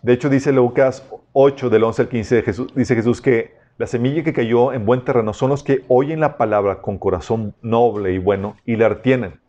De 0.01 0.13
hecho, 0.13 0.29
dice 0.29 0.51
Lucas 0.51 1.05
8, 1.33 1.69
del 1.69 1.83
11 1.83 2.01
al 2.01 2.09
15, 2.09 2.35
de 2.35 2.41
Jesús, 2.41 2.73
dice 2.75 2.95
Jesús 2.95 3.21
que 3.21 3.55
la 3.77 3.87
semilla 3.87 4.23
que 4.23 4.33
cayó 4.33 4.71
en 4.71 4.85
buen 4.85 5.03
terreno 5.03 5.33
son 5.33 5.49
los 5.49 5.63
que 5.63 5.83
oyen 5.87 6.19
la 6.19 6.37
palabra 6.37 6.81
con 6.81 6.99
corazón 6.99 7.55
noble 7.61 8.13
y 8.13 8.19
bueno 8.19 8.55
y 8.65 8.75
la 8.75 8.89
retienen. 8.89 9.39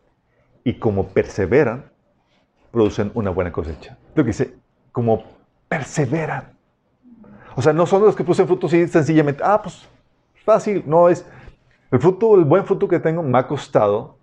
Y 0.63 0.79
como 0.79 1.09
perseveran, 1.09 1.91
producen 2.71 3.11
una 3.13 3.29
buena 3.29 3.51
cosecha. 3.51 3.97
Lo 4.15 4.23
que 4.23 4.29
dice, 4.29 4.55
como 4.91 5.23
perseveran. 5.67 6.57
O 7.55 7.61
sea, 7.61 7.71
no 7.71 7.85
son 7.85 8.01
los 8.03 8.15
que 8.15 8.23
producen 8.23 8.47
frutos 8.47 8.73
así 8.73 8.87
sencillamente, 8.87 9.43
ah, 9.45 9.61
pues 9.61 9.87
fácil, 10.43 10.83
no 10.87 11.07
es. 11.07 11.25
El 11.91 11.99
fruto, 11.99 12.35
el 12.35 12.45
buen 12.45 12.65
fruto 12.65 12.87
que 12.87 12.99
tengo 12.99 13.21
me 13.21 13.37
ha 13.37 13.47
costado 13.47 14.17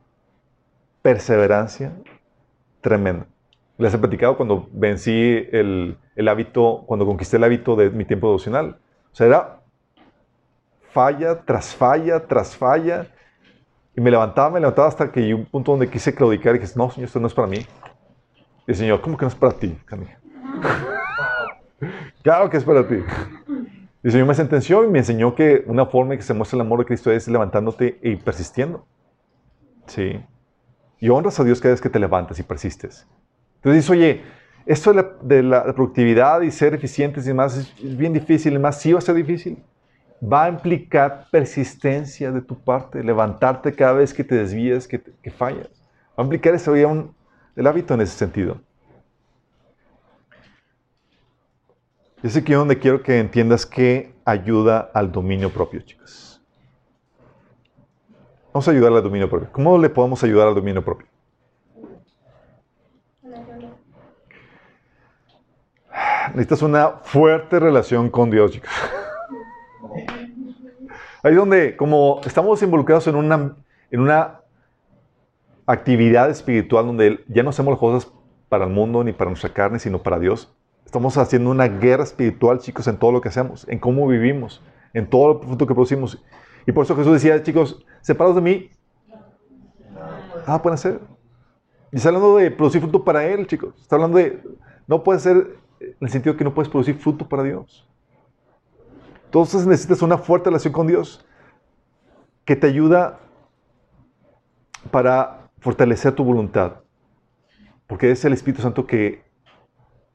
perseverancia 1.01 1.93
tremenda. 2.81 3.27
Les 3.79 3.95
he 3.95 3.99
platicado 3.99 4.37
cuando 4.37 4.69
vencí 4.73 5.47
el, 5.53 5.97
el 6.17 6.29
hábito, 6.29 6.83
cuando 6.87 7.07
conquisté 7.07 7.37
el 7.37 7.45
hábito 7.45 7.77
de 7.77 7.91
mi 7.91 8.05
tiempo 8.05 8.27
devocional. 8.27 8.79
O 9.13 9.15
sea, 9.15 9.27
era 9.27 9.62
falla 10.93 11.45
tras 11.45 11.75
falla 11.75 12.27
tras 12.27 12.57
falla. 12.57 13.07
Y 13.95 14.01
me 14.01 14.11
levantaba, 14.11 14.51
me 14.51 14.61
levantaba 14.61 14.89
hasta 14.89 15.13
que 15.13 15.21
llegó 15.21 15.41
un 15.41 15.47
punto 15.47 15.73
donde 15.73 15.89
quise 15.89 16.15
claudicar 16.15 16.57
y 16.57 16.61
dije, 16.61 16.73
no, 16.77 16.91
Señor, 16.91 17.07
esto 17.07 17.21
no 17.21 17.27
es 17.27 17.35
para 17.35 17.49
mí. 17.49 17.67
Y 18.67 18.71
el 18.71 18.77
Señor, 18.77 19.01
¿cómo 19.01 19.17
que 19.17 19.25
no 19.25 19.29
es 19.29 19.35
para 19.35 19.53
ti, 19.53 19.77
claro 22.23 22.49
que 22.49 22.57
es 22.57 22.65
para 22.65 22.87
ti. 22.87 22.97
Y 24.03 24.07
el 24.07 24.13
Señor 24.13 24.27
me 24.27 24.35
sentenció 24.35 24.85
y 24.85 24.89
me 24.89 25.01
enseñó 25.01 25.35
que 25.35 25.65
una 25.67 25.87
forma 25.87 26.15
en 26.15 26.21
que 26.21 26.25
se 26.25 26.35
muestra 26.35 26.57
el 26.57 26.63
amor 26.63 26.81
de 26.81 26.87
Cristo 26.87 27.11
es 27.11 27.29
levantándote 27.29 27.99
y 28.03 28.17
persistiendo. 28.17 28.87
Sí. 29.87 30.21
Y 30.99 31.09
honras 31.09 31.39
a 31.41 31.45
Dios 31.45 31.61
cada 31.61 31.75
vez 31.75 31.81
que 31.81 31.91
te 31.91 31.99
levantas 31.99 32.39
y 32.39 32.43
persistes. 32.43 33.07
Entonces 33.57 33.83
dices, 33.83 33.91
oye, 33.91 34.23
esto 34.65 34.93
de 34.93 35.03
la, 35.03 35.11
de 35.23 35.43
la 35.43 35.65
productividad 35.75 36.41
y 36.43 36.51
ser 36.51 36.75
eficientes 36.75 37.25
y 37.25 37.29
demás 37.29 37.57
es 37.57 37.97
bien 37.97 38.13
difícil, 38.13 38.55
y 38.55 38.59
más 38.59 38.81
sí 38.81 38.93
va 38.93 38.99
a 38.99 39.03
ser 39.03 39.17
difícil. 39.17 39.63
Va 40.23 40.45
a 40.45 40.49
implicar 40.49 41.27
persistencia 41.31 42.31
de 42.31 42.41
tu 42.41 42.57
parte, 42.57 43.03
levantarte 43.03 43.75
cada 43.75 43.95
vez 43.95 44.15
que 44.15 44.23
te 44.23 44.37
desvías, 44.37 44.87
que, 44.87 45.01
fallas. 45.31 45.69
Va 46.17 46.23
a 46.23 46.23
implicar 46.23 46.55
eso 46.55 46.75
el 46.75 47.67
hábito 47.67 47.95
en 47.95 48.03
ese 48.03 48.17
sentido. 48.17 48.61
Que 52.23 52.29
yo 52.29 52.59
donde 52.61 52.79
quiero 52.79 53.03
que 53.03 53.19
entiendas 53.19 53.67
que 53.67 54.15
ayuda 54.25 54.91
al 54.95 55.11
dominio 55.11 55.51
propio, 55.53 55.81
chicos. 55.81 56.41
Vamos 58.53 58.69
a 58.69 58.71
ayudar 58.71 58.93
al 58.93 59.03
dominio 59.03 59.29
propio. 59.29 59.49
¿Cómo 59.51 59.77
le 59.77 59.91
podemos 59.91 60.23
ayudar 60.23 60.47
al 60.47 60.55
dominio 60.55 60.85
propio? 60.85 61.09
Necesitas 66.29 66.63
una 66.63 66.89
fuerte 67.03 67.59
relación 67.59 68.09
con 68.09 68.31
Dios, 68.31 68.53
chicos. 68.53 68.71
Ahí 71.23 71.35
donde, 71.35 71.77
como 71.77 72.21
estamos 72.25 72.61
involucrados 72.63 73.07
en 73.07 73.15
una, 73.15 73.57
en 73.91 74.01
una 74.01 74.41
actividad 75.67 76.29
espiritual 76.31 76.87
donde 76.87 77.25
ya 77.29 77.43
no 77.43 77.51
hacemos 77.51 77.73
las 77.73 77.79
cosas 77.79 78.13
para 78.49 78.65
el 78.65 78.71
mundo 78.71 79.05
ni 79.05 79.13
para 79.13 79.31
nuestra 79.31 79.53
carne, 79.53 79.79
sino 79.79 80.03
para 80.03 80.19
Dios. 80.19 80.53
Estamos 80.85 81.17
haciendo 81.17 81.51
una 81.51 81.69
guerra 81.69 82.03
espiritual, 82.03 82.59
chicos, 82.59 82.87
en 82.89 82.99
todo 82.99 83.13
lo 83.13 83.21
que 83.21 83.29
hacemos, 83.29 83.67
en 83.69 83.79
cómo 83.79 84.07
vivimos, 84.09 84.63
en 84.93 85.09
todo 85.09 85.33
el 85.33 85.47
fruto 85.47 85.67
que 85.67 85.75
producimos. 85.75 86.23
Y 86.67 86.73
por 86.73 86.85
eso 86.85 86.97
Jesús 86.97 87.13
decía, 87.15 87.43
chicos, 87.43 87.85
separados 88.01 88.37
de 88.37 88.43
mí, 88.43 88.71
ah, 90.47 90.61
pueden 90.61 90.75
hacer. 90.75 91.01
Y 91.93 91.97
está 91.97 92.09
hablando 92.09 92.37
de 92.37 92.51
producir 92.51 92.81
fruto 92.81 93.05
para 93.05 93.25
Él, 93.25 93.47
chicos. 93.47 93.75
Está 93.81 93.97
hablando 93.97 94.19
de, 94.19 94.43
no 94.89 95.05
puede 95.05 95.21
ser 95.21 95.57
en 95.81 95.97
el 96.01 96.11
sentido 96.11 96.37
que 96.37 96.45
no 96.45 96.53
puedes 96.53 96.69
producir 96.69 96.97
fruto 96.97 97.29
para 97.29 97.45
Dios. 97.45 97.89
Entonces 99.33 99.67
necesitas 99.67 100.03
una 100.03 100.19
fuerte 100.19 100.51
relación 100.51 100.75
con 100.75 100.87
Dios 100.87 101.25
que 102.45 102.55
te 102.55 102.67
ayuda 102.67 103.19
para 104.91 105.49
fortalecer 105.59 106.15
tu 106.15 106.23
voluntad. 106.23 106.83
Porque 107.87 108.11
es 108.11 108.23
el 108.27 108.35
Espíritu 108.35 108.61
Santo 108.61 108.87
que 108.87 109.25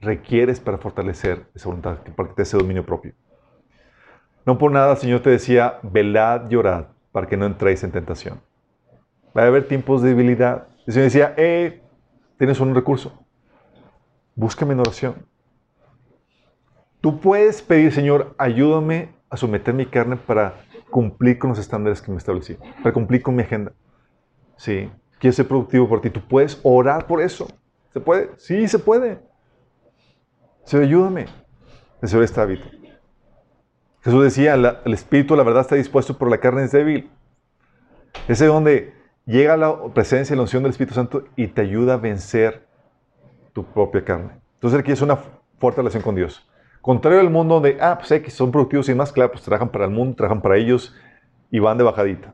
requieres 0.02 0.60
para 0.60 0.78
fortalecer 0.78 1.48
esa 1.56 1.68
voluntad, 1.68 1.98
para 2.16 2.30
que 2.30 2.36
te 2.36 2.44
ese 2.44 2.58
dominio 2.58 2.86
propio. 2.86 3.16
No 4.46 4.60
por 4.60 4.72
nada 4.72 4.96
Señor 4.96 5.22
te 5.22 5.32
decía, 5.32 5.80
velad 5.82 6.52
y 6.52 6.56
orad 6.56 6.86
para 7.12 7.26
que 7.26 7.38
no 7.38 7.48
entréis 7.48 7.84
en 7.84 7.92
tentación. 7.92 8.40
Va 9.36 9.42
a 9.42 9.48
haber 9.48 9.68
tiempos 9.68 10.04
de 10.04 10.10
debilidad. 10.10 10.68
El 10.86 10.94
Señor 10.94 11.06
decía, 11.06 11.34
eh, 11.38 11.82
tienes 12.38 12.60
un 12.60 12.76
recurso. 12.76 13.20
Búscame 14.36 14.74
en 14.74 14.82
oración. 14.82 15.16
Tú 17.02 17.20
puedes 17.20 17.62
pedir, 17.62 17.92
Señor, 17.92 18.36
ayúdame 18.38 19.10
a 19.30 19.38
someter 19.38 19.74
mi 19.74 19.86
carne 19.86 20.16
para 20.16 20.56
cumplir 20.90 21.38
con 21.38 21.50
los 21.52 21.60
estándares 21.60 22.02
que 22.02 22.12
me 22.12 22.18
establecí, 22.18 22.58
para 22.82 22.94
cumplir 22.94 23.22
con 23.22 23.36
mi 23.36 23.44
agenda. 23.44 23.72
Sí, 24.56 24.90
quiero 25.20 25.34
ser 25.36 25.48
productivo 25.48 25.88
por 25.88 26.02
ti. 26.02 26.10
Tú 26.10 26.22
puedes 26.22 26.60
orar 26.64 27.06
por 27.06 27.22
eso. 27.22 27.48
¿Se 27.94 28.00
puede? 28.00 28.32
Sí, 28.38 28.68
se 28.68 28.80
puede. 28.80 29.20
Señor, 30.64 30.86
ayúdame 30.86 31.22
a 31.24 31.28
desarrollar 32.02 32.26
este 32.26 32.42
hábito. 32.42 32.66
Jesús 34.02 34.24
decía, 34.24 34.56
la- 34.58 34.82
el 34.86 34.94
espíritu, 34.94 35.36
la 35.36 35.44
verdad, 35.44 35.62
está 35.62 35.76
dispuesto, 35.76 36.18
pero 36.18 36.30
la 36.32 36.40
carne 36.40 36.64
es 36.64 36.72
débil. 36.72 37.10
Ese 38.28 38.46
es 38.46 38.52
donde 38.52 38.94
llega 39.26 39.58
la 39.58 39.76
presencia 39.94 40.34
y 40.34 40.38
la 40.38 40.44
unción 40.44 40.64
del 40.64 40.72
Espíritu 40.72 40.96
Santo 40.96 41.26
y 41.36 41.48
te 41.48 41.62
ayuda 41.62 41.96
a 41.96 41.98
vencer 41.98 42.66
tu 43.54 43.64
propia 43.66 44.04
carne. 44.04 44.32
Entonces 44.56 44.80
aquí 44.80 44.92
es 44.92 45.02
una 45.02 45.18
fuerte 45.60 45.82
relación 45.82 46.02
con 46.04 46.16
Dios. 46.16 46.48
Contrario 46.88 47.20
al 47.20 47.30
mundo 47.30 47.56
donde, 47.56 47.78
ah, 47.82 47.98
pues 48.00 48.10
X, 48.14 48.34
son 48.34 48.50
productivos 48.50 48.88
y 48.88 48.96
más, 48.96 49.12
claro, 49.12 49.30
pues 49.34 49.44
trabajan 49.44 49.68
para 49.68 49.84
el 49.84 49.92
mundo, 49.92 50.16
trabajan 50.16 50.42
para 50.42 50.56
ellos 50.56 50.96
y 51.52 51.60
van 51.60 51.78
de 51.78 51.84
bajadita. 51.84 52.34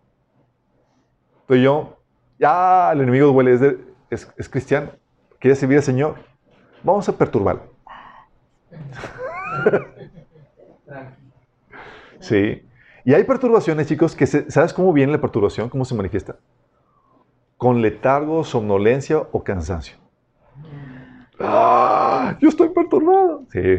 Entonces 1.41 1.63
yo, 1.63 1.97
ya 2.37 2.91
el 2.93 3.01
enemigo 3.01 3.31
huele, 3.31 3.53
es, 3.53 3.61
de- 3.61 3.79
es, 4.11 4.31
es 4.37 4.47
cristiano, 4.47 4.91
quiere 5.39 5.55
servir 5.55 5.77
al 5.79 5.83
Señor. 5.83 6.17
Vamos 6.83 7.09
a 7.09 7.17
perturbarlo. 7.17 7.63
Sí. 12.19 12.61
Y 13.03 13.13
hay 13.15 13.23
perturbaciones, 13.23 13.87
chicos, 13.87 14.15
que 14.15 14.27
se- 14.27 14.49
¿sabes 14.51 14.71
cómo 14.71 14.93
viene 14.93 15.11
la 15.11 15.19
perturbación? 15.19 15.67
¿Cómo 15.67 15.83
se 15.83 15.95
manifiesta? 15.95 16.37
Con 17.57 17.81
letargo, 17.81 18.43
somnolencia 18.43 19.17
o 19.31 19.43
cansancio. 19.43 19.97
¡Ah! 21.39 22.35
Yo 22.39 22.49
estoy 22.49 22.69
perturbado. 22.69 23.43
Sí. 23.51 23.77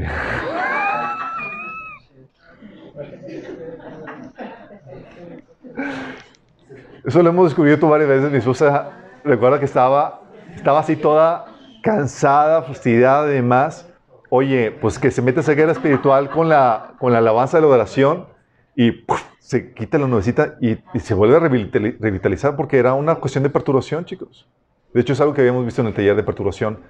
Eso 7.05 7.23
lo 7.23 7.29
hemos 7.29 7.47
descubierto 7.47 7.89
varias 7.89 8.09
veces. 8.09 8.31
Mi 8.31 8.39
esposa 8.39 8.91
recuerda 9.25 9.59
que 9.59 9.65
estaba, 9.67 10.23
estaba 10.55 10.81
así 10.81 10.97
toda 10.97 11.47
cansada, 11.83 12.63
fastidiada 12.63 13.31
y 13.31 13.35
demás. 13.35 13.89
Oye, 14.31 14.71
pues 14.71 14.99
que 14.99 15.11
se 15.11 15.23
mete 15.23 15.41
esa 15.41 15.53
guerra 15.53 15.73
espiritual 15.73 16.31
con 16.31 16.49
la, 16.49 16.95
con 16.99 17.13
la 17.13 17.19
alabanza 17.19 17.59
de 17.59 17.63
la 17.63 17.69
adoración 17.69 18.27
y 18.75 19.05
se 19.39 19.75
quita 19.75 19.99
la 19.99 20.09
nubecita 20.09 20.55
y, 20.61 20.79
y 20.95 21.01
se 21.01 21.15
vuelve 21.15 21.37
a 21.37 21.41
revitali- 21.41 21.97
revitalizar 22.01 22.57
porque 22.57 22.79
era 22.79 22.95
una 22.95 23.17
cuestión 23.17 23.45
de 23.45 23.51
perturbación, 23.51 24.05
chicos. 24.07 24.49
De 24.95 25.01
hecho, 25.01 25.13
es 25.13 25.21
algo 25.21 25.35
que 25.35 25.43
habíamos 25.43 25.65
visto 25.65 25.83
en 25.83 25.89
el 25.89 25.95
taller 25.95 26.17
de 26.17 26.23
perturbación. 26.23 26.81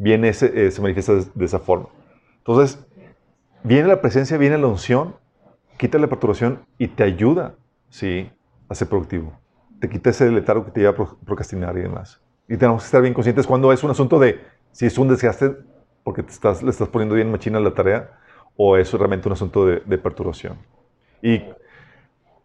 Viene, 0.00 0.28
ese- 0.30 0.52
eh, 0.66 0.70
se 0.70 0.80
manifiesta 0.82 1.12
de, 1.34 1.44
esa 1.44 1.58
forma. 1.58 1.88
Entonces, 2.38 2.78
viene 3.62 3.88
la 3.88 4.00
presencia, 4.00 4.38
viene 4.38 4.58
la 4.58 4.66
unción, 4.66 5.16
quita 5.78 5.98
la 5.98 6.08
perturbación 6.08 6.60
y 6.78 6.88
te 6.88 7.04
ayuda, 7.04 7.54
¿sí? 7.90 8.30
A 8.68 8.74
ser 8.74 8.88
productivo. 8.88 9.32
Te 9.80 9.88
quita 9.90 10.10
ese 10.10 10.30
letargo 10.30 10.64
que 10.64 10.70
te 10.72 10.80
lleva 10.80 10.92
a 10.92 10.96
pro- 10.96 11.18
procrastinar 11.26 11.76
y 11.78 11.82
demás. 11.82 12.20
Y 12.48 12.56
tenemos 12.56 12.82
que 12.82 12.86
estar 12.86 13.02
bien 13.02 13.14
conscientes 13.14 13.46
cuando 13.46 13.72
es 13.72 13.84
un 13.84 13.90
asunto 13.90 14.18
de 14.18 14.40
si 14.72 14.86
es 14.86 14.98
un 14.98 15.08
desgaste 15.08 15.56
porque 16.04 16.22
te 16.22 16.30
estás, 16.32 16.62
le 16.62 16.70
estás 16.70 16.88
poniendo 16.88 17.14
bien 17.14 17.30
machina 17.30 17.58
a 17.58 17.62
la 17.62 17.74
tarea 17.74 18.18
o 18.56 18.76
es 18.78 18.92
realmente 18.92 19.28
un 19.28 19.34
asunto 19.34 19.66
de, 19.66 19.82
de 19.86 19.98
perturbación. 19.98 20.58
Y 21.22 21.42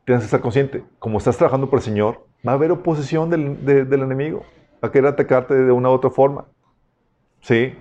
tienes 0.06 0.22
que 0.22 0.26
estar 0.26 0.42
consciente, 0.42 0.84
como 1.00 1.18
estás 1.18 1.38
trabajando 1.38 1.70
por 1.70 1.80
el 1.80 1.84
Señor, 1.84 2.26
va 2.48 2.52
a 2.52 2.56
haber 2.56 2.72
oposición 2.72 3.30
del, 3.30 3.66
de- 3.66 3.86
del 3.86 4.02
enemigo, 4.04 4.46
va 4.84 4.90
a 4.90 4.92
querer 4.92 5.08
atacarte 5.12 5.56
de 5.56 5.72
una 5.72 5.90
u 5.90 5.94
otra 5.94 6.10
forma. 6.10 6.46
¿Sí? 7.46 7.78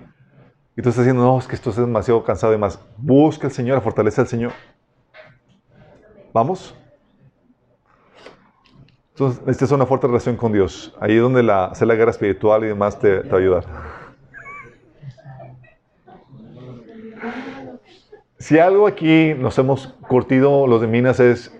Y 0.77 0.81
tú 0.83 0.89
estás 0.89 1.05
diciendo, 1.05 1.23
no, 1.23 1.39
es 1.39 1.47
que 1.47 1.55
esto 1.55 1.71
es 1.71 1.75
demasiado 1.75 2.23
cansado 2.23 2.53
y 2.53 2.57
más. 2.57 2.79
Busca 2.97 3.47
al 3.47 3.53
Señor, 3.53 3.81
fortalece 3.81 4.21
al 4.21 4.27
Señor. 4.27 4.51
¿Vamos? 6.31 6.75
Entonces, 9.13 9.41
necesitas 9.41 9.71
una 9.71 9.87
fuerte 9.87 10.05
relación 10.05 10.37
con 10.37 10.53
Dios. 10.53 10.95
Ahí 10.99 11.15
es 11.15 11.21
donde 11.21 11.41
la, 11.41 11.65
hacer 11.65 11.87
la 11.87 11.95
guerra 11.95 12.11
espiritual 12.11 12.63
y 12.63 12.67
demás 12.67 12.99
te, 12.99 13.21
te 13.21 13.29
va 13.29 13.37
a 13.37 13.41
ayudar. 13.41 13.63
Si 18.37 18.59
algo 18.59 18.85
aquí 18.85 19.33
nos 19.33 19.57
hemos 19.57 19.87
curtido 20.07 20.67
los 20.67 20.79
de 20.79 20.87
Minas 20.87 21.19
es 21.19 21.51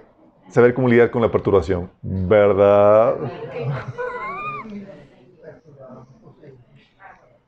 saber 0.50 0.76
cómo 0.76 0.90
lidiar 0.90 1.10
con 1.10 1.24
la 1.24 1.32
perturbación. 1.32 1.90
¿Verdad? 2.04 3.16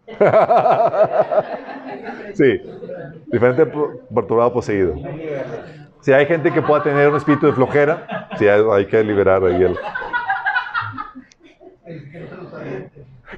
Sí, 2.33 2.61
diferente 3.27 3.65
perturbado 4.13 4.51
poseído. 4.53 4.95
Si 6.01 6.11
hay 6.13 6.25
gente 6.25 6.51
que 6.51 6.61
pueda 6.61 6.83
tener 6.83 7.09
un 7.09 7.17
espíritu 7.17 7.47
de 7.47 7.53
flojera, 7.53 8.29
sí, 8.37 8.47
hay, 8.47 8.85
que 8.85 9.03
liberar 9.03 9.43
ahí 9.43 9.63
el... 9.63 9.77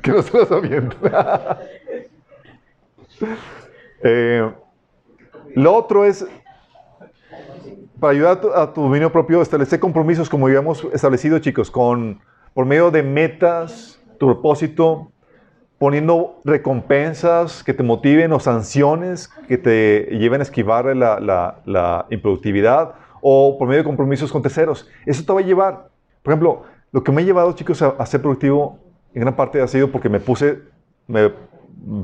Que 0.01 0.11
no 0.11 0.21
se 0.21 0.37
los 0.37 0.51
avienten. 0.51 0.99
Eh, 4.01 4.49
lo 5.55 5.75
otro 5.75 6.05
es, 6.05 6.25
para 7.99 8.13
ayudar 8.13 8.37
a 8.37 8.39
tu, 8.39 8.53
a 8.53 8.73
tu 8.73 8.81
dominio 8.83 9.11
propio, 9.11 9.41
establecer 9.41 9.77
compromisos 9.77 10.29
como 10.29 10.47
habíamos 10.47 10.85
establecido, 10.93 11.37
chicos, 11.39 11.69
con, 11.69 12.21
por 12.53 12.65
medio 12.65 12.91
de 12.91 13.03
metas, 13.03 14.01
tu 14.17 14.27
propósito, 14.27 15.11
poniendo 15.79 16.41
recompensas 16.45 17.63
que 17.63 17.73
te 17.73 17.83
motiven 17.83 18.31
o 18.33 18.39
sanciones 18.39 19.29
que 19.47 19.57
te 19.57 20.07
lleven 20.19 20.41
a 20.41 20.43
esquivar 20.43 20.85
la, 20.95 21.19
la- 21.19 21.61
la 21.65 22.05
improductividad 22.11 22.93
o 23.21 23.57
por 23.57 23.67
medio 23.67 23.79
de 23.81 23.85
compromisos 23.85 24.31
con 24.31 24.41
terceros. 24.41 24.87
Eso 25.05 25.23
te 25.25 25.33
va 25.33 25.39
a 25.39 25.43
llevar. 25.43 25.89
Por 26.21 26.33
ejemplo, 26.33 26.63
lo 26.91 27.03
que 27.03 27.11
me 27.11 27.21
ha 27.21 27.25
llevado, 27.25 27.51
chicos, 27.53 27.81
a, 27.81 28.05
ser 28.05 28.21
productivo 28.21 28.77
en 29.13 29.21
gran 29.21 29.35
parte 29.35 29.61
ha 29.61 29.67
sido 29.67 29.89
porque 29.91 30.09
me 30.09 30.19
puse, 30.19 30.59
me 31.07 31.31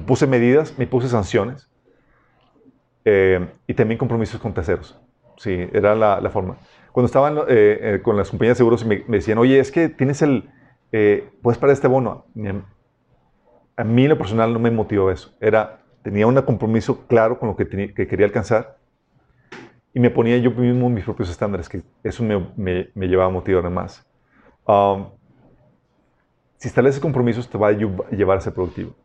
puse 0.08 0.26
medidas, 0.26 0.74
me 0.78 0.88
puse 0.88 1.08
sanciones 1.10 1.70
eh, 3.04 3.46
y 3.68 3.74
también 3.74 3.98
compromisos 3.98 4.40
con 4.40 4.54
terceros. 4.54 4.98
Sí, 5.38 5.68
era 5.74 5.96
la, 5.96 6.22
la 6.22 6.30
forma. 6.30 6.58
Cuando 6.92 7.08
estaban 7.08 7.38
eh, 7.38 7.44
eh, 7.50 8.00
con 8.02 8.16
las 8.16 8.30
compañías 8.30 8.56
de 8.56 8.60
seguros 8.60 8.86
me, 8.86 9.04
me 9.08 9.18
decían, 9.18 9.38
oye, 9.38 9.60
es 9.60 9.70
que 9.72 9.90
tienes 9.90 10.22
el, 10.22 10.50
puedes 11.42 11.58
pagar 11.60 11.74
este 11.74 11.90
bono. 11.90 12.26
A 13.78 13.84
mí 13.84 14.08
lo 14.08 14.18
personal 14.18 14.54
no 14.54 14.60
me 14.60 14.72
motivó 14.72 15.12
eso. 15.12 15.34
Era, 15.40 15.80
tenía 16.02 16.28
un 16.28 16.40
compromiso 16.42 17.06
claro 17.08 17.40
con 17.40 17.50
lo 17.50 17.56
que, 17.56 17.68
quería 17.94 18.26
alcanzar 18.26 18.78
y 19.94 20.00
me 20.00 20.10
ponía 20.10 20.38
yo 20.38 20.52
mismo 20.52 20.90
mis 20.90 21.04
propios 21.04 21.30
estándares, 21.30 21.70
que 21.70 21.82
eso 22.04 22.24
me, 22.24 22.92
llevaba 22.96 23.30
a 23.30 23.34
motivar 23.34 23.70
más. 23.70 24.06
Um, 24.68 25.10
si 26.58 26.68
estableces 26.68 27.00
compromisos 27.00 27.50
te 27.50 27.58
va 27.58 27.70
a 27.70 27.72
llevar 27.72 28.38
a 28.38 28.42
ser 28.42 28.54
productivo. 28.54 28.96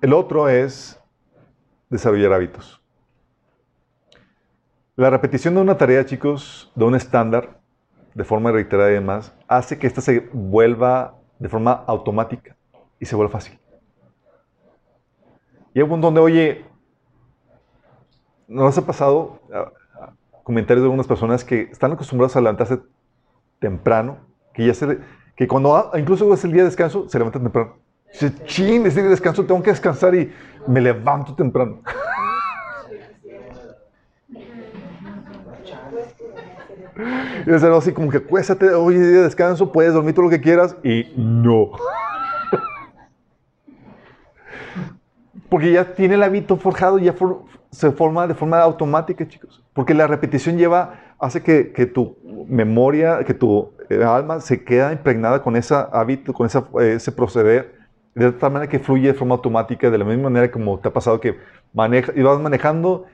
El 0.00 0.12
otro 0.12 0.48
es 0.48 1.00
desarrollar 1.88 2.32
hábitos. 2.32 2.82
La 4.96 5.10
repetición 5.10 5.54
de 5.54 5.60
una 5.60 5.78
tarea, 5.78 6.04
chicos, 6.04 6.70
de 6.74 6.84
un 6.84 6.94
estándar, 6.94 7.61
de 8.14 8.24
forma 8.24 8.52
reiterada 8.52 8.90
y 8.90 8.94
demás, 8.94 9.34
hace 9.48 9.78
que 9.78 9.86
ésta 9.86 10.00
se 10.00 10.28
vuelva 10.32 11.14
de 11.38 11.48
forma 11.48 11.72
automática 11.86 12.56
y 13.00 13.06
se 13.06 13.16
vuelva 13.16 13.32
fácil. 13.32 13.58
Y 15.74 15.78
hay 15.78 15.82
un 15.82 15.88
punto 15.88 16.08
donde, 16.08 16.20
oye, 16.20 16.64
¿no 18.46 18.66
les 18.66 18.76
ha 18.76 18.86
pasado 18.86 19.40
ah, 19.52 19.72
ah, 20.00 20.12
comentarios 20.42 20.82
de 20.82 20.86
algunas 20.86 21.06
personas 21.06 21.44
que 21.44 21.62
están 21.62 21.92
acostumbrados 21.92 22.36
a 22.36 22.40
levantarse 22.40 22.80
temprano, 23.58 24.18
que 24.52 24.66
ya 24.66 24.74
se, 24.74 24.98
que 25.34 25.48
cuando 25.48 25.74
ah, 25.74 25.90
incluso 25.98 26.32
es 26.34 26.44
el 26.44 26.52
día 26.52 26.62
de 26.62 26.68
descanso, 26.68 27.08
se 27.08 27.18
levantan 27.18 27.42
temprano? 27.42 27.76
Dice, 28.12 28.34
chin, 28.44 28.86
es 28.86 28.94
día 28.94 29.04
de 29.04 29.10
descanso, 29.10 29.46
tengo 29.46 29.62
que 29.62 29.70
descansar 29.70 30.14
y 30.14 30.30
me 30.66 30.80
levanto 30.80 31.34
temprano. 31.34 31.80
Y 37.46 37.50
es 37.50 37.62
algo 37.62 37.78
así 37.78 37.92
como 37.92 38.10
que 38.10 38.18
acuéstate, 38.18 38.70
hoy 38.74 38.94
día 38.94 39.06
de 39.06 39.22
descanso, 39.22 39.72
puedes 39.72 39.92
dormir 39.94 40.14
todo 40.14 40.24
lo 40.26 40.30
que 40.30 40.40
quieras 40.40 40.76
y 40.82 41.12
no. 41.16 41.70
Porque 45.48 45.72
ya 45.72 45.94
tiene 45.94 46.14
el 46.14 46.22
hábito 46.22 46.56
forjado, 46.56 46.98
ya 46.98 47.12
for- 47.12 47.42
se 47.70 47.90
forma 47.92 48.26
de 48.26 48.34
forma 48.34 48.60
automática, 48.60 49.26
chicos. 49.26 49.62
Porque 49.72 49.94
la 49.94 50.06
repetición 50.06 50.56
lleva, 50.58 50.94
hace 51.18 51.42
que, 51.42 51.72
que 51.72 51.86
tu 51.86 52.16
memoria, 52.48 53.24
que 53.24 53.34
tu 53.34 53.70
eh, 53.88 54.02
alma 54.04 54.40
se 54.40 54.62
queda 54.64 54.92
impregnada 54.92 55.42
con 55.42 55.56
ese 55.56 55.74
hábito, 55.92 56.32
con 56.32 56.46
esa, 56.46 56.66
eh, 56.80 56.94
ese 56.96 57.12
proceder, 57.12 57.74
de 58.14 58.30
tal 58.32 58.52
manera 58.52 58.70
que 58.70 58.78
fluye 58.78 59.08
de 59.08 59.14
forma 59.14 59.34
automática, 59.34 59.90
de 59.90 59.96
la 59.98 60.04
misma 60.04 60.24
manera 60.24 60.50
como 60.50 60.78
te 60.78 60.88
ha 60.88 60.92
pasado 60.92 61.18
que 61.20 61.38
maneja, 61.72 62.12
ibas 62.14 62.38
manejando 62.40 63.06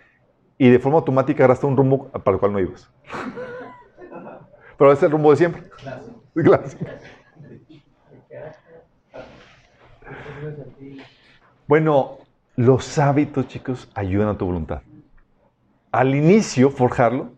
y 0.58 0.70
de 0.70 0.78
forma 0.80 0.98
automática 0.98 1.44
agarraste 1.44 1.66
un 1.66 1.76
rumbo 1.76 2.08
para 2.08 2.32
el 2.34 2.40
cual 2.40 2.52
no 2.52 2.58
ibas. 2.58 2.90
Pero 4.78 4.92
es 4.92 5.02
el 5.02 5.10
rumbo 5.10 5.30
de 5.30 5.36
siempre. 5.36 5.62
Clásico. 6.34 6.86
Bueno, 11.66 12.18
los 12.56 12.98
hábitos, 12.98 13.48
chicos, 13.48 13.90
ayudan 13.94 14.28
a 14.28 14.38
tu 14.38 14.46
voluntad. 14.46 14.82
Al 15.90 16.14
inicio, 16.14 16.70
forjarlo 16.70 17.32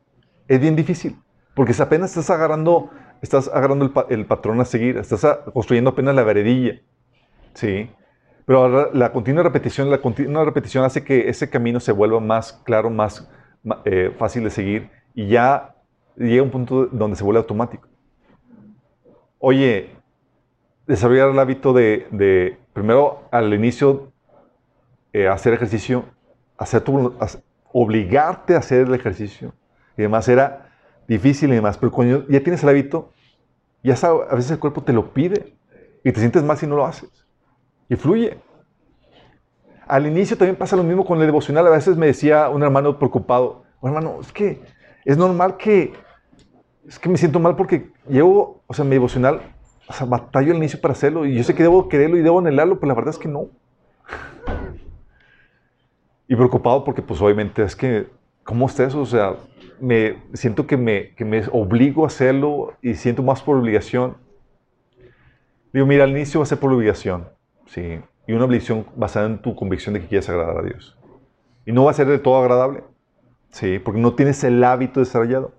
es 0.48 0.60
bien 0.60 0.74
difícil, 0.76 1.16
porque 1.54 1.72
si 1.72 1.82
apenas 1.82 2.10
estás 2.10 2.30
agarrando, 2.30 2.90
estás 3.22 3.48
agarrando 3.48 3.84
el, 3.84 3.92
pa- 3.92 4.06
el 4.10 4.26
patrón 4.26 4.60
a 4.60 4.64
seguir, 4.64 4.96
estás 4.98 5.24
construyendo 5.52 5.90
apenas 5.90 6.14
la 6.14 6.24
veredilla, 6.24 6.80
¿sí? 7.54 7.90
Pero 8.46 8.68
la, 8.68 8.88
la 8.92 9.12
continua 9.12 9.44
repetición, 9.44 9.90
la 9.90 9.98
continua 9.98 10.44
repetición 10.44 10.84
hace 10.84 11.04
que 11.04 11.28
ese 11.28 11.50
camino 11.50 11.80
se 11.80 11.92
vuelva 11.92 12.20
más 12.20 12.52
claro, 12.64 12.90
más 12.90 13.28
eh, 13.84 14.14
fácil 14.18 14.44
de 14.44 14.50
seguir 14.50 14.90
y 15.14 15.28
ya 15.28 15.76
llega 16.16 16.42
un 16.42 16.50
punto 16.50 16.86
donde 16.86 17.16
se 17.16 17.24
vuelve 17.24 17.38
automático. 17.38 17.88
Oye, 19.38 19.90
desarrollar 20.86 21.30
el 21.30 21.38
hábito 21.38 21.72
de, 21.72 22.58
primero 22.72 23.22
al 23.30 23.52
inicio 23.54 24.12
eh, 25.12 25.28
hacer 25.28 25.54
ejercicio, 25.54 26.04
hacer 26.58 26.82
tu, 26.82 27.14
obligarte 27.72 28.54
a 28.54 28.58
hacer 28.58 28.86
el 28.86 28.94
ejercicio 28.94 29.52
y 29.96 30.02
demás 30.02 30.28
era 30.28 30.70
difícil 31.08 31.50
y 31.50 31.54
demás, 31.54 31.78
pero 31.78 31.90
cuando 31.90 32.26
ya 32.28 32.40
tienes 32.40 32.62
el 32.62 32.68
hábito, 32.68 33.12
ya 33.82 33.96
sabes, 33.96 34.30
a 34.30 34.34
veces 34.34 34.52
el 34.52 34.58
cuerpo 34.58 34.82
te 34.82 34.92
lo 34.92 35.12
pide 35.12 35.54
y 36.04 36.12
te 36.12 36.20
sientes 36.20 36.42
mal 36.42 36.56
si 36.56 36.66
no 36.66 36.76
lo 36.76 36.86
haces 36.86 37.10
y 37.88 37.96
fluye. 37.96 38.38
Al 39.86 40.06
inicio 40.06 40.38
también 40.38 40.56
pasa 40.56 40.76
lo 40.76 40.84
mismo 40.84 41.04
con 41.04 41.20
el 41.20 41.26
devocional. 41.26 41.66
A 41.66 41.70
veces 41.70 41.96
me 41.96 42.06
decía 42.06 42.48
un 42.48 42.62
hermano 42.62 42.96
preocupado, 42.96 43.64
"Oh, 43.80 43.88
hermano, 43.88 44.18
es 44.20 44.32
que 44.32 44.62
es 45.04 45.16
normal 45.16 45.56
que, 45.56 45.92
es 46.86 46.98
que 46.98 47.08
me 47.08 47.16
siento 47.16 47.40
mal 47.40 47.56
porque 47.56 47.90
llevo, 48.08 48.62
o 48.66 48.74
sea, 48.74 48.84
mi 48.84 48.92
devocional, 48.92 49.40
o 49.88 49.92
sea, 49.92 50.06
batallo 50.06 50.52
al 50.52 50.58
inicio 50.58 50.80
para 50.80 50.92
hacerlo 50.92 51.26
y 51.26 51.34
yo 51.34 51.42
sé 51.42 51.54
que 51.54 51.62
debo 51.62 51.88
quererlo 51.88 52.16
y 52.16 52.22
debo 52.22 52.38
anhelarlo, 52.38 52.78
pero 52.78 52.88
la 52.88 52.94
verdad 52.94 53.14
es 53.14 53.18
que 53.18 53.28
no. 53.28 53.48
Y 56.28 56.36
preocupado 56.36 56.84
porque 56.84 57.02
pues 57.02 57.20
obviamente 57.20 57.62
es 57.62 57.74
que, 57.74 58.06
¿cómo 58.44 58.66
eso? 58.66 59.00
O 59.00 59.06
sea, 59.06 59.34
me 59.80 60.18
siento 60.34 60.66
que 60.66 60.76
me, 60.76 61.14
que 61.14 61.24
me 61.24 61.42
obligo 61.50 62.04
a 62.04 62.06
hacerlo 62.06 62.74
y 62.82 62.94
siento 62.94 63.22
más 63.22 63.42
por 63.42 63.56
obligación. 63.56 64.16
Digo, 65.72 65.86
mira, 65.86 66.04
al 66.04 66.10
inicio 66.10 66.40
va 66.40 66.44
a 66.44 66.46
ser 66.46 66.58
por 66.58 66.72
obligación, 66.72 67.28
sí, 67.66 68.00
y 68.26 68.32
una 68.32 68.44
obligación 68.44 68.86
basada 68.96 69.26
en 69.26 69.40
tu 69.40 69.54
convicción 69.54 69.94
de 69.94 70.00
que 70.00 70.06
quieres 70.06 70.28
agradar 70.28 70.58
a 70.58 70.62
Dios. 70.62 70.96
Y 71.64 71.72
no 71.72 71.84
va 71.84 71.92
a 71.92 71.94
ser 71.94 72.06
del 72.06 72.20
todo 72.20 72.40
agradable, 72.40 72.82
sí, 73.50 73.78
porque 73.78 74.00
no 74.00 74.14
tienes 74.14 74.42
el 74.44 74.62
hábito 74.64 75.00
desarrollado. 75.00 75.52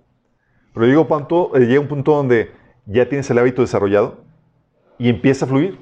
Pero 0.74 0.86
digo, 0.86 1.06
punto, 1.08 1.54
eh, 1.56 1.66
llega 1.66 1.80
un 1.80 1.88
punto 1.88 2.14
donde 2.14 2.52
ya 2.86 3.08
tienes 3.08 3.30
el 3.30 3.38
hábito 3.38 3.62
desarrollado 3.62 4.24
y 4.98 5.08
empieza 5.08 5.44
a 5.44 5.48
fluir. 5.48 5.78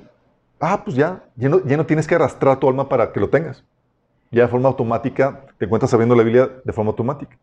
Ah, 0.60 0.82
pues 0.84 0.96
ya, 0.96 1.24
ya 1.36 1.48
no, 1.48 1.86
tienes 1.86 2.06
que 2.06 2.14
arrastrar 2.14 2.58
tu 2.58 2.68
alma 2.68 2.88
para 2.88 3.12
que 3.12 3.20
lo 3.20 3.30
tengas. 3.30 3.64
Ya 4.30 4.42
de 4.42 4.48
forma 4.48 4.68
automática 4.68 5.46
te 5.58 5.64
encuentras 5.64 5.90
sabiendo 5.90 6.14
la 6.14 6.22
Biblia 6.22 6.50
de 6.64 6.72
forma 6.72 6.90
automática, 6.90 7.36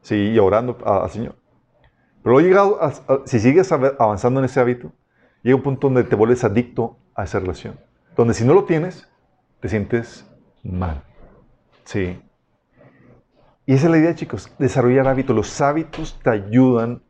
sí, 0.00 0.30
y 0.30 0.38
orando 0.38 0.78
al 0.84 1.10
Señor. 1.10 1.36
Pero 2.22 2.40
llegado 2.40 2.80
si 3.26 3.38
sigues 3.38 3.70
av- 3.70 3.94
avanzando 3.98 4.40
en 4.40 4.46
ese 4.46 4.58
hábito, 4.58 4.90
llega 5.42 5.56
un 5.56 5.62
punto 5.62 5.88
donde 5.88 6.04
te 6.04 6.16
vuelves 6.16 6.42
adicto 6.42 6.96
a 7.14 7.24
esa 7.24 7.38
relación. 7.38 7.78
Donde 8.16 8.34
si 8.34 8.44
no 8.44 8.54
lo 8.54 8.64
tienes, 8.64 9.08
te 9.60 9.68
sientes 9.68 10.26
mal. 10.62 11.02
Sí. 11.84 12.18
Y 13.66 13.74
esa 13.74 13.86
es 13.86 13.90
la 13.90 13.98
idea, 13.98 14.14
chicos, 14.14 14.52
desarrollar 14.58 15.08
hábitos. 15.08 15.34
Los 15.34 15.60
hábitos 15.60 16.18
te 16.22 16.30
ayudan, 16.30 17.02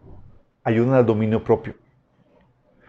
ayudan 0.63 0.95
al 0.95 1.07
dominio 1.07 1.43
propio. 1.43 1.75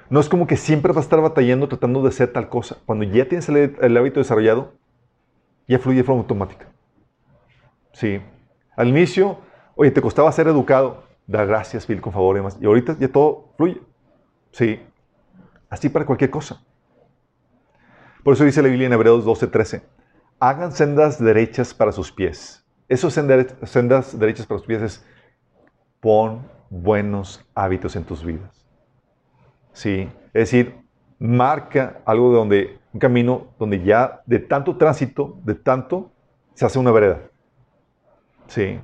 No 0.10 0.20
es 0.20 0.30
como 0.30 0.46
que 0.46 0.56
siempre 0.56 0.92
vas 0.92 0.98
a 0.98 1.06
estar 1.06 1.22
batallando 1.22 1.68
tratando 1.68 2.02
de 2.04 2.10
hacer 2.10 2.32
tal 2.32 2.48
cosa. 2.48 2.78
Cuando 2.86 3.06
ya 3.06 3.28
tienes 3.28 3.50
el, 3.50 3.76
el 3.82 3.98
hábito 3.98 4.20
desarrollado, 4.20 4.74
ya 5.68 5.80
fluye 5.80 5.98
de 5.98 6.04
forma 6.04 6.22
automática. 6.22 6.68
Sí. 7.94 8.22
Al 8.76 8.90
inicio, 8.90 9.40
oye, 9.76 9.90
te 9.90 10.02
costaba 10.02 10.32
ser 10.32 10.48
educado. 10.48 11.04
Da 11.26 11.44
gracias, 11.44 11.88
Bill, 11.88 12.02
con 12.02 12.14
favor 12.14 12.36
y 12.36 12.40
demás. 12.40 12.58
Y 12.62 12.66
ahorita 12.66 12.98
ya 13.00 13.08
todo 13.08 13.54
fluye. 13.58 13.82
Sí. 14.52 14.80
Así 15.70 15.90
para 15.90 16.06
cualquier 16.06 16.30
cosa. 16.30 16.62
Por 18.24 18.34
eso 18.34 18.44
dice 18.44 18.62
la 18.62 18.70
Biblia 18.70 18.88
en 18.88 18.94
Hebreos 18.94 19.26
12:13. 19.26 19.82
Hagan 20.40 20.72
sendas 20.72 21.24
derechas 21.24 21.74
para 21.74 21.92
sus 21.92 22.12
pies. 22.12 22.65
Esos 22.88 23.14
sendas, 23.14 23.48
sendas 23.64 24.18
derechas 24.18 24.46
para 24.46 24.60
sus 24.60 24.68
pies 24.68 24.82
es 24.82 25.06
pon 26.00 26.48
buenos 26.70 27.44
hábitos 27.56 27.96
en 27.96 28.04
tus 28.04 28.24
vidas. 28.24 28.66
Sí. 29.74 30.10
Es 30.34 30.52
decir, 30.52 30.76
marca 31.20 32.02
algo 32.06 32.32
de 32.32 32.38
donde, 32.38 32.80
un 32.94 33.00
camino 33.00 33.48
donde 33.58 33.84
ya 33.84 34.22
de 34.26 34.40
tanto 34.40 34.78
tránsito, 34.78 35.38
de 35.44 35.56
tanto, 35.56 36.12
se 36.54 36.66
hace 36.66 36.80
una 36.80 36.92
vereda. 36.92 37.22
Sí. 38.48 38.80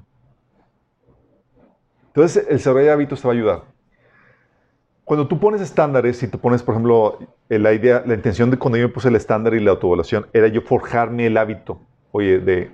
Entonces, 2.08 2.46
el 2.48 2.58
desarrollo 2.58 2.86
de 2.86 2.92
hábitos 2.92 3.22
te 3.22 3.28
va 3.28 3.34
a 3.34 3.38
ayudar. 3.38 3.64
Cuando 5.04 5.28
tú 5.28 5.40
pones 5.40 5.62
estándares, 5.62 6.22
y 6.24 6.28
te 6.28 6.38
pones, 6.38 6.64
por 6.64 6.74
ejemplo, 6.74 7.20
la 7.50 7.74
idea, 7.74 8.04
la 8.06 8.14
intención 8.14 8.50
de 8.50 8.58
cuando 8.58 8.78
yo 8.78 8.88
me 8.88 8.94
puse 8.94 9.10
el 9.10 9.16
estándar 9.16 9.54
y 9.54 9.60
la 9.60 9.72
autoevaluación, 9.72 10.28
era 10.34 10.48
yo 10.48 10.62
forjarme 10.62 11.28
el 11.28 11.38
hábito, 11.38 11.82
oye, 12.12 12.40
de 12.40 12.72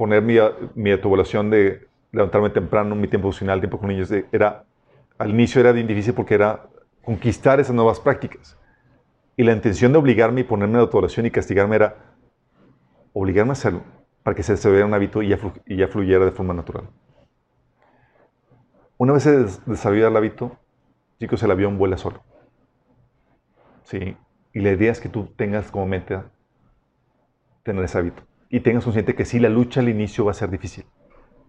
poner 0.00 0.22
mi, 0.22 0.38
mi 0.76 0.92
de 0.92 1.86
levantarme 2.10 2.48
temprano, 2.48 2.96
mi 2.96 3.06
tiempo 3.06 3.28
funcional, 3.28 3.60
tiempo 3.60 3.78
con 3.78 3.90
niños, 3.90 4.10
era, 4.32 4.64
al 5.18 5.28
inicio 5.28 5.60
era 5.60 5.72
bien 5.72 5.86
difícil 5.86 6.14
porque 6.14 6.36
era 6.36 6.70
conquistar 7.04 7.60
esas 7.60 7.74
nuevas 7.74 8.00
prácticas. 8.00 8.56
Y 9.36 9.42
la 9.42 9.52
intención 9.52 9.92
de 9.92 9.98
obligarme 9.98 10.40
y 10.40 10.44
ponerme 10.44 10.76
la 10.76 10.80
autoevaluación 10.84 11.26
y 11.26 11.30
castigarme 11.30 11.76
era 11.76 11.96
obligarme 13.12 13.50
a 13.50 13.52
hacerlo 13.52 13.82
para 14.22 14.34
que 14.34 14.42
se 14.42 14.52
desarrollara 14.52 14.86
un 14.86 14.94
hábito 14.94 15.20
y 15.20 15.28
ya, 15.28 15.86
fluyera 15.88 16.24
de 16.24 16.32
forma 16.32 16.54
natural. 16.54 16.88
Una 18.96 19.12
vez 19.12 19.24
se 19.24 19.44
desarrolla 19.66 20.08
el 20.08 20.16
hábito, 20.16 20.56
chicos, 21.18 21.42
el 21.42 21.50
avión 21.50 21.76
vuela 21.76 21.98
solo. 21.98 22.22
¿Sí? 23.82 24.16
Y 24.54 24.60
la 24.60 24.70
idea 24.70 24.92
es 24.92 25.00
que 25.00 25.10
tú 25.10 25.26
tengas 25.36 25.70
como 25.70 25.84
mente 25.84 26.22
tener 27.64 27.84
ese 27.84 27.98
hábito. 27.98 28.29
Y 28.50 28.60
tengas 28.60 28.84
consciente 28.84 29.14
que 29.14 29.24
sí, 29.24 29.38
la 29.38 29.48
lucha 29.48 29.80
al 29.80 29.88
inicio 29.88 30.24
va 30.24 30.32
a 30.32 30.34
ser 30.34 30.50
difícil, 30.50 30.84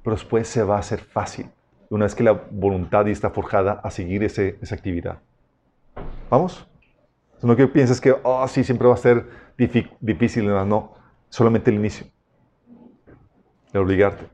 pero 0.04 0.16
después 0.16 0.48
se 0.48 0.64
va 0.64 0.76
a 0.78 0.80
hacer 0.80 1.00
fácil. 1.00 1.50
Una 1.90 2.06
vez 2.06 2.16
que 2.16 2.24
la 2.24 2.32
voluntad 2.32 3.08
está 3.08 3.32
forjada 3.32 3.82
a 3.84 3.90
seguir 3.90 4.24
ese, 4.24 4.58
esa 4.62 4.76
actividad. 4.76 5.20
¿Vamos? 6.30 6.68
No 7.42 7.56
que 7.56 7.68
pienses 7.68 8.00
que, 8.00 8.16
oh, 8.24 8.48
sí, 8.48 8.64
siempre 8.64 8.88
va 8.88 8.94
a 8.94 8.98
ser 8.98 9.28
difícil. 9.58 10.46
No, 10.46 10.94
solamente 11.30 11.72
el 11.72 11.78
inicio. 11.78 12.06
El 13.74 13.82
obligarte. 13.82 14.28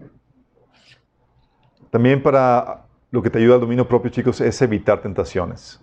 También 1.89 2.21
para 2.21 2.85
lo 3.11 3.23
que 3.23 3.29
te 3.29 3.39
ayuda 3.39 3.55
al 3.55 3.61
dominio 3.61 3.87
propio, 3.87 4.11
chicos, 4.11 4.41
es 4.41 4.61
evitar 4.61 5.01
tentaciones. 5.01 5.81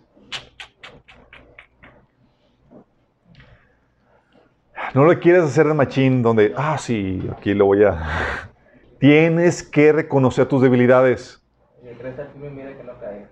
No 4.95 5.05
lo 5.05 5.19
quieres 5.19 5.43
hacer 5.43 5.67
de 5.67 5.75
machín 5.75 6.23
donde, 6.23 6.55
ah, 6.57 6.79
sí, 6.79 7.29
aquí 7.37 7.53
lo 7.53 7.67
voy 7.67 7.83
a... 7.83 8.49
Tienes 9.01 9.65
que 9.65 9.93
reconocer 9.93 10.47
tus 10.47 10.63
debilidades. 10.63 11.43
El 11.83 11.99
que 11.99 12.09
está 12.09 12.27
firme, 12.27 12.51
mira 12.51 12.77
que 12.77 12.85
no 12.85 12.93
caiga. 13.01 13.29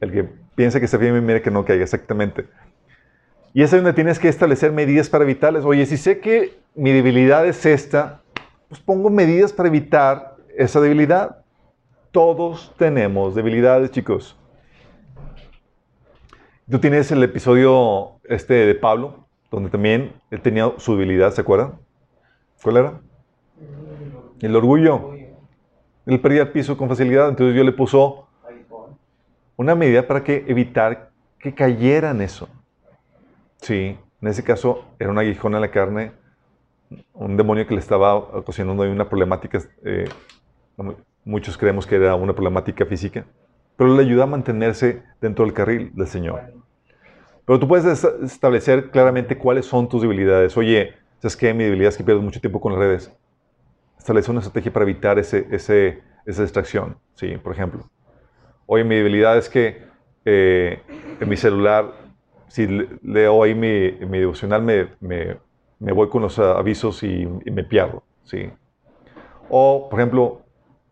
El 0.00 0.12
que 0.12 0.28
piensa 0.54 0.78
que 0.78 0.84
está 0.84 0.98
firme, 0.98 1.22
mira 1.22 1.40
que 1.40 1.50
no 1.50 1.64
caiga, 1.64 1.82
exactamente. 1.82 2.44
Y 3.54 3.62
es 3.62 3.70
donde 3.70 3.94
tienes 3.94 4.18
que 4.18 4.28
establecer 4.28 4.70
medidas 4.70 5.08
para 5.08 5.24
evitarles. 5.24 5.64
Oye, 5.64 5.86
si 5.86 5.96
sé 5.96 6.20
que 6.20 6.58
mi 6.74 6.92
debilidad 6.92 7.46
es 7.46 7.64
esta, 7.64 8.20
pues 8.68 8.78
pongo 8.78 9.08
medidas 9.08 9.54
para 9.54 9.70
evitar 9.70 10.36
esa 10.58 10.78
debilidad. 10.78 11.38
Todos 12.10 12.74
tenemos 12.76 13.34
debilidades, 13.34 13.90
chicos. 13.92 14.36
Tú 16.70 16.78
tienes 16.78 17.10
el 17.10 17.22
episodio 17.22 18.20
este 18.24 18.52
de 18.52 18.74
Pablo, 18.74 19.27
donde 19.50 19.70
también 19.70 20.12
él 20.30 20.40
tenía 20.40 20.72
su 20.78 20.92
debilidad, 20.96 21.32
¿se 21.32 21.40
acuerdan? 21.40 21.74
¿Cuál 22.62 22.76
era? 22.76 23.00
El 24.40 24.56
orgullo. 24.56 25.14
Él 26.06 26.20
perdía 26.20 26.42
el 26.42 26.52
piso 26.52 26.76
con 26.76 26.88
facilidad, 26.88 27.28
entonces 27.28 27.54
Dios 27.54 27.66
le 27.66 27.72
puso 27.72 28.26
una 29.56 29.74
medida 29.74 30.06
para 30.06 30.22
que 30.22 30.44
evitar 30.46 31.10
que 31.38 31.54
cayera 31.54 32.10
en 32.10 32.22
eso. 32.22 32.48
Sí, 33.60 33.98
en 34.20 34.28
ese 34.28 34.42
caso 34.42 34.84
era 34.98 35.10
un 35.10 35.18
aguijón 35.18 35.54
en 35.54 35.60
la 35.60 35.70
carne, 35.70 36.12
un 37.12 37.36
demonio 37.36 37.66
que 37.66 37.74
le 37.74 37.80
estaba 37.80 38.14
ocasionando 38.14 38.82
una 38.84 39.08
problemática 39.08 39.60
eh, 39.84 40.08
Muchos 41.24 41.58
creemos 41.58 41.86
que 41.86 41.96
era 41.96 42.14
una 42.14 42.32
problemática 42.32 42.86
física, 42.86 43.26
pero 43.76 43.94
le 43.94 44.02
ayuda 44.02 44.22
a 44.22 44.26
mantenerse 44.26 45.02
dentro 45.20 45.44
del 45.44 45.52
carril 45.52 45.90
del 45.94 46.06
Señor. 46.06 46.54
Pero 47.48 47.58
tú 47.58 47.66
puedes 47.66 48.04
establecer 48.04 48.90
claramente 48.90 49.38
cuáles 49.38 49.64
son 49.64 49.88
tus 49.88 50.02
debilidades. 50.02 50.54
Oye, 50.58 50.92
¿sabes 51.16 51.34
qué? 51.34 51.54
Mi 51.54 51.64
debilidad 51.64 51.88
es 51.88 51.96
que 51.96 52.04
pierdo 52.04 52.20
mucho 52.20 52.42
tiempo 52.42 52.60
con 52.60 52.72
las 52.72 52.78
redes. 52.78 53.10
Establece 53.98 54.30
una 54.30 54.40
estrategia 54.40 54.70
para 54.70 54.82
evitar 54.82 55.18
ese, 55.18 55.48
ese, 55.50 56.02
esa 56.26 56.42
distracción, 56.42 56.98
¿sí? 57.14 57.38
Por 57.38 57.54
ejemplo. 57.54 57.88
Oye, 58.66 58.84
mi 58.84 58.96
debilidad 58.96 59.38
es 59.38 59.48
que 59.48 59.82
eh, 60.26 60.82
en 61.18 61.26
mi 61.26 61.38
celular, 61.38 61.94
si 62.48 62.66
leo 63.02 63.42
ahí 63.42 63.54
mi, 63.54 63.92
mi 64.06 64.18
devocional, 64.18 64.62
me, 64.62 64.88
me, 65.00 65.38
me, 65.78 65.92
voy 65.92 66.10
con 66.10 66.20
los 66.20 66.38
avisos 66.38 67.02
y, 67.02 67.26
me 67.50 67.64
pierdo, 67.64 68.02
¿sí? 68.24 68.50
O, 69.48 69.88
por 69.88 69.98
ejemplo, 69.98 70.42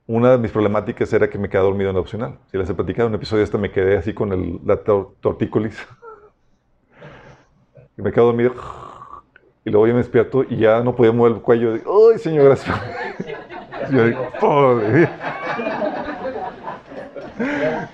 una 0.06 0.30
de 0.30 0.38
mis 0.38 0.52
problemáticas 0.52 1.12
era 1.12 1.28
que 1.28 1.36
me 1.36 1.50
quedaba 1.50 1.68
dormido 1.68 1.90
en 1.90 1.96
la 1.96 2.00
opcional. 2.00 2.38
Si 2.50 2.56
les 2.56 2.70
he 2.70 2.72
platicado 2.72 3.08
en 3.08 3.12
un 3.12 3.16
episodio 3.16 3.44
este 3.44 3.58
me 3.58 3.70
quedé 3.70 3.98
así 3.98 4.14
con 4.14 4.32
el, 4.32 4.58
la 4.64 4.78
tortícolis. 5.20 5.86
Y 7.96 8.02
me 8.02 8.12
quedo 8.12 8.26
dormido. 8.26 8.52
Y 9.64 9.70
luego 9.70 9.86
yo 9.86 9.94
me 9.94 9.98
despierto 9.98 10.44
y 10.48 10.58
ya 10.58 10.82
no 10.82 10.94
podía 10.94 11.12
mover 11.12 11.32
el 11.32 11.40
cuello. 11.42 11.74
¡Ay, 11.74 12.18
señor, 12.18 12.44
gracias! 12.44 12.76
yo 13.90 14.06
digo, 14.06 14.28
¡pobre! 14.38 15.08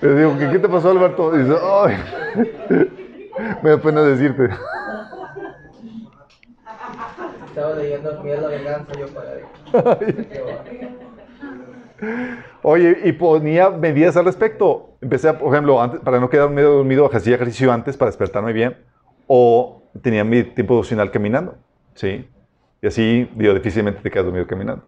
Le 0.01 0.15
digo, 0.15 0.37
¿qué, 0.37 0.59
te 0.59 0.69
pasó, 0.69 0.91
Alberto? 0.91 1.35
Y 1.35 1.43
dice, 1.43 1.55
¡ay! 1.61 1.97
me 3.63 3.69
da 3.71 3.77
pena 3.77 4.03
decirte. 4.03 4.49
Estaba 7.47 7.75
leyendo 7.75 8.23
Miedo 8.23 8.41
la 8.41 8.47
venganza, 8.55 8.93
yo 8.99 9.07
para 9.07 9.97
Oye, 12.63 12.97
y 13.03 13.11
ponía 13.13 13.69
medidas 13.69 14.17
al 14.17 14.25
respecto. 14.25 14.95
Empecé, 15.01 15.33
por 15.33 15.53
ejemplo, 15.53 15.81
antes, 15.81 15.99
para 16.01 16.19
no 16.19 16.29
quedarme 16.29 16.61
dormido, 16.61 17.09
hacía 17.11 17.35
ejercicio 17.35 17.71
antes 17.71 17.97
para 17.97 18.09
despertarme 18.09 18.53
bien. 18.53 18.77
O 19.27 19.82
tenía 20.01 20.23
mi 20.23 20.43
tiempo 20.43 20.75
devocional 20.75 21.11
caminando. 21.11 21.57
¿Sí? 21.93 22.27
Y 22.81 22.87
así, 22.87 23.29
digo, 23.35 23.53
difícilmente 23.53 24.01
te 24.01 24.11
quedas 24.11 24.25
dormido 24.25 24.47
caminando. 24.47 24.85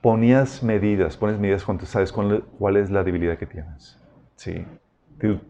Ponías 0.00 0.62
medidas, 0.62 1.16
pones 1.16 1.38
medidas 1.38 1.64
cuando 1.64 1.86
sabes 1.86 2.12
cuál, 2.12 2.76
es 2.76 2.90
la 2.90 3.04
debilidad 3.04 3.38
que 3.38 3.46
tienes. 3.46 3.98
¿Sí? 4.36 4.64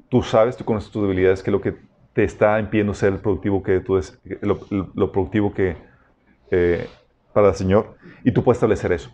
Tú, 0.09 0.23
sabes, 0.23 0.57
tú 0.57 0.65
conoces 0.65 0.91
tus 0.91 1.03
debilidades, 1.03 1.43
que 1.43 1.51
lo 1.51 1.61
que 1.61 1.77
te 2.13 2.25
está 2.25 2.61
impidiendo 2.61 2.93
ser 2.93 3.15
el 3.15 3.21
productivo 3.21 3.63
que 3.63 3.81
tú 3.81 3.97
es, 3.97 4.21
lo, 4.43 5.13
productivo 5.13 5.55
que 5.55 5.77
eh, 6.51 6.87
para 7.33 7.49
el 7.49 7.55
Señor. 7.55 7.97
Y 8.25 8.33
tú 8.33 8.45
puedes 8.45 8.57
establecer 8.57 8.93
eso. 8.93 9.11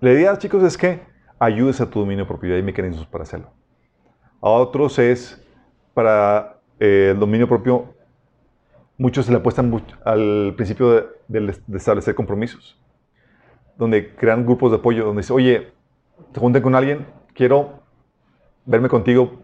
La 0.00 0.12
idea, 0.12 0.36
chicos, 0.36 0.62
es 0.62 0.76
que 0.76 1.00
ayudes 1.38 1.80
a 1.80 1.88
tu 1.88 2.00
dominio 2.00 2.26
propio 2.26 2.54
hay 2.54 2.62
mecanismos 2.62 3.06
para 3.06 3.22
hacerlo. 3.22 3.50
A 4.40 4.50
otros 4.50 4.98
es 4.98 5.42
para 5.94 6.60
eh, 6.78 7.10
el 7.12 7.18
dominio 7.18 7.48
propio, 7.48 7.94
muchos 8.98 9.26
se 9.26 9.32
le 9.32 9.38
apuestan 9.38 9.72
al 10.04 10.54
principio 10.56 11.08
de, 11.28 11.54
establecer 11.74 12.14
compromisos, 12.14 12.78
donde 13.76 14.14
crean 14.14 14.44
grupos 14.44 14.70
de 14.70 14.78
apoyo, 14.78 15.04
donde 15.04 15.22
dice, 15.22 15.32
oye, 15.32 15.72
te 16.32 16.40
junten 16.40 16.62
con 16.62 16.74
alguien, 16.74 17.06
quiero 17.34 17.80
verme 18.64 18.88
contigo 18.88 19.42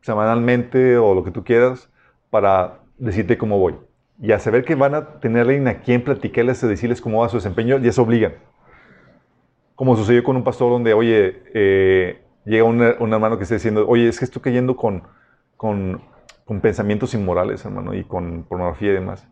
semanalmente 0.00 0.96
o 0.96 1.14
lo 1.14 1.24
que 1.24 1.30
tú 1.30 1.44
quieras 1.44 1.90
para 2.30 2.80
decirte 2.98 3.36
cómo 3.36 3.58
voy. 3.58 3.74
Y 4.20 4.32
a 4.32 4.38
saber 4.38 4.64
que 4.64 4.74
van 4.74 4.94
a 4.94 5.20
tener 5.20 5.42
alguien 5.42 5.68
a 5.68 5.80
quien 5.80 6.02
platicarles, 6.02 6.60
decirles 6.60 7.00
cómo 7.00 7.20
va 7.20 7.28
su 7.28 7.36
desempeño, 7.36 7.78
ya 7.78 7.92
se 7.92 8.00
obligan 8.00 8.34
como 9.78 9.94
sucedió 9.94 10.24
con 10.24 10.34
un 10.34 10.42
pastor 10.42 10.72
donde, 10.72 10.92
oye, 10.92 11.40
eh, 11.54 12.20
llega 12.44 12.64
un, 12.64 12.82
hermano 12.82 13.36
que 13.36 13.44
está 13.44 13.54
diciendo, 13.54 13.86
oye, 13.86 14.08
es 14.08 14.18
que 14.18 14.24
estoy 14.24 14.42
cayendo 14.42 14.74
con, 14.74 15.04
con, 15.56 16.02
con, 16.48 16.60
pensamientos 16.60 17.14
inmorales, 17.14 17.64
hermano, 17.64 17.94
y 17.94 18.04
con 18.04 18.44
pornografía 18.44 18.90
y 18.90 18.94
demás. 18.94 19.26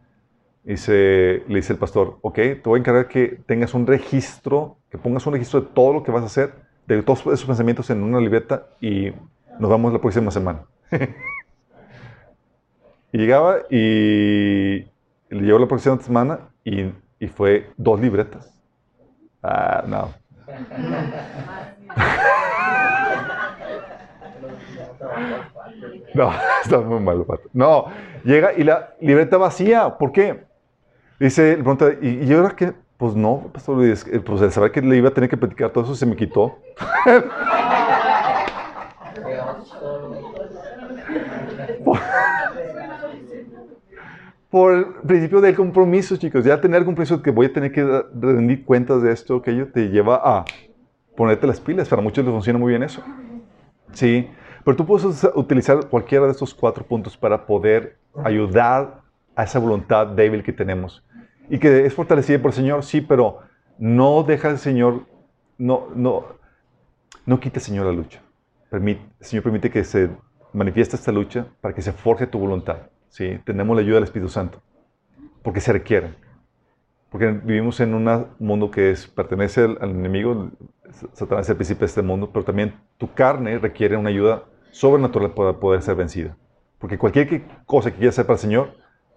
Dice, 0.65 1.45
le 1.49 1.57
dice 1.57 1.73
el 1.73 1.79
pastor, 1.79 2.19
ok, 2.21 2.35
te 2.35 2.63
voy 2.65 2.79
a 2.79 2.81
encargar 2.81 3.09
que 3.09 3.41
tengas 3.47 3.75
un 3.75 3.87
registro, 3.87 4.79
que 4.91 4.99
pongas 4.99 5.27
un 5.27 5.33
registro 5.33 5.61
de 5.61 5.69
todo 5.69 5.93
lo 5.93 6.03
que 6.03 6.11
vas 6.11 6.23
a 6.23 6.27
hacer, 6.27 6.55
de 6.87 7.03
todos 7.03 7.21
esos 7.21 7.45
pensamientos 7.45 7.89
en 7.91 8.03
una 8.03 8.21
libreta 8.21 8.69
y 8.81 9.13
nos 9.59 9.71
vemos 9.71 9.93
la 9.93 10.01
próxima 10.01 10.31
semana. 10.31 10.65
y 13.13 13.19
llegaba 13.19 13.59
y 13.71 14.85
le 15.31 15.43
llegó 15.43 15.59
la 15.59 15.69
próxima 15.69 15.99
semana 15.99 16.51
y, 16.65 16.93
y 17.19 17.29
fue 17.29 17.71
dos 17.77 18.01
libretas. 18.01 18.53
Ah, 19.43 19.85
no. 19.87 20.15
No, 26.15 26.31
está 26.65 26.81
muy 26.81 27.01
malo, 27.01 27.25
Pato. 27.25 27.49
No, 27.53 27.87
llega 28.25 28.53
y 28.57 28.65
la 28.65 28.95
libreta 29.01 29.37
vacía. 29.37 29.97
¿Por 29.99 30.13
qué? 30.13 30.45
Dice, 31.19 31.55
pregunta, 31.55 31.93
¿y, 32.01 32.25
y 32.25 32.33
ahora 32.33 32.55
qué? 32.57 32.73
Pues 32.97 33.15
no, 33.15 33.51
Pastor 33.53 33.77
Luis, 33.77 34.07
eh, 34.11 34.21
pues 34.21 34.41
el 34.41 34.51
saber 34.53 34.73
que 34.73 34.81
le 34.81 34.97
iba 34.97 35.11
a 35.11 35.15
tener 35.15 35.29
que 35.29 35.37
platicar 35.37 35.71
todo 35.71 35.85
eso 35.85 35.95
se 35.95 36.07
me 36.07 36.17
quitó. 36.17 36.59
por, 44.51 44.73
el 44.73 44.87
principio 45.07 45.43
del 45.43 45.55
compromiso, 45.55 46.17
chicos. 46.17 46.45
Ya 46.45 46.59
tener 46.61 46.85
compromiso 46.85 47.21
que 47.23 47.31
voy 47.31 47.47
a 47.47 47.53
tener 47.53 47.71
que 47.73 47.85
rendir 48.19 48.65
cuentas 48.65 49.03
de 49.03 49.13
esto, 49.13 49.43
que 49.43 49.51
ello 49.51 49.69
te 49.69 49.91
lleva 49.91 50.21
a 50.25 50.45
ponerte 51.15 51.47
las 51.47 51.61
pilas. 51.61 51.89
Para 51.89 52.01
muchos 52.01 52.25
les 52.25 52.33
funciona 52.33 52.59
muy 52.59 52.71
bien 52.71 52.83
eso. 52.83 53.03
Sí, 53.93 54.29
pero 54.67 54.79
tú 54.79 54.85
puedes 54.85 55.25
utilizar 55.37 55.87
cualquiera 55.87 56.25
de 56.25 56.33
estos 56.33 56.53
cuatro 56.53 56.85
puntos 56.85 57.17
para 57.17 57.47
poder 57.47 57.99
ayudar 58.25 59.01
a 59.37 59.45
esa 59.45 59.61
voluntad 59.61 60.09
débil 60.09 60.43
que 60.43 60.53
tenemos. 60.53 61.05
Y 61.49 61.61
que 61.61 61.87
es 61.87 61.95
fortalecida 61.95 62.41
por 62.41 62.51
el 62.51 62.57
Señor, 62.57 62.83
sí, 62.83 63.01
pero 63.01 63.39
no 63.79 64.25
deja 64.25 64.49
al 64.49 64.59
Señor, 64.59 65.07
no, 65.57 65.87
no, 65.95 66.25
no 67.25 67.39
quite, 67.39 67.61
Señor, 67.61 67.87
la 67.87 67.93
lucha. 67.93 68.21
El 68.73 68.99
Señor 69.21 69.45
permite 69.45 69.71
que 69.71 69.85
se 69.85 70.11
manifieste 70.53 70.97
esta 70.97 71.13
lucha 71.13 71.47
para 71.61 71.73
que 71.73 71.81
se 71.81 71.93
forje 71.93 72.27
tu 72.27 72.41
voluntad. 72.41 72.79
¿sí? 73.09 73.39
Tenemos 73.45 73.77
la 73.77 73.83
ayuda 73.83 73.95
del 73.99 74.05
Espíritu 74.05 74.33
Santo, 74.33 74.61
porque 75.45 75.61
se 75.61 75.73
requiere. 75.73 76.13
Porque 77.11 77.31
vivimos 77.31 77.79
en 77.79 77.95
un 77.95 78.27
mundo 78.41 78.73
que 78.73 78.91
es, 78.91 79.07
pertenece 79.07 79.63
al, 79.63 79.79
al 79.81 79.91
enemigo, 79.91 80.51
Satanás 81.13 81.47
es 81.47 81.51
el 81.51 81.57
príncipe 81.57 81.81
de 81.81 81.87
este 81.87 82.03
mundo, 82.03 82.31
pero 82.33 82.45
también 82.45 82.75
tu 82.99 83.15
carne 83.15 83.61
requiere 83.61 83.97
una 83.97 84.09
ayuda 84.09 84.43
sobrenatural 84.77 85.33
para 85.33 85.55
poder 85.55 85.81
ser 85.81 85.97
vencida. 85.97 86.37
Porque 86.79 86.99
cualquier 86.99 87.45
cosa 87.65 87.91
que 87.91 87.97
quieras 87.97 88.15
hacer 88.15 88.27
para 88.27 88.35
el 88.35 88.41
Señor 88.41 88.75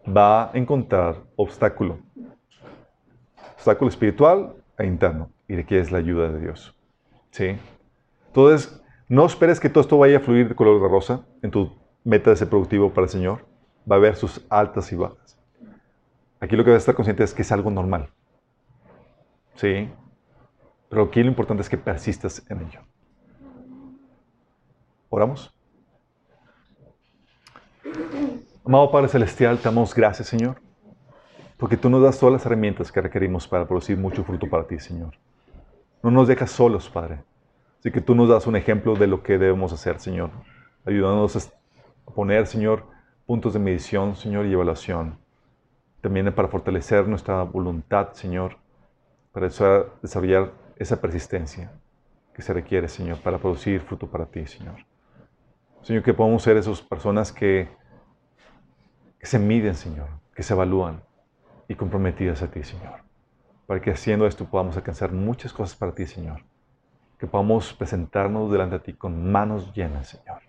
va 0.07 0.45
a 0.45 0.52
encontrar 0.53 1.18
obstáculo. 1.36 1.99
Obstáculo 3.56 3.90
espiritual 3.90 4.56
e 4.77 4.86
interno. 4.86 5.30
Y 5.49 5.56
requieres 5.56 5.91
la 5.91 5.98
ayuda 5.98 6.30
de 6.30 6.40
Dios. 6.40 6.76
¿Sí? 7.31 7.57
Entonces, 8.27 8.81
no 9.10 9.26
esperes 9.26 9.60
que 9.60 9.69
todo 9.69 9.81
esto 9.81 9.98
vaya 9.98 10.18
a 10.18 10.22
fluir 10.22 10.48
de 10.48 10.56
color 10.56 10.81
de 10.81 10.88
rosa 10.88 11.26
en 11.41 11.52
tu 11.52 11.76
meta 12.06 12.30
de 12.30 12.38
ser 12.38 12.48
productivo 12.48 12.94
para 12.94 13.06
el 13.06 13.11
Señor. 13.11 13.45
Va 13.90 13.95
a 13.95 13.99
haber 13.99 14.15
sus 14.15 14.45
altas 14.49 14.90
y 14.94 14.95
bajas. 14.95 15.38
Aquí 16.40 16.56
lo 16.56 16.64
que 16.64 16.69
debes 16.69 16.84
estar 16.84 16.95
consciente 16.95 17.23
es 17.23 17.34
que 17.34 17.41
es 17.41 17.52
algo 17.52 17.69
normal. 17.69 18.10
¿Sí? 19.56 19.90
Pero 20.88 21.03
aquí 21.03 21.22
lo 21.22 21.30
importante 21.30 21.61
es 21.61 21.69
que 21.69 21.77
persistas 21.77 22.45
en 22.49 22.61
ello. 22.61 22.80
¿Oramos? 25.10 25.53
Amado 28.64 28.91
Padre 28.91 29.07
Celestial, 29.07 29.57
te 29.57 29.64
damos 29.64 29.95
gracias, 29.95 30.27
Señor, 30.27 30.61
porque 31.57 31.77
tú 31.77 31.90
nos 31.90 32.03
das 32.03 32.19
todas 32.19 32.34
las 32.34 32.45
herramientas 32.45 32.91
que 32.91 33.02
requerimos 33.02 33.48
para 33.48 33.68
producir 33.68 33.98
mucho 33.98 34.23
fruto 34.23 34.48
para 34.48 34.68
ti, 34.68 34.80
Señor. 34.80 35.15
No 36.03 36.11
nos 36.11 36.27
dejas 36.27 36.52
solos, 36.52 36.90
Padre. 36.90 37.23
Así 37.80 37.91
que 37.91 38.02
tú 38.02 38.14
nos 38.14 38.30
das 38.30 38.45
un 38.45 38.56
ejemplo 38.56 38.95
de 38.95 39.07
lo 39.07 39.23
que 39.23 39.38
debemos 39.38 39.73
hacer, 39.73 39.99
Señor. 39.99 40.30
Ayudándonos 40.86 41.36
a 41.36 42.11
poner, 42.14 42.45
Señor, 42.45 42.84
puntos 43.26 43.53
de 43.53 43.60
medición, 43.60 44.15
Señor, 44.15 44.45
y 44.45 44.53
evaluación. 44.53 45.18
También 46.02 46.34
para 46.34 46.48
fortalecer 46.48 47.07
nuestra 47.07 47.41
voluntad, 47.44 48.14
Señor, 48.14 48.57
para 49.31 49.48
desa- 49.48 49.88
desarrollar 50.02 50.52
esa 50.77 51.02
persistencia 51.02 51.72
que 52.34 52.41
se 52.41 52.53
requiere, 52.53 52.88
Señor, 52.88 53.18
para 53.19 53.38
producir 53.38 53.81
fruto 53.81 54.07
para 54.07 54.26
ti, 54.26 54.45
Señor. 54.45 54.86
Señor, 55.82 56.04
que 56.04 56.14
podamos 56.14 56.44
ser 56.44 56.58
esas 56.58 56.82
personas 56.82 57.32
que, 57.32 57.68
se 59.22 59.40
miden, 59.40 59.76
Señor, 59.76 60.08
que 60.36 60.44
se 60.44 60.54
evalúan 60.54 61.02
y 61.68 61.76
comprometidas 61.76 62.42
a 62.42 62.52
ti, 62.52 62.64
Señor. 62.64 63.02
Para 63.66 63.82
que 63.82 63.92
haciendo 63.92 64.26
esto 64.26 64.46
podamos 64.46 64.76
alcanzar 64.78 65.12
muchas 65.12 65.54
cosas 65.54 65.76
para 65.76 65.94
ti, 65.94 66.06
Señor. 66.06 66.44
Que 67.18 67.28
podamos 67.28 67.74
presentarnos 67.74 68.52
delante 68.52 68.78
de 68.78 68.82
ti 68.82 68.94
con 68.94 69.32
manos 69.32 69.74
llenas, 69.74 70.08
Señor. 70.08 70.42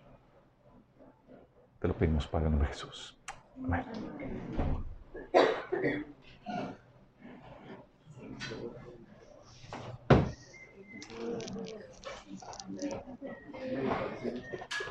Te 1.80 1.88
lo 1.88 1.94
pedimos, 1.94 2.26
Padre, 2.26 2.46
en 2.46 2.52
nombre 2.52 2.68
de 2.68 2.74
Jesús. 2.74 3.18
Amén. 3.64 3.84